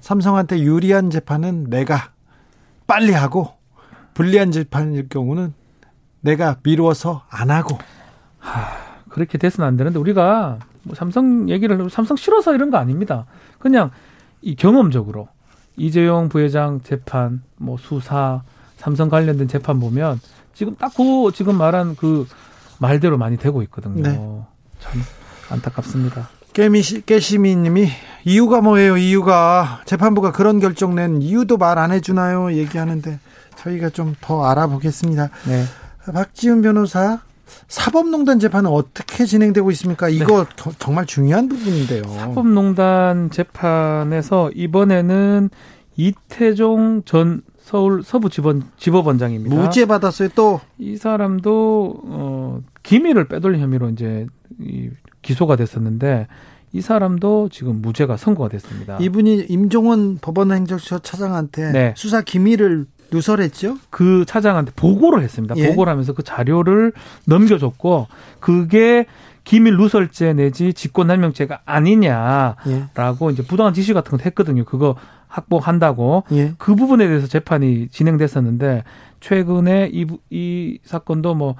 삼성한테 0.00 0.60
유리한 0.60 1.10
재판은 1.10 1.70
내가 1.70 2.10
빨리 2.86 3.12
하고 3.12 3.54
불리한 4.14 4.50
재판일 4.52 5.08
경우는 5.08 5.54
내가 6.20 6.56
미루어서 6.62 7.24
안 7.30 7.50
하고. 7.50 7.78
하, 8.38 8.76
그렇게 9.08 9.38
돼서는 9.38 9.66
안 9.68 9.76
되는데 9.76 9.98
우리가 9.98 10.58
뭐 10.82 10.94
삼성 10.96 11.48
얘기를 11.48 11.88
삼성 11.90 12.16
싫어서 12.16 12.54
이런 12.54 12.70
거 12.70 12.76
아닙니다. 12.76 13.26
그냥 13.58 13.90
이 14.42 14.54
경험적으로 14.56 15.28
이재용 15.76 16.28
부회장 16.28 16.80
재판, 16.82 17.42
뭐 17.56 17.76
수사, 17.78 18.42
삼성 18.76 19.08
관련된 19.08 19.48
재판 19.48 19.80
보면 19.80 20.20
지금 20.54 20.74
딱 20.76 20.92
그 20.96 21.30
지금 21.34 21.56
말한 21.56 21.96
그 21.96 22.26
말대로 22.78 23.16
많이 23.16 23.36
되고 23.38 23.62
있거든요. 23.62 24.02
네. 24.02 24.14
참 24.80 25.00
안타깝습니다. 25.50 26.28
깨미시, 26.52 27.06
깨시미님이 27.06 27.88
이유가 28.24 28.60
뭐예요? 28.60 28.96
이유가 28.98 29.80
재판부가 29.86 30.32
그런 30.32 30.60
결정 30.60 30.94
낸 30.94 31.22
이유도 31.22 31.56
말 31.56 31.78
안 31.78 31.92
해주나요? 31.92 32.52
얘기하는데 32.52 33.18
저희가 33.56 33.90
좀 33.90 34.14
더 34.20 34.44
알아보겠습니다. 34.44 35.30
네. 35.46 35.64
박지훈 36.12 36.60
변호사 36.62 37.20
사법농단 37.68 38.38
재판은 38.38 38.70
어떻게 38.70 39.24
진행되고 39.24 39.70
있습니까? 39.72 40.08
이거 40.08 40.44
네. 40.44 40.72
정말 40.78 41.06
중요한 41.06 41.48
부분인데요. 41.48 42.02
사법농단 42.04 43.30
재판에서 43.30 44.50
이번에는 44.54 45.50
이태종 45.96 47.02
전 47.04 47.42
서울 47.60 48.02
서부지법 48.02 48.62
지법원장입니다. 48.78 49.54
무죄 49.54 49.86
받았어요. 49.86 50.30
또 50.30 50.60
이 50.78 50.96
사람도 50.96 52.00
어 52.04 52.60
기밀을 52.82 53.28
빼돌린 53.28 53.60
혐의로 53.60 53.88
이제 53.90 54.26
이 54.60 54.90
기소가 55.22 55.54
됐었는데 55.56 56.26
이 56.72 56.80
사람도 56.80 57.50
지금 57.52 57.80
무죄가 57.80 58.16
선고가 58.16 58.48
됐습니다. 58.48 58.98
이분이 59.00 59.46
임종원 59.48 60.18
법원행정처 60.20 61.00
차장한테 61.00 61.70
네. 61.72 61.94
수사 61.96 62.22
기밀을 62.22 62.86
누설했죠? 63.12 63.76
그 63.90 64.24
차장한테 64.26 64.72
보고를 64.74 65.22
했습니다. 65.22 65.54
예. 65.58 65.68
보고를 65.68 65.90
하면서 65.90 66.12
그 66.12 66.22
자료를 66.22 66.92
넘겨줬고 67.26 68.08
그게 68.40 69.06
기밀 69.44 69.76
누설죄 69.76 70.32
내지 70.32 70.72
직권남용죄가 70.72 71.60
아니냐라고 71.64 73.28
예. 73.28 73.32
이제 73.32 73.42
부당한 73.42 73.74
지시 73.74 73.92
같은 73.92 74.16
거 74.16 74.22
했거든요. 74.24 74.64
그거 74.64 74.96
확보한다고 75.28 76.24
예. 76.32 76.54
그 76.58 76.74
부분에 76.74 77.06
대해서 77.06 77.26
재판이 77.26 77.88
진행됐었는데 77.88 78.84
최근에 79.20 79.90
이, 79.92 80.06
이 80.30 80.78
사건도 80.84 81.34
뭐 81.34 81.56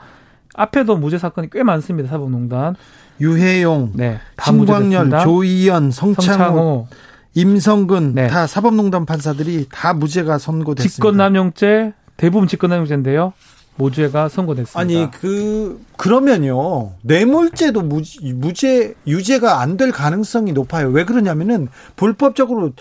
앞에도 0.55 0.97
무죄 0.97 1.19
사건이 1.19 1.49
꽤 1.51 1.63
많습니다. 1.63 2.09
사법농단 2.09 2.77
유해용, 3.21 3.93
네, 3.95 4.19
신광열, 4.43 5.11
조이연, 5.23 5.91
성창호, 5.91 6.37
성창호 6.37 6.89
임성근 7.35 8.15
네. 8.15 8.29
다 8.29 8.47
사법농단 8.47 9.07
판사들이 9.07 9.67
다 9.73 9.95
무죄가 9.95 10.39
선고됐습니다. 10.39 10.95
직권남용죄 10.95 11.93
대부분 12.17 12.47
직권남용죄인데요. 12.49 13.33
무죄가 13.77 14.29
선고됐습니다. 14.29 14.79
아니 14.79 15.11
그 15.11 15.81
그러면요 15.97 16.93
뇌물죄도 17.03 17.81
무죄, 17.83 18.19
무죄 18.35 18.95
유죄가 19.07 19.61
안 19.61 19.79
될 19.79 19.91
가능성이 19.93 20.53
높아요. 20.53 20.89
왜 20.89 21.05
그러냐면은 21.05 21.69
불법적으로 21.97 22.73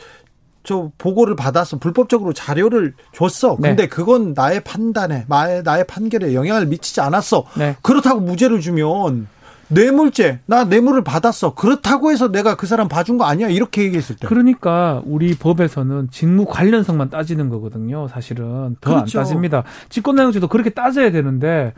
저 0.64 0.91
보고를 0.97 1.36
받아서 1.36 1.80
불법적으로 1.80 2.34
자료를 2.34 2.93
줬어. 3.16 3.56
네. 3.60 3.70
근데 3.70 3.84
네. 3.84 3.89
그건 3.89 4.34
나의 4.36 4.60
판단에 4.64 5.26
나의 5.28 5.64
나의 5.64 5.88
판결에 5.88 6.36
영향을 6.36 6.68
미치지 6.68 6.99
않았어. 7.02 7.45
네. 7.58 7.78
그렇다고 7.82 8.20
무죄를 8.20 8.60
주면 8.60 9.28
뇌물죄, 9.72 10.39
나 10.45 10.65
뇌물을 10.65 11.03
받았어. 11.03 11.55
그렇다고 11.55 12.11
해서 12.11 12.32
내가 12.32 12.55
그 12.55 12.67
사람 12.67 12.88
봐준 12.88 13.17
거 13.17 13.26
아니야? 13.26 13.47
이렇게 13.47 13.84
얘기했을 13.84 14.15
때. 14.15 14.28
그러니까 14.28 15.01
우리 15.05 15.34
법에서는 15.36 16.09
직무 16.11 16.45
관련성만 16.45 17.09
따지는 17.09 17.49
거거든요. 17.49 18.07
사실은 18.09 18.76
더안 18.82 18.99
그렇죠. 18.99 19.19
따집니다. 19.19 19.63
직권남용죄도 19.89 20.47
그렇게 20.47 20.69
따져야 20.69 21.11
되는데 21.11 21.74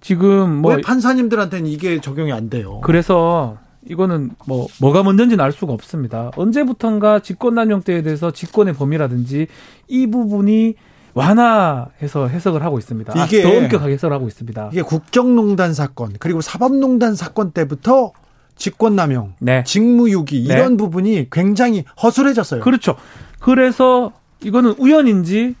지금 0.00 0.56
뭐왜 0.56 0.82
판사님들한테는 0.82 1.66
이게 1.66 2.00
적용이 2.00 2.32
안 2.32 2.50
돼요? 2.50 2.80
그래서 2.82 3.56
이거는 3.88 4.30
뭐 4.46 4.66
뭐가 4.80 5.02
먼저인지는 5.02 5.42
알 5.42 5.52
수가 5.52 5.72
없습니다. 5.72 6.30
언제부턴가 6.36 7.20
직권남용죄에 7.20 8.02
대해서 8.02 8.30
직권의 8.30 8.74
범위라든지 8.74 9.46
이 9.88 10.06
부분이 10.06 10.74
완화해서 11.14 12.28
해석을 12.28 12.62
하고 12.62 12.78
있습니다. 12.78 13.12
아, 13.16 13.24
이게 13.24 13.40
아, 13.44 13.50
더 13.50 13.56
엄격하게 13.56 13.94
해석을 13.94 14.14
하고 14.14 14.28
있습니다. 14.28 14.70
이게 14.72 14.82
국정농단 14.82 15.74
사건 15.74 16.12
그리고 16.18 16.40
사법농단 16.40 17.14
사건 17.14 17.52
때부터 17.52 18.12
직권남용, 18.56 19.34
네. 19.40 19.62
직무유기 19.64 20.46
네. 20.48 20.54
이런 20.54 20.72
네. 20.72 20.76
부분이 20.76 21.28
굉장히 21.30 21.84
허술해졌어요. 22.02 22.60
그렇죠. 22.60 22.96
그래서 23.40 24.12
이거는 24.42 24.74
우연인지 24.78 25.54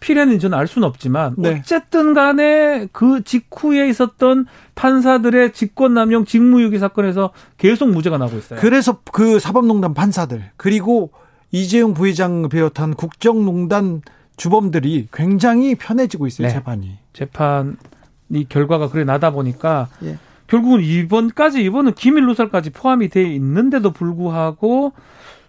필연인지 0.00 0.42
저는 0.42 0.58
알 0.58 0.66
수는 0.66 0.86
없지만 0.86 1.34
네. 1.38 1.60
어쨌든 1.60 2.12
간에 2.14 2.88
그 2.92 3.24
직후에 3.24 3.88
있었던 3.88 4.46
판사들의 4.74 5.52
직권남용 5.52 6.26
직무유기 6.26 6.78
사건에서 6.78 7.30
계속 7.56 7.88
무죄가 7.90 8.18
나고 8.18 8.36
있어요. 8.36 8.60
그래서 8.60 8.98
그 9.12 9.38
사법농단 9.38 9.94
판사들 9.94 10.50
그리고 10.56 11.10
이재용 11.52 11.94
부회장 11.94 12.48
비롯한 12.48 12.94
국정농단 12.94 14.02
주범들이 14.36 15.08
굉장히 15.12 15.74
편해지고 15.74 16.26
있어요, 16.26 16.48
네. 16.48 16.54
재판이. 16.54 16.98
재판이 17.12 18.48
결과가 18.48 18.88
그래 18.88 19.04
나다 19.04 19.30
보니까 19.30 19.88
예. 20.02 20.18
결국은 20.46 20.82
이번까지 20.82 21.62
이번은 21.62 21.94
기밀 21.94 22.26
누설까지 22.26 22.70
포함이 22.70 23.08
돼 23.08 23.22
있는데도 23.34 23.92
불구하고 23.92 24.92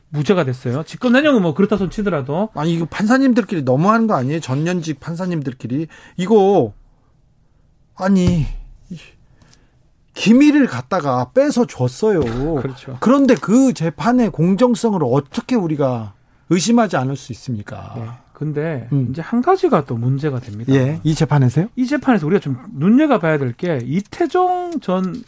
무죄가 0.09 0.45
됐어요. 0.45 0.83
직권남용은 0.83 1.41
뭐 1.41 1.53
그렇다 1.53 1.77
손 1.77 1.89
치더라도 1.89 2.49
아니 2.53 2.73
이거 2.73 2.85
판사님들끼리 2.85 3.63
너무하는 3.63 4.07
거 4.07 4.15
아니에요? 4.15 4.39
전년직 4.39 4.99
판사님들끼리 4.99 5.87
이거 6.17 6.73
아니 7.95 8.45
기밀을 10.13 10.67
갖다가 10.67 11.31
빼서 11.33 11.67
줬어요. 11.67 12.21
그렇죠. 12.61 12.97
그런데 13.01 13.35
그 13.35 13.73
재판의 13.73 14.29
공정성을 14.29 14.99
어떻게 15.03 15.55
우리가 15.55 16.13
의심하지 16.49 16.95
않을 16.95 17.17
수 17.17 17.31
있습니까? 17.33 17.93
네. 17.97 18.24
근데 18.35 18.87
음. 18.91 19.07
이제 19.09 19.21
한 19.21 19.41
가지가 19.41 19.85
또 19.85 19.95
문제가 19.95 20.39
됩니다. 20.41 20.73
예, 20.73 20.99
이 21.03 21.15
재판에서요? 21.15 21.67
이 21.77 21.85
재판에서 21.85 22.27
우리가 22.27 22.41
좀 22.41 22.57
눈여겨 22.73 23.19
봐야 23.19 23.37
될 23.37 23.53
게 23.53 23.79
이태종 23.83 24.79
전 24.81 25.23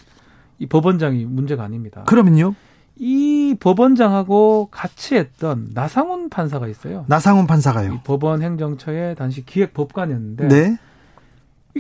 이 0.60 0.66
법원장이 0.66 1.26
문제가 1.26 1.64
아닙니다. 1.64 2.03
그러면요? 2.08 2.55
이 2.95 3.55
법원장하고 3.60 4.70
같이 4.72 5.14
했던 5.16 5.68
나상훈 5.72 6.30
판사가 6.30 6.68
있어요. 6.68 7.05
나상훈 7.08 7.45
판사가요. 7.45 7.93
이 7.93 7.97
법원 8.03 8.41
행정처의 8.41 9.14
당시 9.16 9.45
기획 9.45 9.76
법관이었는데 9.76 10.47
네. 10.47 10.78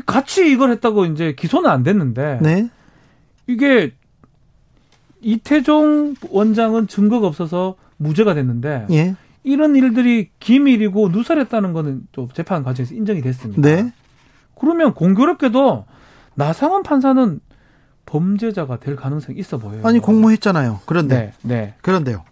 같이 0.05 0.51
이걸 0.51 0.69
했다고 0.73 1.05
이제 1.07 1.33
기소는 1.33 1.67
안 1.71 1.81
됐는데 1.81 2.37
네. 2.43 2.69
이게 3.47 3.93
이태종 5.21 6.13
원장은 6.29 6.87
증거가 6.87 7.25
없어서 7.25 7.77
무죄가 7.97 8.35
됐는데 8.35 8.85
예. 8.91 9.15
이런 9.47 9.75
일들이 9.75 10.29
기밀이고 10.39 11.09
누설했다는 11.09 11.71
거는 11.71 12.07
또 12.11 12.27
재판 12.33 12.63
과정에서 12.63 12.93
인정이 12.93 13.21
됐습니다. 13.21 13.61
네. 13.61 13.93
그러면 14.59 14.93
공교롭게도 14.93 15.85
나상원 16.35 16.83
판사는 16.83 17.39
범죄자가 18.05 18.79
될 18.79 18.95
가능성이 18.95 19.39
있어 19.39 19.57
보여요. 19.57 19.81
아니 19.85 19.99
공모했잖아요. 19.99 20.81
그런데 20.85 21.33
네, 21.41 21.55
네. 21.55 21.73
그런데요. 21.81 22.23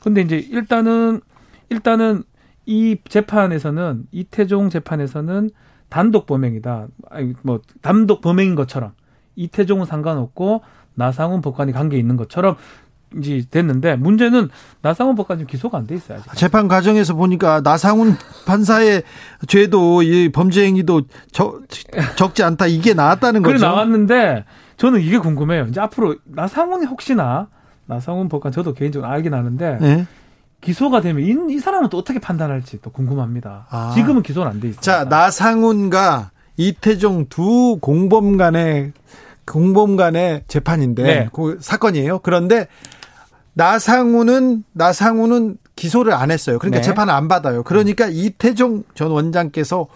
근데 0.00 0.22
이제 0.22 0.38
일단은 0.38 1.20
일단은 1.68 2.24
이 2.64 2.98
재판에서는 3.08 4.06
이태종 4.10 4.70
재판에서는 4.70 5.50
단독 5.88 6.26
범행이다. 6.26 6.88
아니 7.10 7.34
뭐 7.42 7.60
단독 7.80 8.20
범행인 8.22 8.56
것처럼 8.56 8.92
이태종은 9.36 9.86
상관없고 9.86 10.62
나상훈 10.94 11.42
법관이 11.42 11.72
관계 11.72 11.96
있는 11.96 12.16
것처럼 12.16 12.56
이제 13.18 13.44
됐는데 13.50 13.96
문제는 13.96 14.48
나상훈 14.82 15.14
법관님 15.16 15.46
기소가 15.46 15.78
안 15.78 15.86
돼 15.86 15.94
있어요. 15.94 16.18
아직. 16.18 16.34
재판 16.36 16.68
과정에서 16.68 17.14
보니까 17.14 17.60
나상훈 17.62 18.16
판사의 18.46 19.02
죄도 19.48 20.02
이 20.02 20.30
범죄 20.30 20.64
행위도 20.64 21.02
적, 21.32 21.62
적지 22.16 22.42
않다 22.42 22.66
이게 22.66 22.94
나왔다는 22.94 23.42
거죠. 23.42 23.56
그래 23.58 23.66
나왔는데 23.68 24.44
저는 24.76 25.00
이게 25.00 25.18
궁금해요. 25.18 25.64
이제 25.66 25.80
앞으로 25.80 26.16
나상훈이 26.24 26.86
혹시나 26.86 27.48
나상훈 27.86 28.28
법관 28.28 28.52
저도 28.52 28.74
개인적으로 28.74 29.10
알긴 29.10 29.32
아는데 29.34 29.78
네? 29.80 30.06
기소가 30.60 31.00
되면 31.00 31.22
이, 31.22 31.54
이, 31.54 31.58
사람은 31.58 31.88
또 31.90 31.98
어떻게 31.98 32.18
판단할지 32.18 32.80
또 32.82 32.90
궁금합니다. 32.90 33.66
아. 33.70 33.92
지금은 33.94 34.22
기소는 34.22 34.48
안 34.50 34.60
돼 34.60 34.68
있어요. 34.68 34.80
자 34.80 35.04
나상훈과 35.04 36.30
이태종 36.56 37.26
두 37.28 37.78
공범 37.80 38.36
간의 38.36 38.92
공범 39.46 39.94
간의 39.96 40.42
재판인데 40.48 41.02
네. 41.02 41.28
그 41.32 41.58
사건이에요. 41.60 42.18
그런데 42.20 42.66
나상우는 43.56 44.64
나상우는 44.72 45.56
기소를 45.76 46.12
안 46.12 46.30
했어요. 46.30 46.58
그러니까 46.58 46.80
네. 46.80 46.86
재판을 46.86 47.12
안 47.14 47.26
받아요. 47.26 47.62
그러니까 47.62 48.06
이태종 48.06 48.84
전 48.94 49.10
원장께서 49.10 49.86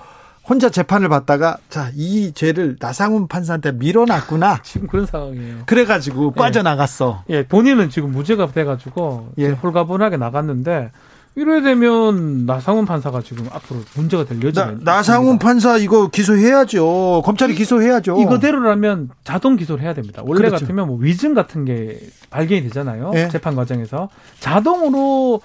혼자 0.48 0.70
재판을 0.70 1.08
받다가 1.11 1.58
자 1.68 1.90
이 1.94 2.32
죄를 2.34 2.76
나상훈 2.80 3.28
판사한테 3.28 3.72
밀어놨구나. 3.72 4.61
지금 4.64 4.86
그런 4.88 5.04
상황이에요. 5.04 5.58
그래가지고 5.66 6.32
예. 6.34 6.38
빠져나갔어. 6.40 7.24
예, 7.28 7.46
본인은 7.46 7.90
지금 7.90 8.12
무죄가 8.12 8.50
돼가지고 8.50 9.32
예. 9.38 9.48
홀가분하게 9.50 10.16
나갔는데 10.16 10.90
이래 11.37 11.62
되면 11.62 12.45
나상훈 12.45 12.85
판사가 12.87 13.22
지금 13.22 13.47
앞으로 13.53 13.81
문제가 13.95 14.24
될 14.24 14.43
여지가 14.43 14.78
나, 14.81 15.03
상훈 15.03 15.39
판사 15.39 15.76
이거 15.78 16.09
기소해야죠. 16.09 17.22
검찰이 17.24 17.55
기소해야죠. 17.55 18.20
이거대로라면 18.20 19.11
자동 19.24 19.57
기소를 19.57 19.83
해야 19.85 19.95
됩니다. 19.95 20.22
원래 20.24 20.49
그렇죠. 20.49 20.64
같으면 20.64 20.89
뭐 20.89 20.97
위증 20.99 21.35
같은 21.35 21.64
게 21.64 22.01
발견이 22.31 22.62
되잖아요. 22.64 23.12
예. 23.14 23.28
재판 23.28 23.55
과정에서 23.55 24.09
자동으로 24.41 25.41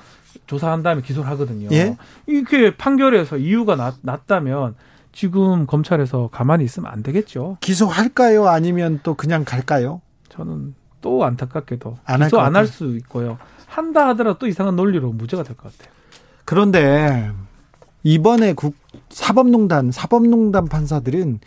조사한 0.48 0.84
다음에 0.84 1.02
기소를 1.02 1.30
하거든요. 1.32 1.70
예? 1.72 1.96
이렇게 2.26 2.76
판결에서 2.76 3.38
이유가 3.38 3.76
낮, 3.76 3.96
낮다면 4.02 4.76
지금 5.14 5.66
검찰에서 5.66 6.30
가만히 6.32 6.66
있으면 6.66 6.92
안 6.92 7.04
되겠죠. 7.04 7.58
기소할까요? 7.62 8.48
아니면 8.48 9.00
또 9.04 9.14
그냥 9.14 9.46
갈까요? 9.46 10.02
저는 10.30 10.76
또 11.02 11.24
안타깝게도 11.24 11.98
안 12.06 12.22
기소 12.24 12.40
안 12.42 12.56
할 12.56 12.68
수 12.68 12.98
있고요. 12.98 13.38
한다 13.76 14.08
하더라도 14.10 14.40
또 14.40 14.48
이상한 14.48 14.76
논리로 14.76 15.12
무죄가 15.12 15.44
될 15.44 15.56
것 15.56 15.72
같아요. 15.78 15.94
그런데 16.46 17.32
이번에 18.04 18.54
국 18.54 18.76
사법농단 19.10 19.92
사법농단 19.92 20.66
판사들은 20.68 21.40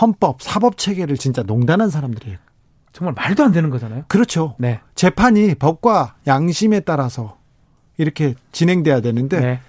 헌법 0.00 0.40
사법 0.40 0.78
체계를 0.78 1.16
진짜 1.16 1.42
농단한 1.42 1.90
사람들이에요. 1.90 2.38
정말 2.92 3.14
말도 3.14 3.42
안 3.44 3.52
되는 3.52 3.68
거잖아요. 3.70 4.04
그렇죠. 4.08 4.54
네. 4.58 4.80
재판이 4.94 5.54
법과 5.56 6.16
양심에 6.26 6.80
따라서 6.80 7.38
이렇게 7.98 8.34
진행돼야 8.52 9.00
되는데 9.00 9.40
네. 9.40 9.60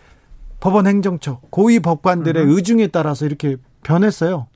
법원 0.60 0.88
행정처 0.88 1.42
고위 1.50 1.80
법관들의 1.80 2.44
음. 2.44 2.50
의중에 2.52 2.88
따라서 2.88 3.26
이렇게 3.26 3.58
변했어요. 3.84 4.48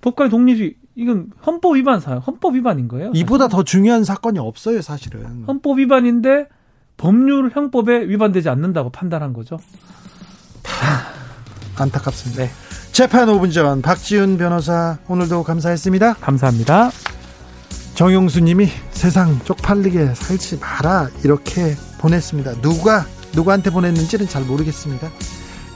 법관 0.00 0.28
독립이 0.28 0.76
이건 0.98 1.30
헌법 1.46 1.76
위반 1.76 2.00
사 2.00 2.16
헌법 2.16 2.56
위반인 2.56 2.88
거예요. 2.88 3.12
이보다 3.14 3.44
사실? 3.44 3.56
더 3.56 3.62
중요한 3.62 4.02
사건이 4.02 4.40
없어요, 4.40 4.82
사실은. 4.82 5.44
헌법 5.46 5.78
위반인데 5.78 6.48
법률 6.96 7.50
형법에 7.54 8.08
위반되지 8.08 8.48
않는다고 8.48 8.90
판단한 8.90 9.32
거죠. 9.32 9.60
안타깝습니다. 11.76 12.42
네. 12.42 12.50
재판 12.90 13.28
5분 13.28 13.52
전 13.52 13.80
박지훈 13.80 14.38
변호사 14.38 14.98
오늘도 15.06 15.44
감사했습니다. 15.44 16.14
감사합니다. 16.14 16.90
정용수 17.94 18.40
님이 18.40 18.66
세상 18.90 19.38
쪽팔리게 19.44 20.14
살지 20.14 20.58
마라 20.58 21.10
이렇게 21.22 21.76
보냈습니다. 22.00 22.60
누가 22.60 23.06
누구한테 23.36 23.70
보냈는지는 23.70 24.26
잘 24.26 24.42
모르겠습니다. 24.42 25.08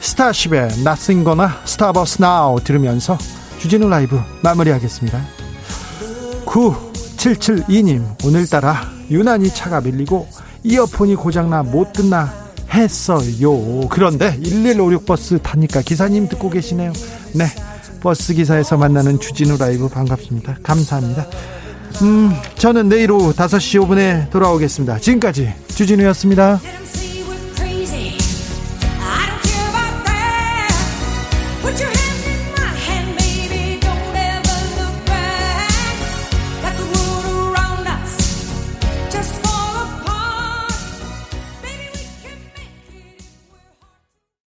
스타쉽의 0.01 0.81
Nothing 0.81 1.25
Gonna 1.25 1.49
Stop 1.63 2.01
Us 2.01 2.21
Now 2.21 2.59
들으면서 2.65 3.17
주진우 3.63 3.89
라이브 3.89 4.19
마무리하겠습니다. 4.43 5.23
9772님, 6.45 8.25
오늘따라 8.25 8.91
유난히 9.09 9.51
차가 9.55 9.81
밀리고 9.81 10.27
이어폰이 10.65 11.15
고장나 11.15 11.63
못 11.63 11.93
듣나 11.93 12.35
했어요. 12.73 13.87
그런데 13.89 14.37
1156 14.43 15.07
버스 15.07 15.39
타니까 15.41 15.81
기사님 15.81 16.29
듣고 16.29 16.51
계시네요. 16.51 16.93
네. 17.35 17.45
버스 18.01 18.35
기사에서 18.35 18.77
만나는 18.77 19.21
주진우 19.21 19.57
라이브 19.59 19.89
반갑습니다. 19.89 20.57
감사합니다. 20.65 21.29
음, 22.03 22.33
저는 22.57 22.89
내일 22.89 23.13
오후 23.13 23.33
5시 23.33 23.81
5분에 23.87 24.29
돌아오겠습니다. 24.31 24.99
지금까지 24.99 25.55
주진우였습니다. 25.69 26.59